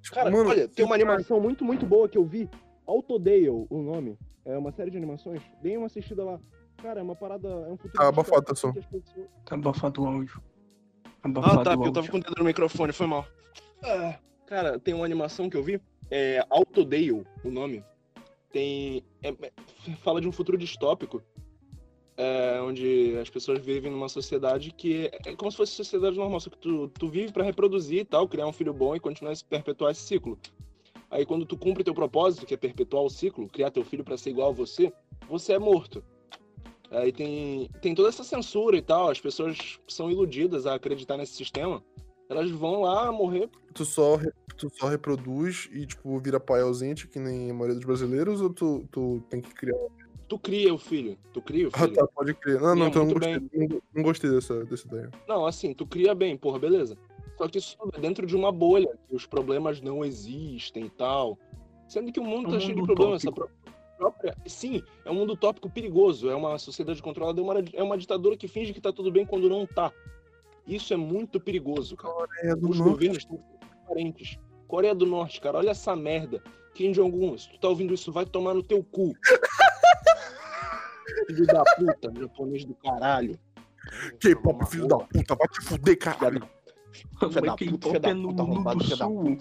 Tipo, 0.00 0.14
Cara, 0.14 0.30
mano, 0.30 0.50
olha, 0.50 0.68
tem 0.68 0.84
uma 0.84 0.94
animação 0.94 1.40
muito, 1.40 1.64
muito 1.64 1.84
boa 1.84 2.08
que 2.08 2.16
eu 2.16 2.24
vi. 2.24 2.48
Autodale, 2.86 3.48
o 3.48 3.82
nome. 3.82 4.16
É 4.44 4.56
uma 4.56 4.70
série 4.70 4.90
de 4.90 4.96
animações. 4.96 5.42
Deem 5.60 5.76
uma 5.76 5.86
assistida 5.86 6.24
lá. 6.24 6.38
Cara, 6.80 7.00
é 7.00 7.02
uma 7.02 7.16
parada. 7.16 7.48
É 7.48 7.68
um 7.72 7.76
futuro 7.76 7.94
Tá 7.94 8.08
abafado, 8.08 8.52
distópico 8.52 8.80
tá 8.80 8.98
pessoas- 9.00 9.28
Tá 9.44 9.54
abafado 9.56 10.02
o 10.02 10.06
áudio. 10.06 10.40
Abafado 11.22 11.60
Ah, 11.60 11.64
tá, 11.64 11.76
o 11.76 11.84
eu 11.86 11.92
tava 11.92 12.08
com 12.08 12.18
o 12.18 12.20
dedo 12.20 12.34
no 12.38 12.44
microfone, 12.44 12.92
foi 12.92 13.06
mal. 13.08 13.26
Ah, 13.82 14.16
cara, 14.46 14.78
tem 14.78 14.94
uma 14.94 15.04
animação 15.04 15.50
que 15.50 15.56
eu 15.56 15.62
vi. 15.64 15.80
É 16.10 16.44
Autodale, 16.50 17.24
o 17.44 17.50
nome. 17.50 17.82
Tem. 18.52 19.02
é- 19.22 19.28
é- 19.28 19.52
fala 20.02 20.20
de 20.20 20.28
um 20.28 20.32
futuro 20.32 20.56
distópico. 20.58 21.22
é, 22.18 22.58
onde 22.62 23.14
as 23.20 23.28
pessoas 23.28 23.58
vivem 23.62 23.90
numa 23.92 24.08
sociedade 24.08 24.72
que 24.72 25.06
é, 25.06 25.30
é 25.32 25.36
como 25.36 25.50
se 25.50 25.56
fosse 25.58 25.72
sociedade 25.72 26.16
normal, 26.16 26.40
só 26.40 26.48
que 26.48 26.56
tu, 26.56 26.88
tu 26.88 27.08
vive 27.08 27.30
pra 27.30 27.44
reproduzir 27.44 27.98
e 28.00 28.04
tal, 28.06 28.26
criar 28.26 28.46
um 28.46 28.52
filho 28.54 28.72
bom 28.72 28.96
e 28.96 29.00
continuar 29.00 29.32
a 29.32 29.36
perpetuar 29.46 29.92
esse 29.92 30.00
ciclo. 30.00 30.38
Aí 31.10 31.26
quando 31.26 31.44
tu 31.44 31.58
cumpre 31.58 31.84
teu 31.84 31.92
propósito, 31.92 32.46
que 32.46 32.54
é 32.54 32.56
perpetuar 32.56 33.02
o 33.02 33.10
ciclo, 33.10 33.46
criar 33.48 33.70
teu 33.70 33.84
filho 33.84 34.02
pra 34.02 34.16
ser 34.16 34.30
igual 34.30 34.48
a 34.48 34.52
você, 34.52 34.90
você 35.28 35.52
é 35.52 35.58
morto. 35.58 36.02
Aí 36.90 37.12
tem, 37.12 37.68
tem 37.82 37.94
toda 37.94 38.08
essa 38.08 38.24
censura 38.24 38.78
e 38.78 38.82
tal, 38.82 39.10
as 39.10 39.20
pessoas 39.20 39.78
são 39.86 40.10
iludidas 40.10 40.66
a 40.66 40.74
acreditar 40.74 41.18
nesse 41.18 41.34
sistema. 41.34 41.84
Elas 42.28 42.50
vão 42.50 42.82
lá 42.82 43.10
morrer. 43.12 43.48
Tu 43.72 43.84
só, 43.84 44.18
tu 44.56 44.70
só 44.74 44.88
reproduz 44.88 45.68
e, 45.72 45.86
tipo, 45.86 46.18
vira 46.18 46.40
pai 46.40 46.60
ausente, 46.62 47.06
que 47.06 47.18
nem 47.18 47.50
a 47.50 47.54
maioria 47.54 47.76
dos 47.76 47.84
brasileiros, 47.84 48.40
ou 48.40 48.50
tu, 48.50 48.86
tu 48.90 49.22
tem 49.28 49.40
que 49.40 49.54
criar? 49.54 49.76
Tu 50.28 50.38
cria 50.38 50.74
o 50.74 50.78
filho. 50.78 51.16
Tu 51.32 51.40
cria 51.40 51.68
o 51.68 51.70
Ah, 51.72 51.78
filho. 51.78 51.94
tá, 51.94 52.06
pode 52.08 52.34
criar. 52.34 52.60
Não, 52.60 52.74
não, 52.74 52.90
Cria 52.90 53.02
então 53.02 53.02
eu 53.02 53.06
não 53.06 53.14
gostei, 53.14 53.68
não, 53.68 53.82
não 53.94 54.02
gostei 54.02 54.30
dessa, 54.30 54.64
dessa 54.64 54.86
ideia. 54.88 55.10
Não, 55.28 55.46
assim, 55.46 55.72
tu 55.72 55.86
cria 55.86 56.14
bem, 56.14 56.36
porra, 56.36 56.58
beleza. 56.58 56.96
Só 57.38 57.46
que 57.46 57.58
isso 57.58 57.76
é 57.92 58.00
dentro 58.00 58.26
de 58.26 58.34
uma 58.34 58.50
bolha, 58.50 58.88
que 59.08 59.14
os 59.14 59.26
problemas 59.26 59.80
não 59.80 60.04
existem 60.04 60.86
e 60.86 60.90
tal. 60.90 61.38
Sendo 61.86 62.10
que 62.10 62.18
o 62.18 62.24
mundo 62.24 62.46
É 62.46 62.48
um 62.48 62.52
tá 62.54 62.60
cheio 62.60 62.74
de 62.74 62.82
problemas. 62.82 63.22
Essa 63.22 63.30
própria... 63.30 64.34
Sim, 64.46 64.82
é 65.04 65.10
um 65.10 65.14
mundo 65.14 65.34
utópico 65.34 65.70
perigoso. 65.70 66.28
É 66.28 66.34
uma 66.34 66.58
sociedade 66.58 67.00
controlada, 67.00 67.40
é 67.40 67.44
uma, 67.44 67.54
é 67.74 67.82
uma 67.82 67.96
ditadura 67.96 68.36
que 68.36 68.48
finge 68.48 68.72
que 68.72 68.80
tá 68.80 68.92
tudo 68.92 69.12
bem 69.12 69.24
quando 69.24 69.48
não 69.48 69.64
tá. 69.64 69.92
Isso 70.66 70.92
é 70.92 70.96
muito 70.96 71.38
perigoso, 71.38 71.96
cara. 71.96 72.26
Do 72.56 72.70
Os 72.70 72.78
norte. 72.78 72.90
governos 72.90 73.24
têm 73.24 73.36
que 73.36 73.44
ser 73.44 73.58
transparentes. 73.58 74.38
Coreia 74.66 74.94
do 74.94 75.06
Norte, 75.06 75.40
cara, 75.40 75.58
olha 75.58 75.70
essa 75.70 75.94
merda. 75.94 76.42
Kim 76.74 76.92
Jong-un, 76.92 77.38
se 77.38 77.48
tu 77.50 77.58
tá 77.58 77.68
ouvindo 77.68 77.94
isso, 77.94 78.12
vai 78.12 78.26
tomar 78.26 78.52
no 78.52 78.62
teu 78.62 78.82
cu. 78.82 79.14
Filho 81.26 81.46
da 81.46 81.64
puta, 81.76 82.12
japonês 82.20 82.64
do 82.64 82.74
caralho. 82.74 83.38
K-pop, 84.20 84.66
filho 84.66 84.86
da 84.86 84.98
puta, 84.98 85.34
vai 85.34 85.48
te 85.48 85.60
fuder, 85.62 85.98
caralho. 85.98 86.42
Filho 86.92 87.42
da 87.42 87.56
puta, 87.56 87.88
filho 87.88 88.00
da 88.00 88.10
é 88.10 88.14
no 88.14 88.28
puta, 88.28 88.42
mundo 88.42 88.52
arrombado, 88.52 88.78
do 88.78 88.84
filho 88.84 88.96
da 88.96 89.04
sul. 89.06 89.38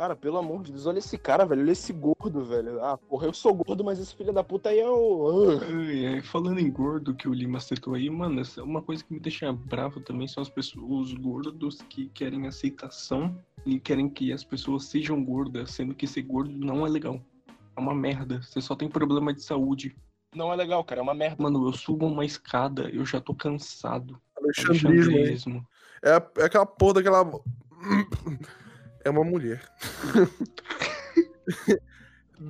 Cara, 0.00 0.16
pelo 0.16 0.38
amor 0.38 0.62
de 0.62 0.72
Deus, 0.72 0.86
olha 0.86 0.98
esse 0.98 1.18
cara, 1.18 1.44
velho. 1.44 1.60
Olha 1.60 1.72
esse 1.72 1.92
gordo, 1.92 2.42
velho. 2.42 2.82
Ah, 2.82 2.96
porra, 2.96 3.26
eu 3.26 3.34
sou 3.34 3.52
gordo, 3.52 3.84
mas 3.84 3.98
esse 3.98 4.14
filho 4.16 4.32
da 4.32 4.42
puta 4.42 4.70
aí 4.70 4.78
é 4.80 4.88
o. 4.88 5.58
Ah. 5.60 6.22
Falando 6.22 6.58
em 6.58 6.70
gordo 6.70 7.14
que 7.14 7.28
o 7.28 7.34
Lima 7.34 7.60
citou 7.60 7.92
aí, 7.92 8.08
mano, 8.08 8.40
essa- 8.40 8.62
uma 8.62 8.80
coisa 8.80 9.04
que 9.04 9.12
me 9.12 9.20
deixa 9.20 9.52
bravo 9.52 10.00
também 10.00 10.26
são 10.26 10.42
as 10.42 10.48
pessoas, 10.48 11.08
os 11.10 11.12
gordos 11.12 11.82
que 11.82 12.08
querem 12.14 12.46
aceitação 12.46 13.36
e 13.66 13.78
querem 13.78 14.08
que 14.08 14.32
as 14.32 14.42
pessoas 14.42 14.86
sejam 14.86 15.22
gordas, 15.22 15.70
sendo 15.72 15.94
que 15.94 16.06
ser 16.06 16.22
gordo 16.22 16.50
não 16.50 16.86
é 16.86 16.88
legal. 16.88 17.20
É 17.76 17.78
uma 17.78 17.94
merda. 17.94 18.40
Você 18.40 18.62
só 18.62 18.74
tem 18.74 18.88
problema 18.88 19.34
de 19.34 19.42
saúde. 19.42 19.94
Não 20.34 20.50
é 20.50 20.56
legal, 20.56 20.82
cara. 20.82 21.02
É 21.02 21.04
uma 21.04 21.12
merda. 21.12 21.42
Mano, 21.42 21.68
eu 21.68 21.74
subo 21.74 22.06
uma 22.06 22.24
escada, 22.24 22.88
eu 22.88 23.04
já 23.04 23.20
tô 23.20 23.34
cansado. 23.34 24.18
Alexandrismo. 24.34 24.88
Alexandrismo. 24.88 25.66
É, 26.02 26.12
é 26.38 26.44
aquela 26.46 26.64
porra 26.64 26.94
daquela. 26.94 27.22
É 29.04 29.10
uma 29.10 29.24
mulher. 29.24 29.62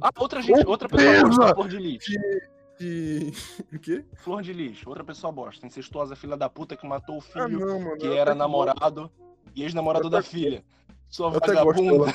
Ah, 0.02 0.10
outra 0.18 0.40
gente, 0.40 0.64
outra 0.68 0.88
pessoa 0.88 1.24
bosta, 1.26 1.54
flor 1.54 1.68
de 1.68 1.76
lixo. 1.78 2.12
Que. 2.78 3.32
O 3.74 3.78
quê? 3.80 4.04
Flor 4.18 4.40
de 4.40 4.52
lixo, 4.52 4.88
outra 4.88 5.02
pessoa 5.02 5.32
bosta. 5.32 5.66
Incestuosa 5.66 6.14
filha 6.14 6.36
da 6.36 6.48
puta 6.48 6.76
que 6.76 6.86
matou 6.86 7.16
o 7.16 7.18
Ah, 7.18 7.22
filho, 7.22 7.58
não, 7.66 7.80
mano. 7.80 7.96
que 7.98 8.06
era 8.06 8.32
namorado 8.34 9.10
e 9.54 9.64
ex-namorado 9.64 10.08
da 10.08 10.22
filha. 10.22 10.62
Sua 11.08 11.30
vagabunda. 11.30 12.12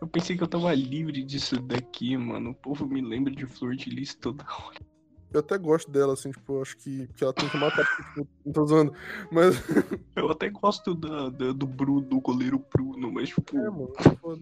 Eu 0.00 0.08
pensei 0.08 0.38
que 0.38 0.42
eu 0.42 0.48
tava 0.48 0.72
livre 0.74 1.22
disso 1.22 1.56
daqui, 1.60 2.16
mano. 2.16 2.50
O 2.50 2.54
povo 2.54 2.86
me 2.86 3.02
lembra 3.02 3.34
de 3.34 3.44
flor 3.44 3.76
de 3.76 3.90
lis 3.90 4.14
toda 4.14 4.42
hora. 4.44 4.78
Eu 5.32 5.40
até 5.40 5.56
gosto 5.56 5.90
dela, 5.90 6.12
assim, 6.14 6.30
tipo, 6.32 6.54
eu 6.54 6.62
acho 6.62 6.76
que, 6.76 7.06
que 7.16 7.22
ela 7.22 7.32
tem 7.32 7.48
que 7.48 7.56
matar. 7.56 7.84
tipo, 8.14 8.26
não 8.44 8.52
tô 8.52 8.66
zoando. 8.66 8.92
Mas. 9.30 9.54
Eu 10.16 10.30
até 10.30 10.48
gosto 10.50 10.94
da, 10.94 11.28
da- 11.28 11.52
do 11.52 11.66
Bruno, 11.66 12.00
do 12.00 12.20
goleiro 12.20 12.58
Bruno, 12.72 13.12
mas 13.12 13.28
tipo, 13.28 13.56
É, 13.56 13.70
mano. 13.70 13.92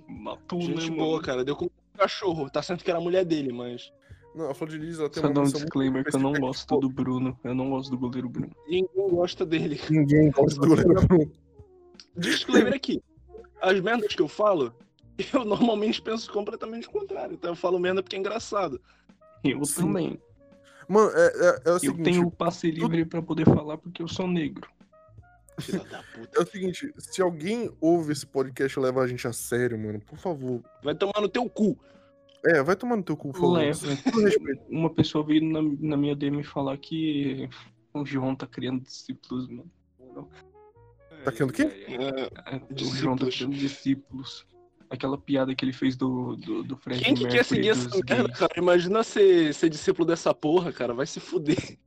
matou, 0.09 0.61
Gente 0.63 0.91
né, 0.91 0.97
boa, 0.97 1.11
mano? 1.13 1.23
cara. 1.23 1.45
Deu 1.45 1.55
com 1.55 1.67
um 1.67 1.71
cachorro. 1.97 2.49
Tá 2.51 2.63
sendo 2.63 2.83
que 2.83 2.91
era 2.91 2.99
a 2.99 3.03
mulher 3.03 3.25
dele, 3.25 3.53
mas. 3.53 3.93
Não, 4.35 4.51
a 4.51 4.55
Flor 4.55 4.71
de 4.71 4.79
Lis, 4.79 4.99
ela 4.99 5.11
tem 5.11 5.21
Só 5.21 5.29
uma 5.29 5.35
dar 5.35 5.41
um 5.43 5.45
disclaimer 5.45 6.05
que 6.05 6.15
eu 6.17 6.21
não 6.21 6.33
gosto 6.33 6.61
tipo, 6.61 6.81
do 6.81 6.89
Bruno. 6.89 7.39
Eu 7.45 7.55
não 7.55 7.71
gosto 7.71 7.91
do 7.91 7.99
goleiro 7.99 8.29
Bruno. 8.29 8.51
Ninguém 8.67 9.09
gosta 9.11 9.45
dele. 9.45 9.81
Ninguém 9.91 10.31
gosta 10.31 10.61
do 10.61 10.69
goleiro 10.69 11.07
Bruno. 11.07 11.31
Disclaimer 12.17 12.75
aqui. 12.75 13.03
As 13.61 13.81
merdas 13.81 14.15
que 14.15 14.23
eu 14.23 14.29
falo, 14.29 14.73
eu 15.35 15.45
normalmente 15.45 16.01
penso 16.01 16.31
completamente 16.33 16.89
o 16.89 16.91
contrário. 16.91 17.35
Então 17.35 17.51
eu 17.51 17.57
falo 17.57 17.79
merda 17.79 18.03
porque 18.03 18.17
é 18.17 18.19
engraçado. 18.19 18.81
Eu 19.45 19.65
Sim. 19.65 19.83
também. 19.83 20.21
Mano, 20.89 21.11
é, 21.15 21.27
é, 21.27 21.61
é 21.67 21.71
o 21.71 21.75
Eu 21.75 21.81
seguinte. 21.81 22.03
tenho 22.03 22.27
o 22.27 22.31
passe 22.31 22.71
livre 22.71 23.05
pra 23.05 23.21
poder 23.21 23.45
falar 23.45 23.77
porque 23.79 24.03
eu 24.03 24.09
sou 24.09 24.27
negro. 24.27 24.69
Filha 25.61 25.85
da 25.85 26.03
puta. 26.03 26.39
É 26.39 26.43
o 26.43 26.47
seguinte, 26.47 26.93
se 26.99 27.21
alguém 27.21 27.71
ouve 27.81 28.13
esse 28.13 28.27
podcast 28.27 28.79
e 28.79 28.83
leva 28.83 29.03
a 29.03 29.07
gente 29.07 29.27
a 29.27 29.33
sério, 29.33 29.79
mano, 29.79 30.01
por 30.01 30.17
favor. 30.19 30.63
Vai 30.83 30.95
tomar 30.95 31.21
no 31.21 31.29
teu 31.29 31.49
cu. 31.51 31.79
É, 32.47 32.63
vai 32.63 32.77
tomar 32.77 32.97
no 32.97 33.03
teu 33.03 33.17
cu, 33.17 33.33
por 33.33 33.41
favor. 33.41 33.59
Leva. 33.59 33.87
Uma 34.69 34.89
pessoa 34.89 35.25
veio 35.25 35.45
na, 35.45 35.61
na 35.81 35.97
minha 35.97 36.15
DM 36.15 36.43
falar 36.45 36.79
que 36.79 37.51
o 37.93 38.07
João 38.07 38.37
tá 38.37 38.47
criando 38.47 38.81
discípulos, 38.83 39.49
mano. 39.49 39.69
Tá 41.25 41.33
criando 41.33 41.51
o 41.51 41.53
quê? 41.53 41.63
É, 41.89 42.55
É, 42.55 42.61
o 42.73 42.95
João 42.95 43.17
tá 43.17 43.27
criando 43.27 43.57
discípulos. 43.57 44.47
Aquela 44.91 45.19
piada 45.19 45.55
que 45.55 45.65
ele 45.65 45.73
fez 45.73 45.97
do, 45.97 46.35
do, 46.37 46.63
do 46.63 46.77
Fred 46.77 47.05
Quem 47.05 47.15
que 47.15 47.27
quer 47.27 47.45
seguir 47.45 47.71
essa 47.71 47.91
merda, 48.09 48.33
cara? 48.33 48.53
Imagina 48.57 49.03
ser, 49.03 49.53
ser 49.53 49.69
discípulo 49.69 50.07
dessa 50.07 50.33
porra, 50.33 50.73
cara. 50.73 50.95
Vai 50.95 51.07
se 51.07 51.21
fuder. 51.21 51.79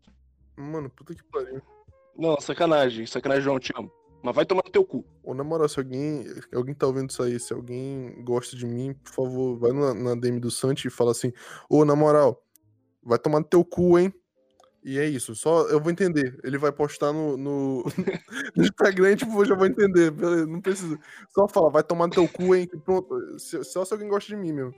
Mano, 0.56 0.90
puta 0.90 1.16
que 1.16 1.24
pariu. 1.24 1.62
Não, 2.16 2.40
sacanagem. 2.40 3.06
Sacanagem, 3.08 3.44
João, 3.44 3.60
te 3.60 3.74
amo. 3.76 3.92
Mas 4.22 4.36
vai 4.36 4.46
tomar 4.46 4.62
no 4.64 4.72
teu 4.72 4.86
cu. 4.86 5.04
Ô, 5.24 5.34
na 5.34 5.44
moral, 5.44 5.68
se 5.68 5.80
alguém, 5.80 6.26
alguém 6.54 6.76
tá 6.76 6.86
ouvindo 6.86 7.10
isso 7.10 7.24
aí, 7.24 7.40
se 7.40 7.54
alguém 7.54 8.24
gosta 8.24 8.56
de 8.56 8.68
mim, 8.68 8.94
por 8.94 9.12
favor, 9.12 9.58
vai 9.58 9.72
na, 9.72 9.94
na 9.94 10.16
DM 10.16 10.40
do 10.40 10.52
Santi 10.52 10.88
e 10.88 10.92
fala 10.92 11.12
assim, 11.12 11.34
ô, 11.68 11.84
na 11.84 11.96
moral, 11.96 12.44
vai 13.04 13.18
tomar 13.18 13.40
no 13.40 13.46
teu 13.46 13.66
cu, 13.66 13.98
hein? 13.98 14.14
E 14.84 14.98
é 14.98 15.08
isso, 15.08 15.36
só 15.36 15.68
eu 15.70 15.80
vou 15.80 15.92
entender. 15.92 16.40
Ele 16.44 16.58
vai 16.58 16.72
postar 16.72 17.14
no, 17.14 17.38
no, 17.38 17.84
no 18.56 18.64
Instagram 18.64 19.12
e, 19.12 19.16
tipo, 19.16 19.40
eu 19.40 19.46
já 19.46 19.56
vou 19.56 19.68
entender. 19.68 20.10
Beleza, 20.12 20.48
não 20.48 20.60
precisa. 20.60 21.00
Só 21.30 21.48
fala, 21.48 21.70
vai 21.70 21.84
tomar 21.84 22.08
no 22.08 22.14
teu 22.14 22.28
cu, 22.28 22.56
hein? 22.56 22.68
que 22.68 22.78
Pronto. 22.78 23.40
Se- 23.40 23.64
Só 23.64 23.86
se 23.86 23.94
alguém 23.94 24.10
gosta 24.10 24.28
de 24.30 24.36
mim, 24.36 24.52
meu. 24.52 24.74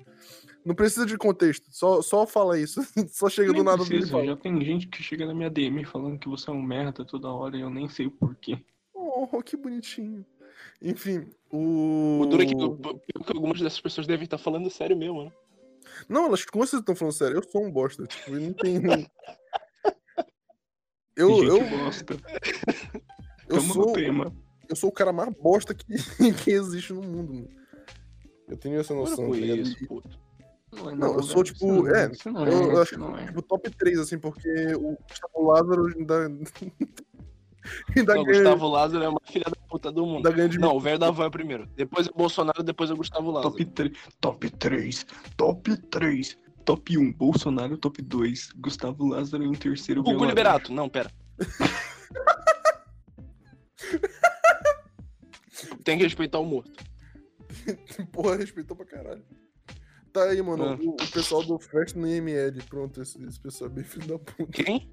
Não 0.65 0.75
precisa 0.75 1.05
de 1.05 1.17
contexto. 1.17 1.67
Só, 1.71 2.01
só 2.01 2.27
fala 2.27 2.59
isso. 2.59 2.81
Só 3.09 3.29
chega 3.29 3.49
do 3.49 3.55
Nem 3.55 3.63
nada 3.63 3.83
e 3.83 3.87
precisa, 3.87 4.11
fala. 4.11 4.25
já 4.25 4.35
tem 4.35 4.63
gente 4.63 4.87
que 4.87 5.01
chega 5.01 5.25
na 5.25 5.33
minha 5.33 5.49
DM 5.49 5.85
falando 5.85 6.19
que 6.19 6.27
você 6.27 6.49
é 6.49 6.53
um 6.53 6.61
merda 6.61 7.05
toda 7.05 7.29
hora 7.29 7.55
e 7.55 7.61
eu 7.61 7.69
nem 7.69 7.87
sei 7.87 8.07
o 8.07 8.11
porquê. 8.11 8.57
Oh, 8.93 9.41
que 9.41 9.55
bonitinho. 9.55 10.25
Enfim, 10.81 11.29
o. 11.49 12.19
O 12.21 12.25
duro 12.25 12.43
é 12.43 12.45
que, 12.45 12.53
que 12.55 13.33
algumas 13.33 13.59
dessas 13.61 13.79
pessoas 13.79 14.05
devem 14.05 14.25
estar 14.25 14.37
falando 14.37 14.69
sério 14.69 14.97
mesmo, 14.97 15.23
né? 15.23 15.31
Não, 16.09 16.25
elas 16.25 16.43
com 16.45 16.59
certeza 16.59 16.81
estão 16.81 16.95
falando 16.95 17.13
sério. 17.13 17.37
Eu 17.37 17.43
sou 17.49 17.63
um 17.63 17.71
bosta. 17.71 18.05
Tipo, 18.05 18.31
não 18.31 18.53
tem. 18.53 18.81
Eu, 21.15 21.43
eu, 21.43 21.57
eu, 23.47 23.57
Tamo 23.57 23.73
sou, 23.73 23.87
no 23.87 23.93
tema. 23.93 24.33
eu 24.69 24.75
sou 24.75 24.89
o 24.89 24.93
cara 24.93 25.13
mais 25.13 25.29
bosta 25.35 25.73
que, 25.73 25.85
que 26.43 26.51
existe 26.51 26.93
no 26.93 27.01
mundo, 27.01 27.33
mano. 27.33 27.49
Eu 28.47 28.57
tenho 28.57 28.79
essa 28.79 28.93
noção, 28.93 29.29
tá 29.29 29.35
ligado? 29.37 29.59
isso, 29.59 29.77
E, 29.83 29.87
puto. 29.87 30.19
Não, 30.73 30.89
é 30.89 30.95
Não, 30.95 31.13
eu 31.15 31.23
sou, 31.23 31.43
isso 31.43 31.53
tipo, 31.53 31.67
não 31.67 31.95
é, 31.95 32.11
isso 32.11 32.31
não 32.31 32.47
eu- 32.47 32.71
eu 32.71 32.77
é, 32.77 32.81
acho 32.81 32.91
isso 32.93 32.99
não 32.99 33.17
é. 33.17 33.25
Tipo, 33.27 33.41
top 33.43 33.69
3, 33.69 33.99
assim, 33.99 34.17
porque 34.17 34.49
o 34.75 34.97
Gustavo 35.07 35.47
Lázaro 35.47 35.85
ainda. 35.95 36.25
ainda 37.95 38.15
Não, 38.15 38.23
ganha, 38.23 38.37
Gustavo 38.43 38.67
Lázaro 38.67 39.03
é 39.03 39.07
uma 39.09 39.21
filha 39.23 39.45
da 39.45 39.55
puta 39.69 39.91
do 39.91 40.05
mundo. 40.05 40.17
ainda 40.17 40.31
ganha 40.31 40.49
de 40.49 40.57
mim. 40.57 40.63
Não, 40.65 40.75
o 40.75 40.79
velho 40.79 40.97
da 40.99 41.11
van 41.11 41.27
é 41.27 41.29
primeiro. 41.29 41.67
Depois 41.75 42.07
é 42.07 42.09
o 42.11 42.15
Bolsonaro, 42.15 42.63
depois 42.63 42.89
é 42.89 42.93
o 42.93 42.97
Gustavo 42.97 43.29
Lázaro. 43.31 43.51
Top 43.51 43.65
3, 43.65 43.97
top 44.19 44.49
3, 44.49 45.05
top 45.37 45.77
3, 45.89 46.37
top 46.65 46.97
1, 46.97 47.13
Bolsonaro, 47.13 47.77
top 47.77 48.01
2, 48.01 48.49
Gustavo 48.57 49.07
Lázaro 49.07 49.43
em 49.43 49.53
terceiro 49.53 50.01
Hugo. 50.01 50.25
Liberato. 50.25 50.73
Não, 50.73 50.89
pera. 50.89 51.11
Tem 55.83 55.97
que 55.97 56.03
respeitar 56.03 56.39
o 56.39 56.45
morto. 56.45 56.71
Porra, 58.11 58.37
respeitou 58.37 58.75
pra 58.75 58.85
caralho. 58.85 59.23
Tá 60.11 60.23
aí, 60.25 60.41
mano. 60.41 60.63
Ah. 60.65 60.77
O, 60.81 60.91
o 60.91 61.11
pessoal 61.11 61.43
do 61.43 61.59
Fest 61.59 61.95
no 61.95 62.07
IML. 62.07 62.63
Pronto, 62.69 63.01
esse, 63.01 63.21
esse 63.25 63.39
pessoal 63.39 63.69
é 63.69 63.73
bem 63.73 63.83
filho 63.83 64.07
da 64.07 64.19
puta. 64.19 64.63
Quem? 64.63 64.91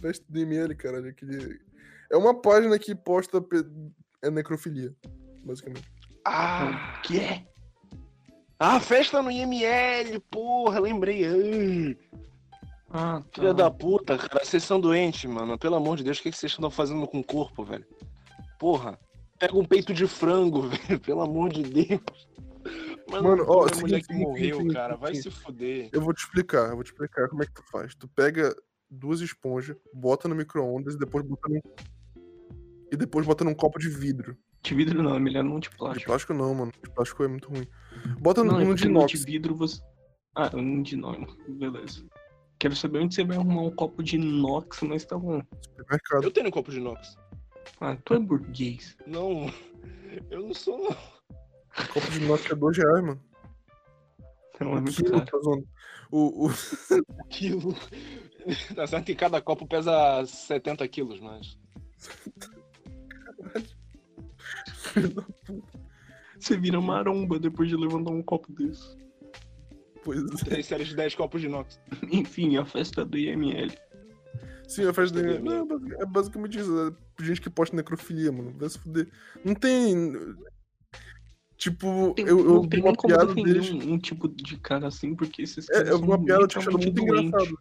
Fest 0.00 0.22
do 0.28 0.38
IML, 0.38 0.74
caralho. 0.76 1.08
Aquele... 1.08 1.60
É 2.10 2.16
uma 2.16 2.40
página 2.40 2.78
que 2.78 2.94
posta 2.94 3.40
pe- 3.40 3.64
é 4.22 4.30
necrofilia, 4.30 4.94
basicamente. 5.44 5.90
Ah, 6.26 6.98
O 6.98 7.02
quê? 7.02 7.46
Ah, 8.64 8.80
festa 8.80 9.22
no 9.22 9.30
IML, 9.30 10.20
porra, 10.30 10.78
lembrei. 10.80 11.24
Ai, 11.26 11.98
Ah, 12.90 13.20
tá. 13.20 13.26
filha 13.34 13.54
da 13.54 13.70
puta, 13.70 14.16
cara. 14.18 14.44
Vocês 14.44 14.62
são 14.62 14.80
doentes, 14.80 15.24
mano. 15.24 15.58
Pelo 15.58 15.76
amor 15.76 15.96
de 15.96 16.04
Deus, 16.04 16.18
o 16.18 16.22
que 16.22 16.30
que 16.30 16.36
vocês 16.36 16.52
estão 16.52 16.70
fazendo 16.70 17.06
com 17.06 17.20
o 17.20 17.24
corpo, 17.24 17.64
velho? 17.64 17.86
Porra, 18.58 18.98
pega 19.38 19.56
um 19.58 19.64
peito 19.64 19.92
de 19.92 20.06
frango, 20.06 20.62
velho. 20.68 21.00
Pelo 21.00 21.22
amor 21.22 21.50
de 21.52 21.62
Deus. 21.62 22.28
Mano, 23.10 23.44
ó, 23.48 23.64
a 23.64 23.68
seguinte, 23.68 23.80
mulher 23.82 24.02
que 24.02 24.14
morreu, 24.14 24.56
seguinte, 24.58 24.74
cara. 24.74 24.96
Vai 24.96 25.14
seguinte. 25.14 25.34
se 25.34 25.42
fuder. 25.42 25.88
Eu 25.92 26.00
vou 26.00 26.14
te 26.14 26.18
explicar, 26.20 26.68
eu 26.70 26.74
vou 26.76 26.84
te 26.84 26.92
explicar 26.92 27.28
como 27.28 27.42
é 27.42 27.46
que 27.46 27.52
tu 27.52 27.62
faz. 27.70 27.94
Tu 27.94 28.06
pega 28.08 28.54
duas 28.90 29.20
esponjas, 29.20 29.76
bota 29.92 30.28
no 30.28 30.34
micro-ondas 30.34 30.94
e 30.94 30.98
depois 30.98 31.24
bota 31.26 31.48
num. 31.48 31.60
E 32.92 32.96
depois 32.96 33.26
bota 33.26 33.42
num 33.44 33.54
copo 33.54 33.78
de 33.78 33.88
vidro. 33.88 34.36
De 34.62 34.74
vidro 34.74 35.02
não, 35.02 35.16
é 35.16 35.18
melhor 35.18 35.42
não 35.42 35.58
de 35.58 35.68
De 35.70 35.76
plástico. 35.76 36.06
plástico 36.06 36.34
não, 36.34 36.54
mano. 36.54 36.72
De 36.82 36.90
plástico 36.90 37.24
é 37.24 37.28
muito 37.28 37.48
ruim. 37.48 37.66
Bota 38.20 38.42
Não, 38.44 38.54
no, 38.60 38.72
é 38.72 38.74
de 38.74 38.84
no 38.84 38.90
inox. 38.90 39.12
de 39.12 39.24
vidro 39.24 39.54
você... 39.54 39.80
Ah, 40.34 40.50
no 40.50 40.82
de 40.82 40.94
inox, 40.94 41.34
beleza. 41.48 42.04
Quero 42.58 42.76
saber 42.76 43.00
onde 43.00 43.14
você 43.14 43.24
vai 43.24 43.36
arrumar 43.36 43.62
um 43.62 43.70
copo 43.70 44.02
de 44.02 44.16
inox, 44.16 44.82
mas 44.82 45.04
tá 45.04 45.18
bom. 45.18 45.42
Supermercado. 45.60 46.24
Eu 46.24 46.30
tenho 46.30 46.48
um 46.48 46.50
copo 46.50 46.70
de 46.70 46.78
inox. 46.78 47.16
Ah, 47.80 47.96
tu 48.04 48.14
é 48.14 48.18
burguês. 48.18 48.96
Não, 49.06 49.52
eu 50.30 50.42
não 50.42 50.54
sou, 50.54 50.78
não. 50.78 50.96
Copo 51.92 52.10
de 52.10 52.22
inox 52.22 52.50
é 52.50 52.54
2 52.54 52.76
reais, 52.78 53.04
mano. 53.04 53.20
Não 54.60 54.76
é 54.78 54.80
muito 54.80 54.94
Quilo, 54.94 55.10
caro. 55.10 55.24
tá 55.24 55.38
zoando. 55.38 55.68
O, 56.10 56.46
o... 56.46 56.50
Quilo. 57.30 57.74
Tá 58.76 58.86
certo 58.86 59.06
que 59.06 59.14
cada 59.14 59.40
copo 59.40 59.66
pesa 59.66 60.24
70 60.24 60.86
quilos, 60.88 61.20
mas. 61.20 61.58
Você 66.42 66.56
vira 66.56 66.80
maromba 66.80 67.38
depois 67.38 67.68
de 67.68 67.76
levantar 67.76 68.10
um 68.10 68.22
copo 68.22 68.52
desse. 68.52 68.96
Pois 70.04 70.20
é. 70.20 70.44
Três 70.44 70.66
séries 70.66 70.88
de 70.88 70.96
10 70.96 71.14
copos 71.14 71.40
de 71.40 71.46
inox. 71.46 71.80
Enfim, 72.10 72.56
a 72.56 72.64
festa 72.64 73.04
do 73.04 73.16
IML. 73.16 73.70
Sim, 74.66 74.86
a 74.88 74.92
festa 74.92 75.22
dele. 75.22 75.38
Não, 75.38 75.62
é 75.98 76.02
é 76.02 76.06
basicamente 76.06 76.58
isso. 76.58 76.96
É 77.20 77.24
gente 77.24 77.40
que 77.40 77.48
posta 77.50 77.76
necrofilia, 77.76 78.32
mano. 78.32 78.52
Vai 78.58 78.68
se 78.68 78.78
fuder. 78.78 79.08
Não 79.44 79.54
tem. 79.54 80.12
Tipo, 81.56 82.12
Tem, 82.14 82.26
eu, 82.26 82.38
eu 82.40 82.44
não 82.54 82.62
vi 82.62 82.68
tem 82.70 82.80
uma 82.80 82.94
como 82.94 83.14
piada 83.14 83.34
deles. 83.34 83.70
um, 83.70 83.92
um 83.92 83.98
tipo 83.98 84.26
de 84.28 84.56
cara 84.56 84.88
assim, 84.88 85.14
porque 85.14 85.42
esses 85.42 85.68
É, 85.70 85.74
caras 85.74 85.88
eu 85.90 85.98
vi 85.98 86.04
uma 86.06 86.24
piada, 86.24 86.42
eu 86.42 86.48
tinha 86.48 86.60
achado 86.60 86.78
muito 86.78 86.92
doentes. 86.92 87.28
engraçado. 87.28 87.58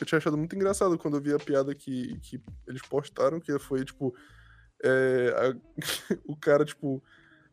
Eu 0.00 0.06
tinha 0.06 0.18
achado 0.18 0.38
muito 0.38 0.54
engraçado 0.56 0.96
quando 0.98 1.16
eu 1.16 1.20
vi 1.20 1.32
a 1.34 1.38
piada 1.38 1.74
que, 1.74 2.16
que 2.20 2.40
eles 2.68 2.82
postaram, 2.82 3.40
que 3.40 3.58
foi, 3.58 3.84
tipo, 3.84 4.14
é, 4.84 5.34
a- 5.36 5.56
o 6.24 6.36
cara, 6.36 6.64
tipo, 6.64 7.02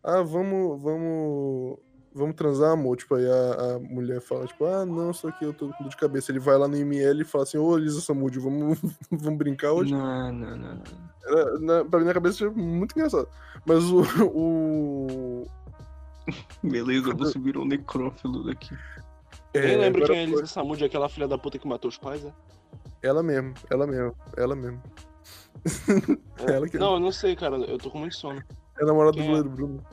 ah, 0.03 0.21
vamos, 0.21 0.81
vamos, 0.81 1.77
vamos 2.13 2.35
transar, 2.35 2.71
amor? 2.71 2.97
Tipo, 2.97 3.15
aí 3.15 3.25
a, 3.25 3.75
a 3.75 3.79
mulher 3.79 4.21
fala, 4.21 4.45
tipo, 4.45 4.65
ah, 4.65 4.85
não, 4.85 5.13
só 5.13 5.31
que 5.31 5.45
eu 5.45 5.53
tô 5.53 5.69
com 5.69 5.83
dor 5.83 5.89
de 5.89 5.97
cabeça. 5.97 6.31
Ele 6.31 6.39
vai 6.39 6.57
lá 6.57 6.67
no 6.67 6.75
ML 6.77 7.21
e 7.21 7.25
fala 7.25 7.43
assim, 7.43 7.57
ô, 7.57 7.77
Elisa 7.77 8.01
Samud, 8.01 8.37
vamos, 8.39 8.79
vamos 9.11 9.37
brincar 9.37 9.71
hoje? 9.71 9.93
Não, 9.93 10.31
não, 10.31 10.57
não, 10.57 10.75
não. 10.75 10.83
Era, 11.25 11.59
na, 11.59 11.85
pra 11.85 11.99
mim, 11.99 12.05
na 12.05 12.13
cabeça, 12.13 12.37
foi 12.39 12.49
muito 12.51 12.93
engraçado. 12.97 13.27
Mas 13.65 13.83
o, 13.85 14.01
o, 14.25 15.47
Beleza, 16.63 17.13
você 17.13 17.37
virou 17.39 17.63
um 17.63 17.67
necrófilo 17.67 18.43
daqui. 18.43 18.75
Nem 19.53 19.77
lembro 19.77 20.03
agora 20.03 20.13
quem 20.13 20.23
é 20.23 20.27
foi- 20.27 20.33
Elisa 20.39 20.45
Samud, 20.53 20.83
aquela 20.83 21.09
filha 21.09 21.27
da 21.27 21.37
puta 21.37 21.57
que 21.57 21.67
matou 21.67 21.89
os 21.89 21.97
pais, 21.97 22.23
é? 22.23 22.31
Ela 23.01 23.23
mesmo, 23.23 23.53
ela 23.69 23.87
mesmo, 23.87 24.15
ela 24.37 24.55
mesmo. 24.55 24.81
É. 26.47 26.51
Ela 26.53 26.69
que- 26.69 26.77
Não, 26.77 26.93
eu 26.93 26.99
não 26.99 27.11
sei, 27.11 27.35
cara. 27.35 27.57
Eu 27.57 27.77
tô 27.77 27.89
com 27.89 27.99
muito 27.99 28.15
sono. 28.15 28.41
É 28.79 28.83
a 28.83 28.85
namorada 28.85 29.17
do 29.17 29.23
é? 29.23 29.25
goleiro 29.27 29.49
Bruno. 29.49 29.85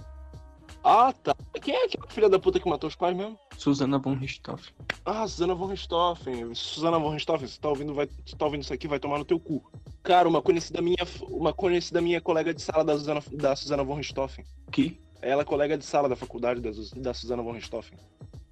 Ah, 0.88 1.12
tá. 1.12 1.34
Quem 1.60 1.74
é 1.74 1.84
aquela 1.86 2.06
filha 2.06 2.28
da 2.28 2.38
puta 2.38 2.60
que 2.60 2.68
matou 2.68 2.86
os 2.86 2.94
pais 2.94 3.16
mesmo? 3.16 3.36
Susana 3.58 3.98
von 3.98 4.14
Richthofen. 4.14 4.72
Ah, 5.04 5.26
Susana 5.26 5.52
von 5.52 5.66
Richthofen. 5.66 6.54
Susana 6.54 6.96
von 6.96 7.10
Richthofen, 7.10 7.48
você 7.48 7.60
tá 7.60 7.68
ouvindo, 7.68 7.92
vai, 7.92 8.08
você 8.24 8.36
tá 8.36 8.44
ouvindo 8.44 8.62
isso 8.62 8.72
aqui, 8.72 8.86
vai 8.86 9.00
tomar 9.00 9.18
no 9.18 9.24
teu 9.24 9.40
cu. 9.40 9.68
Cara, 10.04 10.28
uma 10.28 10.40
conhecida 10.40 10.80
minha, 10.80 11.04
uma 11.28 11.52
conhecida 11.52 12.00
minha 12.00 12.20
colega 12.20 12.54
de 12.54 12.62
sala 12.62 12.84
da 12.84 12.96
Susana, 12.96 13.20
da 13.32 13.56
Susana 13.56 13.82
von 13.82 13.94
Richthofen. 13.94 14.44
Que? 14.70 15.00
Ela 15.20 15.42
é 15.42 15.44
colega 15.44 15.76
de 15.76 15.84
sala 15.84 16.08
da 16.08 16.14
faculdade 16.14 16.60
da, 16.60 16.70
da 17.00 17.12
Susana 17.12 17.42
von 17.42 17.52
Richthofen. 17.52 17.98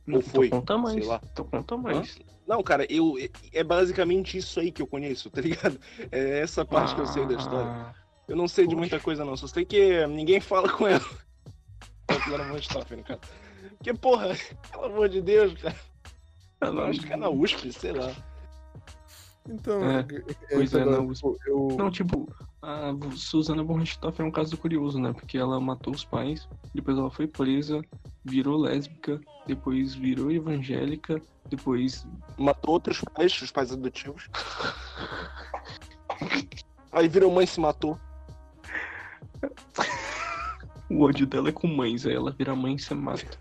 Não, 0.05 0.21
foi, 0.21 0.49
Então 0.49 0.59
conta 0.59 0.77
mais. 0.77 0.95
sei 0.95 1.05
lá. 1.05 1.21
Então 1.33 1.45
conta 1.45 1.77
mais. 1.77 2.19
Não, 2.49 2.63
cara, 2.65 2.85
eu 2.91 3.15
é 3.53 3.63
basicamente 3.63 4.37
isso 4.37 4.59
aí 4.59 4.73
que 4.73 4.83
eu 4.83 4.87
conheço, 4.89 5.31
tá 5.31 5.41
ligado? 5.41 5.79
É 6.11 6.41
essa 6.41 6.65
parte 6.65 6.97
que 6.97 7.01
eu 7.01 7.07
sei 7.07 7.25
da 7.27 7.35
história. 7.35 7.95
Ah, 8.27 8.33
Eu 8.33 8.37
não 8.37 8.49
sei 8.49 8.67
de 8.67 8.75
muita 8.75 8.99
coisa 9.01 9.25
não, 9.25 9.37
só 9.37 9.47
sei 9.47 9.65
que 9.65 10.07
ninguém 10.07 10.41
fala 10.45 10.69
com 10.71 10.87
ela. 10.87 11.05
A 12.09 12.15
Susana 12.21 12.45
von 12.45 12.55
Richthofen, 12.55 13.03
cara. 13.03 13.21
Que 13.83 13.95
porra, 13.95 14.29
pelo 14.71 14.85
amor 14.85 15.09
de 15.09 15.21
Deus, 15.23 15.55
cara. 15.55 15.77
Eu 16.61 16.69
ela- 16.69 16.89
acho 16.89 17.01
que 17.01 17.13
é 17.13 17.17
na 17.17 17.29
USP, 17.29 17.73
sei 17.73 17.93
lá. 17.93 18.15
Então, 19.47 19.85
É, 19.85 19.99
é, 20.01 20.55
pois 20.55 20.73
é, 20.73 20.81
agora, 20.81 21.03
na 21.03 21.13
tipo, 21.13 21.37
eu, 21.47 21.69
Não, 21.79 21.91
tipo, 21.91 22.35
a 22.63 22.95
Susana 23.15 23.63
Richthofen 23.63 24.25
é 24.25 24.29
um 24.29 24.33
caso 24.33 24.57
curioso, 24.57 24.99
né? 24.99 25.13
Porque 25.13 25.37
ela 25.37 25.61
matou 25.61 25.93
os 25.93 26.03
pais, 26.05 26.49
depois 26.75 26.97
ela 26.97 27.11
foi 27.11 27.27
presa, 27.27 27.83
virou 28.25 28.57
lésbica, 28.57 29.21
depois 29.47 29.95
virou 29.95 30.31
evangélica, 30.33 31.21
depois. 31.51 32.07
Matou 32.39 32.73
outros 32.73 33.03
pais, 33.15 33.39
os 33.43 33.51
pais 33.51 33.71
adotivos. 33.71 34.31
Aí 36.93 37.09
virou 37.09 37.31
mãe 37.31 37.45
e 37.45 37.49
se 37.49 37.61
matou. 37.61 37.99
O 40.91 41.03
ódio 41.03 41.27
dela 41.27 41.49
é 41.49 41.53
com 41.53 41.67
mães, 41.67 42.07
aí 42.07 42.15
ela 42.15 42.31
vira 42.31 42.55
mãe 42.55 42.75
e 42.75 42.79
se 42.79 42.95
mata. 42.95 43.39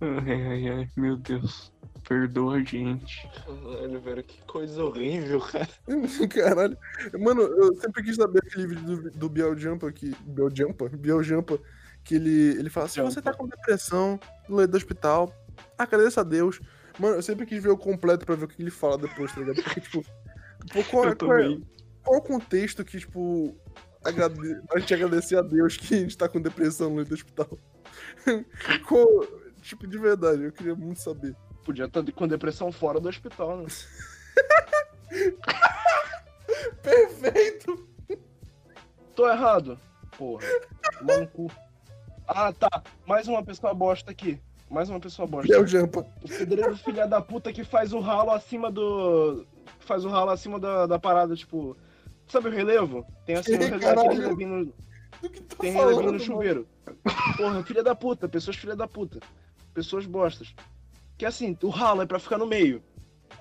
Ai, 0.00 0.46
ai, 0.46 0.68
ai, 0.68 0.88
meu 0.96 1.16
Deus. 1.16 1.72
Perdoa 2.08 2.56
a 2.56 2.62
gente. 2.62 3.28
Caralho, 3.44 4.00
velho, 4.00 4.24
que 4.24 4.42
coisa 4.44 4.82
horrível, 4.82 5.40
cara. 5.40 5.68
Caralho. 6.30 6.78
Mano, 7.20 7.42
eu 7.42 7.74
sempre 7.76 8.02
quis 8.02 8.16
saber 8.16 8.40
aquele 8.46 8.66
vídeo 8.66 8.84
do, 8.84 9.10
do 9.10 9.28
Biel 9.28 9.56
Jampa, 9.58 9.92
que. 9.92 10.14
Biel 10.24 10.48
Jampa? 10.54 10.88
Biel 10.88 11.22
Jampa, 11.22 11.58
que 12.02 12.14
ele, 12.14 12.58
ele 12.58 12.70
fala: 12.70 12.88
se 12.88 13.02
você 13.02 13.20
tá 13.20 13.34
com 13.34 13.46
depressão, 13.46 14.18
no 14.48 14.56
leito 14.56 14.70
do 14.70 14.78
hospital, 14.78 15.30
agradeça 15.76 16.22
a 16.22 16.24
Deus. 16.24 16.60
Mano, 16.98 17.16
eu 17.16 17.22
sempre 17.22 17.44
quis 17.44 17.62
ver 17.62 17.70
o 17.70 17.76
completo 17.76 18.24
pra 18.24 18.34
ver 18.34 18.46
o 18.46 18.48
que 18.48 18.62
ele 18.62 18.70
fala 18.70 18.96
depois, 18.96 19.32
tá 19.32 19.40
ligado? 19.40 19.62
Porque, 19.62 19.80
tipo. 19.80 20.02
pô, 20.72 20.84
qual, 20.84 21.04
Eu 21.04 21.16
qual 21.16 21.38
é, 21.38 21.42
também. 21.42 21.62
Qual 22.08 22.14
é 22.14 22.18
o 22.18 22.22
contexto 22.22 22.82
que, 22.84 22.98
tipo. 22.98 23.54
agrade- 24.02 24.60
A 24.74 24.78
gente 24.78 24.94
agradecer 24.94 25.36
a 25.36 25.42
Deus 25.42 25.76
que 25.76 25.94
a 25.94 25.98
gente 25.98 26.16
tá 26.16 26.26
com 26.28 26.40
depressão 26.40 26.88
no 26.90 27.02
hospital. 27.02 27.58
qual, 28.88 29.06
tipo, 29.60 29.86
de 29.86 29.98
verdade, 29.98 30.44
eu 30.44 30.52
queria 30.52 30.74
muito 30.74 31.00
saber. 31.00 31.36
Podia 31.64 31.84
estar 31.84 32.02
com 32.12 32.26
depressão 32.26 32.72
fora 32.72 32.98
do 32.98 33.08
hospital, 33.10 33.58
né? 33.58 33.66
Perfeito! 36.82 37.86
Tô 39.14 39.28
errado. 39.28 39.78
Porra. 40.16 40.44
Tomar 40.98 41.18
no 41.20 41.28
cu. 41.28 41.50
Ah, 42.26 42.52
tá. 42.52 42.82
Mais 43.06 43.26
uma 43.28 43.44
pessoa 43.44 43.74
bosta 43.74 44.10
aqui. 44.10 44.40
Mais 44.70 44.88
uma 44.88 45.00
pessoa 45.00 45.26
bosta. 45.26 45.48
Biel 45.48 45.66
Jampa. 45.66 46.06
O 46.22 46.28
pedreiro 46.28 46.76
filha 46.76 47.06
da 47.06 47.20
puta 47.20 47.52
que 47.52 47.64
faz 47.64 47.92
o 47.92 48.00
ralo 48.00 48.30
acima 48.30 48.70
do. 48.70 49.46
Faz 49.80 50.04
o 50.04 50.08
ralo 50.08 50.30
acima 50.30 50.58
da, 50.58 50.86
da 50.86 50.98
parada, 50.98 51.34
tipo. 51.34 51.76
Sabe 52.28 52.48
o 52.48 52.52
relevo? 52.52 53.06
Tem 53.24 53.36
assim 53.36 53.54
um 53.54 53.58
relevo, 53.58 54.00
aquele 54.00 54.20
relevinho 54.20 54.74
no, 55.22 55.28
que 55.30 55.40
tu 55.40 55.56
tá 55.56 55.62
tem 55.62 55.72
falando, 55.72 55.88
relevinho 55.90 56.12
no 56.12 56.20
chuveiro. 56.20 56.68
Porra, 57.36 57.62
filha 57.64 57.82
da 57.82 57.94
puta, 57.94 58.28
pessoas 58.28 58.56
filha 58.56 58.76
da 58.76 58.86
puta. 58.86 59.20
Pessoas 59.72 60.06
bostas. 60.06 60.54
Que 61.16 61.24
assim, 61.24 61.56
o 61.62 61.68
ralo 61.68 62.02
é 62.02 62.06
pra 62.06 62.18
ficar 62.18 62.38
no 62.38 62.46
meio. 62.46 62.82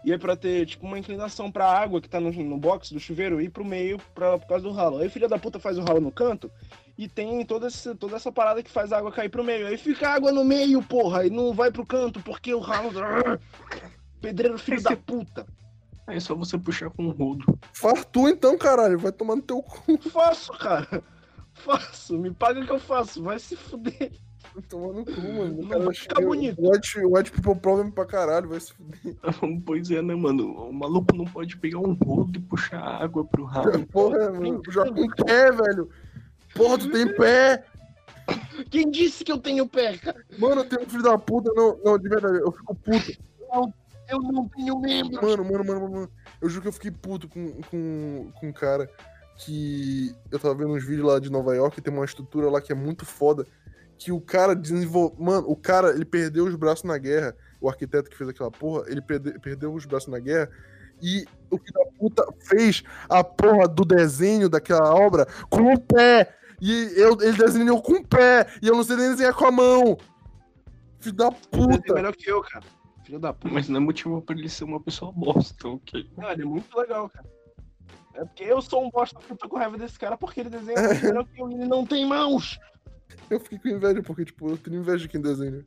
E 0.04 0.12
é 0.12 0.18
pra 0.18 0.36
ter, 0.36 0.66
tipo, 0.66 0.86
uma 0.86 0.98
inclinação 0.98 1.52
pra 1.52 1.70
água 1.70 2.00
que 2.00 2.10
tá 2.10 2.20
no, 2.20 2.32
no 2.32 2.58
box 2.58 2.94
do 2.94 3.00
chuveiro 3.00 3.42
ir 3.42 3.50
pro 3.50 3.66
meio 3.66 3.98
pra, 4.14 4.38
por 4.38 4.48
causa 4.48 4.64
do 4.64 4.72
ralo. 4.72 5.00
Aí 5.00 5.10
filha 5.10 5.28
da 5.28 5.38
puta 5.38 5.60
faz 5.60 5.78
o 5.78 5.84
ralo 5.84 6.00
no 6.00 6.12
canto 6.12 6.50
e 6.98 7.08
tem 7.08 7.46
toda, 7.46 7.68
esse, 7.68 7.94
toda 7.96 8.16
essa 8.16 8.32
parada 8.32 8.64
que 8.64 8.70
faz 8.70 8.92
a 8.92 8.98
água 8.98 9.12
cair 9.12 9.30
pro 9.30 9.44
meio. 9.44 9.68
Aí 9.68 9.78
fica 9.78 10.10
água 10.10 10.32
no 10.32 10.44
meio, 10.44 10.82
porra, 10.82 11.26
e 11.26 11.30
não 11.30 11.54
vai 11.54 11.72
pro 11.72 11.86
canto 11.86 12.22
porque 12.22 12.54
o 12.54 12.60
ralo. 12.60 12.92
Pedreiro 14.20 14.58
filho 14.58 14.82
da 14.82 14.96
puta. 14.96 15.46
Aí 16.08 16.16
é 16.16 16.20
só 16.22 16.34
você 16.34 16.58
puxar 16.58 16.90
com 16.90 17.08
o 17.08 17.12
rodo. 17.12 17.46
Fartou 17.74 18.30
então, 18.30 18.58
caralho. 18.58 18.98
Vai 18.98 19.12
tomar 19.12 19.36
no 19.36 19.42
teu 19.42 19.62
cu. 19.62 19.98
Faço, 20.10 20.54
cara. 20.54 21.04
Faço. 21.54 22.18
Me 22.18 22.34
paga 22.34 22.66
que 22.66 22.72
eu 22.72 22.80
faço. 22.80 23.22
Vai 23.22 23.38
se 23.38 23.58
fuder. 23.58 24.14
Vai 24.54 24.64
tomar 24.64 24.94
no 24.94 25.04
cu, 25.04 25.22
mano. 25.22 25.58
Não 25.62 25.68
Cara, 25.68 25.80
vai 25.82 25.90
acho 25.90 26.02
ficar 26.04 26.22
bonito. 26.22 26.62
White, 26.62 27.00
o 27.00 27.18
White 27.18 27.32
People 27.32 27.60
Problem 27.60 27.92
pra 27.92 28.06
caralho. 28.06 28.48
Vai 28.48 28.60
se 28.62 28.74
fuder. 28.74 29.18
pois 29.66 29.92
é, 29.92 30.02
né, 30.02 30.16
mano? 30.16 30.70
O 30.70 30.72
maluco 30.72 31.14
não 31.14 31.26
pode 31.26 31.58
pegar 31.58 31.80
um 31.80 31.94
rodo 31.94 32.40
e 32.40 32.42
puxar 32.42 32.80
água 32.80 33.26
pro 33.26 33.44
ralo. 33.44 33.86
Porra, 33.92 34.32
mano. 34.32 34.62
Joga 34.70 34.94
com 34.94 35.10
pé, 35.26 35.52
velho. 35.52 35.90
Porra, 36.56 36.78
tu 36.78 36.90
tem 36.90 37.14
pé. 37.16 37.66
Quem 38.72 38.90
disse 38.90 39.26
que 39.26 39.32
eu 39.32 39.40
tenho 39.40 39.68
pé, 39.68 39.98
cara? 39.98 40.26
Mano, 40.40 40.62
eu 40.62 40.66
tenho 40.70 40.84
um 40.84 40.90
filho 40.90 41.04
da 41.04 41.18
puta. 41.18 41.52
Não, 41.54 41.78
não, 41.84 41.98
de 42.00 42.08
verdade. 42.08 42.40
Eu 42.40 42.52
fico 42.54 42.74
puto. 42.74 43.12
Eu 44.10 44.20
não 44.20 44.48
tenho 44.50 44.80
membro. 44.80 45.22
Mano, 45.22 45.44
mano, 45.44 45.66
mano, 45.66 45.82
mano, 45.82 45.92
mano. 45.92 46.12
Eu 46.42 46.50
juro 46.50 46.62
que 46.64 46.68
eu 46.68 46.74
fiquei 46.74 46.92
puto 46.92 47.28
com, 47.28 47.62
com, 47.64 48.32
com 48.40 48.48
um 48.48 48.54
cara 48.54 48.90
que 49.38 50.16
eu 50.32 50.40
tava 50.40 50.56
vendo 50.56 50.74
uns 50.74 50.84
vídeos 50.84 51.06
lá 51.08 51.20
de 51.20 51.30
Nova 51.30 51.56
York, 51.56 51.80
tem 51.82 51.94
uma 51.94 52.06
estrutura 52.06 52.50
lá 52.50 52.60
que 52.62 52.72
é 52.72 52.76
muito 52.76 53.06
foda. 53.06 53.46
Que 53.98 54.12
o 54.12 54.22
cara 54.22 54.56
desenvolveu. 54.56 55.18
Mano, 55.20 55.50
o 55.50 55.56
cara, 55.56 55.90
ele 55.92 56.06
perdeu 56.06 56.46
os 56.46 56.56
braços 56.56 56.84
na 56.84 56.98
guerra. 56.98 57.36
O 57.60 57.68
arquiteto 57.68 58.10
que 58.10 58.18
fez 58.18 58.30
aquela 58.30 58.52
porra, 58.52 58.84
ele 58.88 59.02
perde- 59.02 59.40
perdeu 59.40 59.74
os 59.74 59.86
braços 59.86 60.08
na 60.10 60.20
guerra. 60.20 60.50
E 61.02 61.26
o 61.50 61.58
filho 61.58 61.74
da 61.74 61.86
puta 61.98 62.28
fez 62.40 62.84
a 63.10 63.24
porra 63.24 63.68
do 63.68 63.84
desenho 63.84 64.50
daquela 64.50 64.94
obra 64.94 65.26
com 65.50 65.74
o 65.74 65.80
pé. 65.80 66.34
E 66.62 66.92
eu, 66.96 67.18
ele 67.22 67.38
desenhou 67.38 67.82
com 67.82 67.94
o 67.94 68.08
pé. 68.08 68.48
E 68.62 68.68
eu 68.68 68.76
não 68.76 68.84
sei 68.84 68.96
nem 68.96 69.10
desenhar 69.12 69.34
com 69.34 69.46
a 69.46 69.52
mão. 69.52 69.98
Filho 71.00 71.16
da 71.16 71.28
Ele 71.28 71.36
é 71.36 71.58
puta. 71.78 71.94
melhor 71.94 72.16
que 72.16 72.30
eu, 72.30 72.42
cara. 72.42 72.66
Filho 73.08 73.20
da 73.20 73.32
puta. 73.32 73.54
Mas 73.54 73.70
não 73.70 73.78
é 73.78 73.80
motivo 73.80 74.22
pra 74.22 74.36
ele 74.36 74.50
ser 74.50 74.66
uma 74.66 74.82
pessoa 74.82 75.14
bosta, 75.14 75.66
ok? 75.66 76.12
Não, 76.18 76.30
ele 76.30 76.42
é 76.42 76.46
muito 76.46 76.78
legal, 76.78 77.10
cara. 77.10 77.26
É 78.16 78.26
porque 78.26 78.44
eu 78.44 78.62
sou 78.62 78.86
um 78.86 78.90
bosta 78.90 79.18
que 79.18 79.32
eu 79.32 79.38
tô 79.38 79.48
com 79.48 79.58
raiva 79.58 79.78
desse 79.78 79.98
cara 79.98 80.18
porque 80.18 80.42
ele 80.42 80.50
desenha 80.50 80.76
melhor 81.02 81.26
que 81.26 81.42
eu 81.42 81.50
e 81.50 81.54
ele 81.54 81.68
não 81.68 81.86
tem 81.86 82.06
mãos. 82.06 82.60
Eu 83.30 83.40
fiquei 83.40 83.60
com 83.60 83.70
inveja, 83.70 84.04
porque, 84.04 84.26
tipo, 84.26 84.50
eu 84.50 84.58
tenho 84.58 84.82
inveja 84.82 85.04
de 85.04 85.08
quem 85.08 85.22
desenha. 85.22 85.66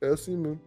É 0.00 0.08
assim 0.08 0.36
mesmo. 0.36 0.60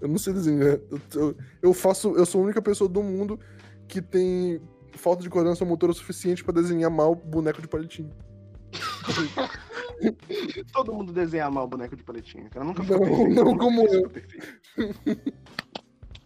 Eu 0.00 0.06
não 0.06 0.16
sei 0.16 0.32
desenhar. 0.32 0.78
Eu, 0.90 1.00
eu, 1.16 1.36
eu 1.60 1.74
faço. 1.74 2.14
Eu 2.14 2.24
sou 2.24 2.40
a 2.40 2.44
única 2.44 2.62
pessoa 2.62 2.88
do 2.88 3.02
mundo 3.02 3.40
que 3.88 4.00
tem 4.00 4.60
falta 4.92 5.24
de 5.24 5.28
coordenação 5.28 5.66
motora 5.66 5.92
suficiente 5.92 6.44
pra 6.44 6.54
desenhar 6.54 6.88
mal 6.88 7.16
boneco 7.16 7.60
de 7.60 7.66
palitinho. 7.66 8.12
Todo 10.72 10.92
mundo 10.92 11.12
desenha 11.12 11.50
mal 11.50 11.64
o 11.64 11.68
boneco 11.68 11.96
de 11.96 12.02
paletinha, 12.02 12.48
cara. 12.48 12.64
Nunca 12.64 12.82
fica 12.82 12.98
Não, 12.98 13.06
perfeito. 13.06 13.34
não 13.34 13.44
Nunca 13.44 13.64
como 13.64 13.82
fica 13.82 13.94
eu. 13.94 14.10
perfeito. 14.10 15.34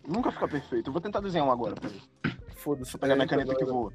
Nunca 0.06 0.32
fica 0.32 0.48
perfeito. 0.48 0.88
Eu 0.88 0.92
vou 0.92 1.00
tentar 1.02 1.20
desenhar 1.20 1.46
um 1.46 1.50
agora, 1.50 1.74
peraí. 1.74 2.00
Foda-se. 2.56 2.92
Vou 2.92 3.00
pegar 3.00 3.14
É, 3.14 3.16
minha 3.16 3.28
caneta 3.28 3.54
que 3.54 3.64
voa. 3.64 3.92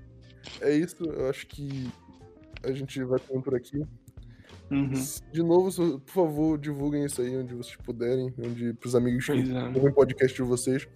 É 0.61 0.73
isso, 0.73 1.03
eu 1.03 1.29
acho 1.29 1.45
que 1.47 1.89
a 2.63 2.71
gente 2.71 3.03
vai 3.03 3.19
ficando 3.19 3.41
por 3.41 3.55
aqui. 3.55 3.83
Uhum. 4.71 4.91
De 5.31 5.43
novo, 5.43 5.99
por 5.99 6.11
favor, 6.11 6.57
divulguem 6.57 7.05
isso 7.05 7.21
aí 7.21 7.37
onde 7.37 7.53
vocês 7.55 7.75
puderem, 7.77 8.33
onde 8.37 8.73
pros 8.73 8.95
amigos 8.95 9.25
que 9.25 9.31
é. 9.31 9.63
ouvem 9.75 9.93
podcast 9.93 10.35
de 10.35 10.41
vocês. 10.43 10.87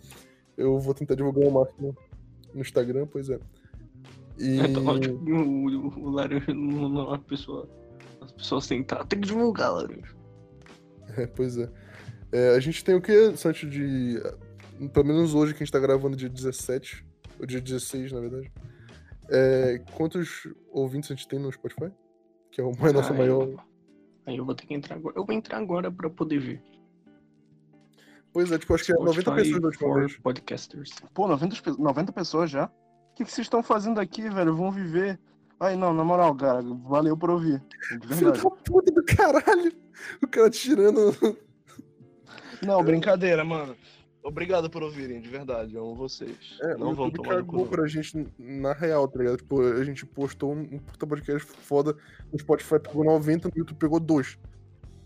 Eu 0.58 0.80
vou 0.80 0.94
tentar 0.94 1.16
divulgar 1.16 1.48
o 1.48 1.52
máximo 1.52 1.96
no 2.54 2.62
Instagram, 2.62 3.08
pois 3.08 3.30
é. 3.30 3.40
E 4.38 4.60
É 4.60 4.68
o, 4.78 5.70
o, 5.70 6.00
o 6.06 6.10
laranja 6.10 6.54
não 6.54 7.00
é 7.00 7.04
uma 7.08 7.20
pessoa. 7.20 7.70
As 8.42 8.46
pessoas 8.48 8.66
sentar, 8.66 9.06
tem 9.06 9.22
que 9.22 9.28
divulgar, 9.28 9.72
laranja. 9.72 10.16
É, 11.16 11.28
pois 11.28 11.58
é. 11.58 11.70
É, 12.32 12.56
A 12.56 12.60
gente 12.60 12.84
tem 12.84 12.96
o 12.96 13.02
que, 13.02 13.38
Santi, 13.38 13.68
de. 13.70 14.20
Pelo 14.94 15.06
menos 15.06 15.36
hoje 15.36 15.54
que 15.54 15.62
a 15.62 15.66
gente 15.66 15.72
tá 15.72 15.80
gravando 15.80 16.18
dia 16.18 16.28
17, 16.28 17.06
ou 17.40 17.46
dia 17.46 17.62
16, 17.62 18.12
na 18.12 18.20
verdade. 18.20 18.52
É, 19.30 19.80
quantos 19.94 20.48
ouvintes 20.72 21.12
a 21.12 21.14
gente 21.14 21.28
tem 21.28 21.38
no 21.38 21.52
Spotify? 21.52 21.92
Que 22.52 22.62
é 22.62 22.64
o 22.64 22.72
nosso 22.92 23.14
Ah, 23.14 23.16
maior. 23.16 23.44
eu- 23.48 23.60
Aí 24.26 24.38
eu 24.38 24.46
vou 24.46 24.56
ter 24.56 24.66
que 24.66 24.74
entrar 24.74 24.96
agora. 24.96 25.16
Eu 25.18 25.24
vou 25.26 25.36
entrar 25.36 25.58
agora 25.60 25.92
pra 25.92 26.10
poder 26.10 26.40
ver. 26.40 26.62
Pois 28.34 28.52
é, 28.52 28.58
tipo, 28.58 28.74
acho 28.74 28.86
que 28.86 28.92
é 28.92 28.96
90 28.96 29.22
Spotify 29.22 29.36
pessoas 29.44 29.62
da 29.62 29.68
última 29.68 29.88
for 29.90 30.00
vez. 30.00 30.18
podcasters. 30.18 30.92
Pô, 31.14 31.28
90, 31.28 31.62
pe- 31.62 31.80
90 31.82 32.12
pessoas 32.12 32.50
já? 32.50 32.66
O 32.66 33.16
que, 33.16 33.24
que 33.26 33.32
vocês 33.32 33.46
estão 33.46 33.62
fazendo 33.62 34.00
aqui, 34.00 34.28
velho? 34.30 34.56
Vão 34.56 34.72
viver. 34.72 35.20
Ai, 35.62 35.76
não, 35.76 35.94
na 35.94 36.04
moral, 36.04 36.34
cara, 36.34 36.60
valeu 36.90 37.16
por 37.16 37.30
ouvir. 37.30 37.62
Filho 38.08 38.32
da 38.32 38.40
puta 38.40 38.92
do 38.92 39.04
caralho! 39.06 39.72
O 40.24 40.28
cara 40.28 40.50
tirando. 40.50 41.16
Não, 42.66 42.84
brincadeira, 42.84 43.44
mano. 43.44 43.76
Obrigado 44.24 44.72
por 44.72 44.82
ouvirem, 44.82 45.22
de 45.22 45.30
verdade. 45.30 45.76
Eu 45.76 45.84
amo 45.84 45.94
vocês. 45.94 46.58
É, 46.62 46.76
não 46.76 46.94
o 46.94 46.96
vão 46.96 47.06
YouTube 47.06 47.24
tomar 47.26 47.36
cagou 47.36 47.68
pra 47.68 47.86
gente 47.86 48.28
na 48.40 48.74
real, 48.74 49.08
tá 49.08 49.20
ligado? 49.20 49.38
Tipo, 49.38 49.62
a 49.62 49.84
gente 49.84 50.04
postou 50.04 50.52
um, 50.54 50.80
puta 50.80 51.06
podcast 51.06 51.48
foda 51.48 51.96
no 52.34 52.40
Spotify, 52.40 52.80
pegou 52.80 53.04
90, 53.04 53.50
no 53.50 53.54
YouTube 53.56 53.78
pegou 53.78 54.00
2. 54.00 54.40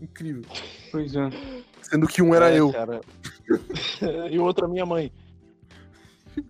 Incrível. 0.00 0.42
Pois 0.90 1.14
é. 1.14 1.28
Sendo 1.82 2.06
que 2.06 2.22
um 2.22 2.34
era 2.34 2.50
É, 2.50 2.60
eu, 2.60 2.72
Cara. 2.72 3.02
e 4.30 4.38
o 4.38 4.42
outro 4.42 4.64
é 4.64 4.68
minha 4.68 4.86
mãe. 4.86 5.12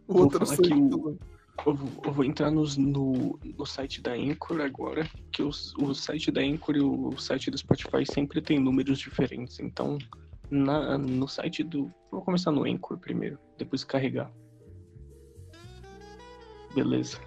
o 0.06 0.18
outro 0.18 0.46
que 0.46 0.72
eu. 0.72 1.18
O- 1.64 1.70
Eu 1.70 1.74
vou, 1.74 1.88
eu 2.04 2.12
vou 2.12 2.24
entrar 2.24 2.50
nos- 2.50 2.76
no, 2.76 3.38
no 3.56 3.66
site 3.66 4.00
da 4.02 4.12
Anchor 4.12 4.60
agora, 4.60 5.08
que 5.32 5.42
os- 5.42 5.74
o 5.76 5.94
site 5.94 6.30
da 6.30 6.40
Anchor 6.40 6.76
e 6.76 6.80
o 6.80 7.16
site 7.18 7.50
do 7.50 7.58
Spotify 7.58 8.04
sempre 8.04 8.40
tem 8.42 8.58
números 8.58 8.98
diferentes. 8.98 9.58
Então, 9.60 9.96
na, 10.50 10.96
no 10.98 11.26
site 11.28 11.62
do. 11.62 11.90
Vou 12.10 12.22
começar 12.22 12.50
no 12.52 12.64
Anchor 12.64 12.98
primeiro, 12.98 13.38
depois 13.58 13.82
carregar. 13.84 14.30
Beleza. 16.74 17.18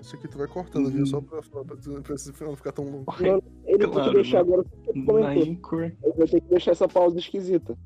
Isso 0.00 0.16
aqui 0.16 0.28
tu 0.28 0.36
vai 0.36 0.46
cortando, 0.46 0.90
viu? 0.90 1.02
Hum. 1.02 1.06
Só 1.06 1.20
pra, 1.20 1.40
pra, 1.40 1.64
pra, 1.64 1.76
pra 2.02 2.14
esse 2.14 2.30
final 2.32 2.50
não 2.50 2.56
ficar 2.56 2.72
tão 2.72 2.84
longo. 2.84 3.14
Não, 3.20 3.42
Ele 3.66 3.78
tem 3.78 3.90
Claro, 3.90 4.10
que 4.10 4.14
deixar 4.16 4.40
agora 4.40 4.64
Na. 4.94 5.30
Anchor. 5.30 5.84
Ele 5.84 6.12
vai 6.16 6.26
ter 6.28 6.40
que 6.42 6.48
deixar 6.48 6.72
essa 6.72 6.86
pausa 6.86 7.18
esquisita. 7.18 7.76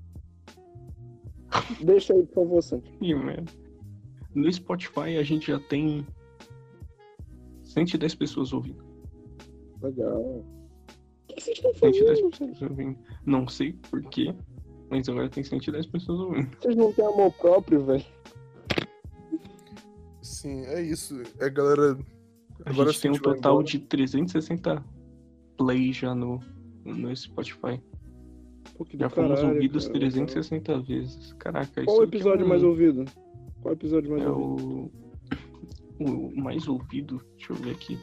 Deixa 1.81 2.13
aí, 2.13 2.23
por 2.27 2.35
favor, 2.35 2.63
Santi. 2.63 2.93
Ih, 3.01 3.15
merda. 3.15 3.53
No 4.39 4.53
Spotify 4.53 5.17
a 5.19 5.23
gente 5.23 5.49
já 5.49 5.59
tem 5.59 6.07
110 7.65 8.15
pessoas 8.15 8.53
ouvindo. 8.53 8.85
Legal. 9.83 10.21
O 10.21 10.45
que 11.27 11.41
vocês 11.41 11.57
estão 11.59 11.75
110 11.75 11.99
fazendo, 11.99 12.17
gente? 12.23 12.39
pessoas 12.53 12.71
ouvindo. 12.71 12.99
Não 13.27 13.49
sei 13.49 13.73
porquê, 13.91 14.35
mas 14.91 15.09
agora 15.09 15.29
tem 15.29 15.43
110 15.43 15.87
pessoas 15.87 16.21
ouvindo. 16.21 16.51
Vocês 16.61 16.77
não 16.77 16.93
têm 16.93 17.05
amor 17.07 17.33
próprio, 17.33 17.85
velho? 17.85 18.05
Sim, 20.23 20.65
é 20.67 20.83
isso. 20.83 21.21
É, 21.41 21.51
galera. 21.51 21.99
A 22.65 22.71
Agora 22.71 22.91
gente 22.91 23.01
tem 23.03 23.11
um 23.11 23.15
a 23.15 23.21
total 23.21 23.53
embora. 23.55 23.67
de 23.67 23.79
360 23.81 24.85
plays 25.57 25.97
já 25.97 26.15
no, 26.15 26.41
no 26.85 27.15
Spotify. 27.17 27.81
Pô, 28.77 28.85
que 28.85 28.97
Já 28.99 29.09
fomos 29.09 29.37
caralho, 29.41 29.55
ouvidos 29.55 29.87
cara. 29.87 29.99
360 29.99 30.81
vezes. 30.83 31.33
Caraca, 31.35 31.85
Qual 31.85 31.87
o 31.87 32.01
isso 32.01 32.03
aqui 32.09 32.17
episódio 32.17 32.43
é 32.43 32.45
um- 32.45 32.49
mais 32.49 32.63
ouvido? 32.63 33.05
Qual 33.63 33.75
o 33.75 33.77
episódio 33.77 34.11
mais 34.11 34.23
É 34.23 34.29
ouvido? 34.29 34.91
o... 36.01 36.05
o 36.05 36.37
mais 36.37 36.69
ouvido, 36.69 37.21
deixa 37.37 37.53
eu 37.53 37.57
ver 37.57 37.73
aqui. 37.73 37.99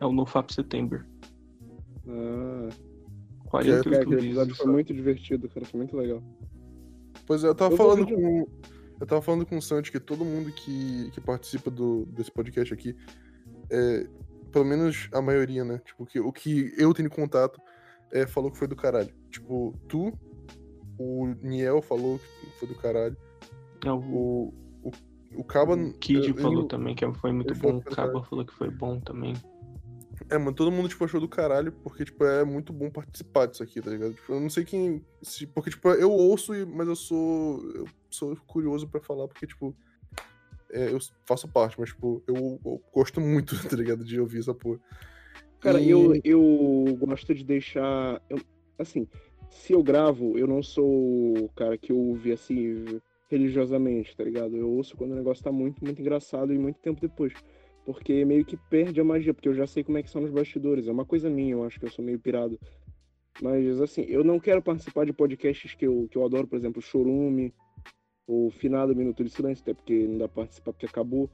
É 0.00 0.06
o 0.06 0.12
NoFap 0.12 0.52
September. 0.52 1.06
Ah, 2.08 2.68
48 3.50 3.90
cara, 3.90 4.02
aquele 4.02 4.26
episódio 4.26 4.54
foi 4.54 4.66
muito 4.66 4.94
divertido, 4.94 5.48
cara. 5.48 5.66
Foi 5.66 5.78
muito 5.78 5.96
legal. 5.96 6.22
Pois 7.26 7.44
é, 7.44 7.48
eu 7.48 7.54
tava 7.54 7.74
Eu 7.74 7.76
falando 7.76 8.06
com. 8.06 8.46
Eu 9.00 9.06
tava 9.06 9.22
falando 9.22 9.46
com 9.46 9.56
o 9.56 9.62
Santi 9.62 9.90
que 9.90 9.98
todo 9.98 10.24
mundo 10.24 10.52
que, 10.52 11.10
que 11.12 11.20
participa 11.20 11.70
do, 11.70 12.04
desse 12.06 12.30
podcast 12.30 12.72
aqui, 12.72 12.94
é, 13.70 14.06
pelo 14.52 14.64
menos 14.64 15.08
a 15.12 15.22
maioria, 15.22 15.64
né? 15.64 15.80
Tipo, 15.84 16.04
que, 16.04 16.20
o 16.20 16.30
que 16.30 16.74
eu 16.76 16.92
tenho 16.92 17.08
contato 17.08 17.60
é, 18.12 18.26
falou 18.26 18.50
que 18.50 18.58
foi 18.58 18.68
do 18.68 18.76
caralho. 18.76 19.12
Tipo, 19.30 19.74
tu, 19.88 20.12
o 20.98 21.28
Niel 21.40 21.80
falou 21.80 22.18
que 22.18 22.58
foi 22.58 22.68
do 22.68 22.74
caralho. 22.74 23.16
É 23.84 23.92
o, 23.92 24.52
O, 24.82 24.90
o, 25.36 25.44
Caba. 25.44 25.74
o 25.74 25.92
Kid 25.94 26.28
eu- 26.28 26.36
falou 26.36 26.62
eu- 26.62 26.68
também 26.68 26.94
que 26.94 27.10
foi 27.14 27.32
muito 27.32 27.54
bom. 27.54 27.76
O 27.78 27.82
Caba 27.82 28.22
falou 28.24 28.44
que 28.44 28.52
foi 28.54 28.70
bom 28.70 28.98
também. 29.00 29.34
É, 30.28 30.36
mano, 30.36 30.52
todo 30.54 30.70
mundo, 30.70 30.88
tipo, 30.88 31.04
achou 31.04 31.18
do 31.20 31.28
caralho, 31.28 31.72
porque, 31.72 32.04
tipo, 32.04 32.24
é 32.24 32.44
muito 32.44 32.72
bom 32.72 32.90
participar 32.90 33.46
disso 33.46 33.62
aqui, 33.62 33.80
tá 33.80 33.90
ligado? 33.90 34.12
Tipo, 34.14 34.34
eu 34.34 34.40
não 34.40 34.50
sei 34.50 34.64
quem. 34.64 35.02
se- 35.22 35.46
porque, 35.46 35.70
tipo, 35.70 35.88
eu 35.90 36.10
ouço, 36.10 36.54
e- 36.54 36.66
mas 36.66 36.86
eu 36.88 36.94
sou. 36.96 37.62
Eu 37.74 37.86
sou 38.10 38.36
curioso 38.46 38.86
pra 38.88 39.00
falar, 39.00 39.26
porque, 39.28 39.46
tipo. 39.46 39.74
é, 40.72 40.92
eu 40.92 40.98
faço 41.26 41.48
parte, 41.48 41.80
mas, 41.80 41.88
tipo, 41.88 42.22
eu, 42.28 42.60
eu 42.64 42.80
gosto 42.94 43.20
muito, 43.20 43.54
tá 43.74 43.76
ligado? 43.76 44.04
De 44.04 44.20
ouvir 44.20 44.38
essa 44.40 44.54
porra. 44.54 44.78
Cara, 45.58 45.80
E- 45.80 45.90
eu, 45.90 46.12
eu 46.22 46.96
gosto 47.00 47.34
de 47.34 47.42
deixar. 47.42 48.20
eu- 48.30 48.40
assim, 48.78 49.08
se 49.50 49.72
eu 49.72 49.82
gravo, 49.82 50.38
eu 50.38 50.46
não 50.46 50.62
sou 50.62 51.44
o 51.44 51.48
cara 51.56 51.76
que 51.76 51.92
ouve 51.92 52.30
assim 52.32 53.00
religiosamente, 53.30 54.16
tá 54.16 54.24
ligado? 54.24 54.56
Eu 54.56 54.68
ouço 54.68 54.96
quando 54.96 55.12
o 55.12 55.14
negócio 55.14 55.42
tá 55.42 55.52
muito, 55.52 55.82
muito 55.84 56.00
engraçado 56.00 56.52
e 56.52 56.58
muito 56.58 56.80
tempo 56.80 57.00
depois. 57.00 57.32
Porque 57.84 58.24
meio 58.24 58.44
que 58.44 58.56
perde 58.68 59.00
a 59.00 59.04
magia, 59.04 59.32
porque 59.32 59.48
eu 59.48 59.54
já 59.54 59.66
sei 59.66 59.84
como 59.84 59.96
é 59.98 60.02
que 60.02 60.10
são 60.10 60.20
nos 60.20 60.30
bastidores. 60.30 60.88
É 60.88 60.92
uma 60.92 61.04
coisa 61.04 61.30
minha, 61.30 61.52
eu 61.52 61.64
acho 61.64 61.78
que 61.78 61.86
eu 61.86 61.90
sou 61.90 62.04
meio 62.04 62.18
pirado. 62.18 62.58
Mas 63.40 63.80
assim, 63.80 64.02
eu 64.02 64.24
não 64.24 64.38
quero 64.38 64.60
participar 64.60 65.06
de 65.06 65.12
podcasts 65.12 65.74
que 65.74 65.86
eu, 65.86 66.08
que 66.10 66.18
eu 66.18 66.24
adoro, 66.24 66.46
por 66.46 66.56
exemplo, 66.56 66.82
Chorume, 66.82 67.54
ou 68.26 68.50
Finado 68.50 68.94
Minuto 68.94 69.24
de 69.24 69.30
Silêncio, 69.30 69.62
até 69.62 69.74
porque 69.74 70.06
não 70.06 70.18
dá 70.18 70.28
pra 70.28 70.42
participar 70.42 70.72
porque 70.72 70.86
acabou. 70.86 71.30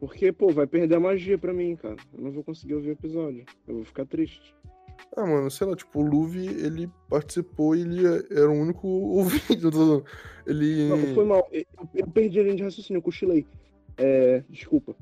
Porque, 0.00 0.32
pô, 0.32 0.48
vai 0.48 0.66
perder 0.66 0.96
a 0.96 1.00
magia 1.00 1.36
pra 1.38 1.52
mim, 1.52 1.76
cara. 1.76 1.96
Eu 2.12 2.22
não 2.22 2.32
vou 2.32 2.42
conseguir 2.42 2.74
ouvir 2.74 2.90
o 2.90 2.92
episódio. 2.92 3.44
Eu 3.66 3.74
vou 3.74 3.84
ficar 3.84 4.06
triste. 4.06 4.54
Ah, 5.16 5.26
mano, 5.26 5.50
sei 5.50 5.66
lá, 5.66 5.76
tipo, 5.76 6.00
o 6.00 6.02
Luve, 6.06 6.46
ele 6.46 6.90
participou 7.08 7.74
e 7.76 7.82
ele 7.82 8.06
era 8.30 8.48
o 8.50 8.54
único 8.54 8.86
ouvido. 9.58 9.70
do- 9.70 10.04
Ele. 10.46 10.88
Não, 10.88 11.14
foi 11.14 11.24
mal. 11.24 11.48
Eu, 11.52 11.64
eu 11.94 12.06
perdi 12.08 12.40
a 12.40 12.42
linha 12.42 12.56
de 12.56 12.62
raciocínio, 12.62 12.98
eu 12.98 13.02
cochilei. 13.02 13.46
É, 13.98 14.42
desculpa. 14.48 14.96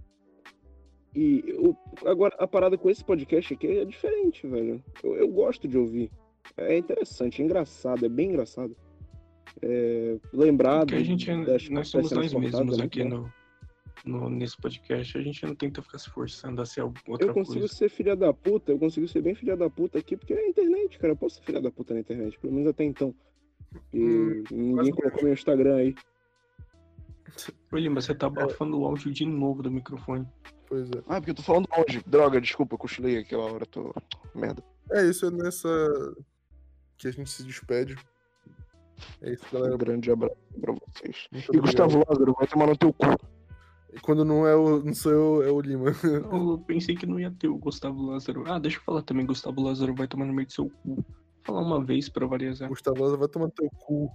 E 1.15 1.45
eu- 1.47 1.77
agora, 2.07 2.35
a 2.39 2.47
parada 2.47 2.77
com 2.79 2.89
esse 2.91 3.05
podcast 3.05 3.55
aqui 3.55 3.67
é 3.67 3.85
diferente, 3.85 4.47
velho. 4.47 4.83
Eu, 5.03 5.17
eu 5.17 5.29
gosto 5.29 5.67
de 5.69 5.77
ouvir. 5.79 6.11
É 6.57 6.77
interessante, 6.77 7.41
é 7.41 7.45
engraçado, 7.45 8.05
é 8.05 8.09
bem 8.09 8.29
engraçado. 8.31 8.77
É, 9.63 10.17
lembrado 10.33 10.81
Porque 10.89 10.95
a 10.97 11.05
gente, 11.05 11.31
é- 11.31 11.45
das 11.45 11.69
nós 11.69 11.89
somos 11.89 12.11
nós 12.13 12.33
mesmos 12.33 12.79
né, 12.79 12.85
aqui 12.85 13.03
cara? 13.03 13.11
no, 13.15 13.33
no, 14.05 14.29
nesse 14.31 14.57
podcast. 14.57 15.17
A 15.19 15.23
gente 15.23 15.45
não 15.45 15.55
tenta 15.55 15.83
ficar 15.83 15.99
se 15.99 16.09
forçando 16.11 16.61
a 16.63 16.67
ser 16.67 16.81
alguma 16.81 17.01
outra 17.09 17.29
Eu 17.29 17.35
consigo 17.35 17.59
coisa. 17.61 17.75
ser 17.75 17.89
filha 17.89 18.17
da 18.17 18.33
puta, 18.33 18.73
eu 18.73 18.79
consigo 18.79 19.07
ser 19.09 19.23
bem 19.23 19.35
filha 19.35 19.57
da 19.57 19.69
puta 19.71 19.99
aqui, 19.99 20.17
porque 20.17 20.33
é 20.35 20.39
a 20.39 20.49
internet, 20.49 20.99
cara. 20.99 21.13
Eu 21.13 21.17
posso 21.17 21.37
ser 21.37 21.43
filha 21.43 21.61
da 21.61 21.71
puta 21.71 21.95
na 21.95 22.01
internet, 22.01 22.39
pelo 22.39 22.53
menos 22.53 22.69
até 22.71 22.85
então. 22.85 23.15
E 23.93 23.99
Hum, 24.03 24.45
ninguém 24.51 24.93
colocou 24.93 25.23
meu 25.25 25.33
Instagram 25.33 25.77
aí. 25.77 25.95
Lima, 27.73 28.01
você 28.01 28.15
tá 28.15 28.27
abafando 28.27 28.81
o 28.81 28.85
áudio 28.85 29.13
de 29.13 29.25
novo 29.25 29.63
do 29.63 29.71
microfone. 29.71 30.27
Pois 30.67 30.89
é. 30.91 30.99
Ah, 31.09 31.17
porque 31.21 31.31
eu 31.31 31.35
tô 31.35 31.43
falando 31.43 31.69
longe. 31.77 32.03
Droga, 32.07 32.41
desculpa, 32.41 32.75
eu 32.75 32.79
cochilei 32.79 33.19
aquela 33.19 33.45
hora, 33.45 33.65
tô. 33.67 33.95
Merda. 34.35 34.63
É 34.91 35.05
isso, 35.05 35.27
é 35.27 35.31
nessa. 35.31 35.69
Que 36.99 37.09
a 37.09 37.11
gente 37.13 37.31
se 37.31 37.45
despede. 37.45 37.97
É 39.23 39.33
isso, 39.33 39.45
galera. 39.53 39.75
Um 39.75 39.79
grande 39.79 40.11
abraço 40.11 40.37
pra 40.61 40.73
vocês. 40.75 41.27
Muito 41.33 41.45
E 41.55 41.59
obrigado. 41.59 41.63
Gustavo 41.89 42.05
Lázaro, 42.09 42.35
vai 42.39 42.47
tomar 42.49 42.67
no 42.67 42.77
teu 42.77 42.93
cu. 42.93 43.07
Quando 44.03 44.25
não 44.25 44.47
é 44.47 44.55
o. 44.55 44.83
Não 44.83 44.95
sou 44.95 45.13
eu, 45.13 45.43
é 45.43 45.51
o 45.51 45.61
Lima. 45.61 45.91
Eu 46.05 46.63
pensei 46.67 46.95
que 46.95 47.07
não 47.07 47.19
ia 47.19 47.31
ter 47.31 47.49
o 47.49 47.59
Gustavo 47.59 48.03
Lázaro. 48.03 48.45
Ah, 48.47 48.59
deixa 48.59 48.79
eu 48.79 48.83
falar 48.83 49.03
também, 49.03 49.27
Gustavo 49.27 49.61
Lázaro 49.63 49.95
vai 49.95 50.07
tomar 50.07 50.27
no 50.27 50.33
meio 50.33 50.47
do 50.47 50.53
seu 50.53 50.71
cu. 50.71 51.05
Falar 51.43 51.63
uma 51.63 51.83
vez 51.83 52.09
pra 52.09 52.27
variar. 52.27 52.55
Gustavo 52.69 53.03
Lázaro 53.03 53.19
vai 53.19 53.29
tomar 53.29 53.47
no 53.47 53.53
teu 53.53 53.69
cu. 53.71 54.09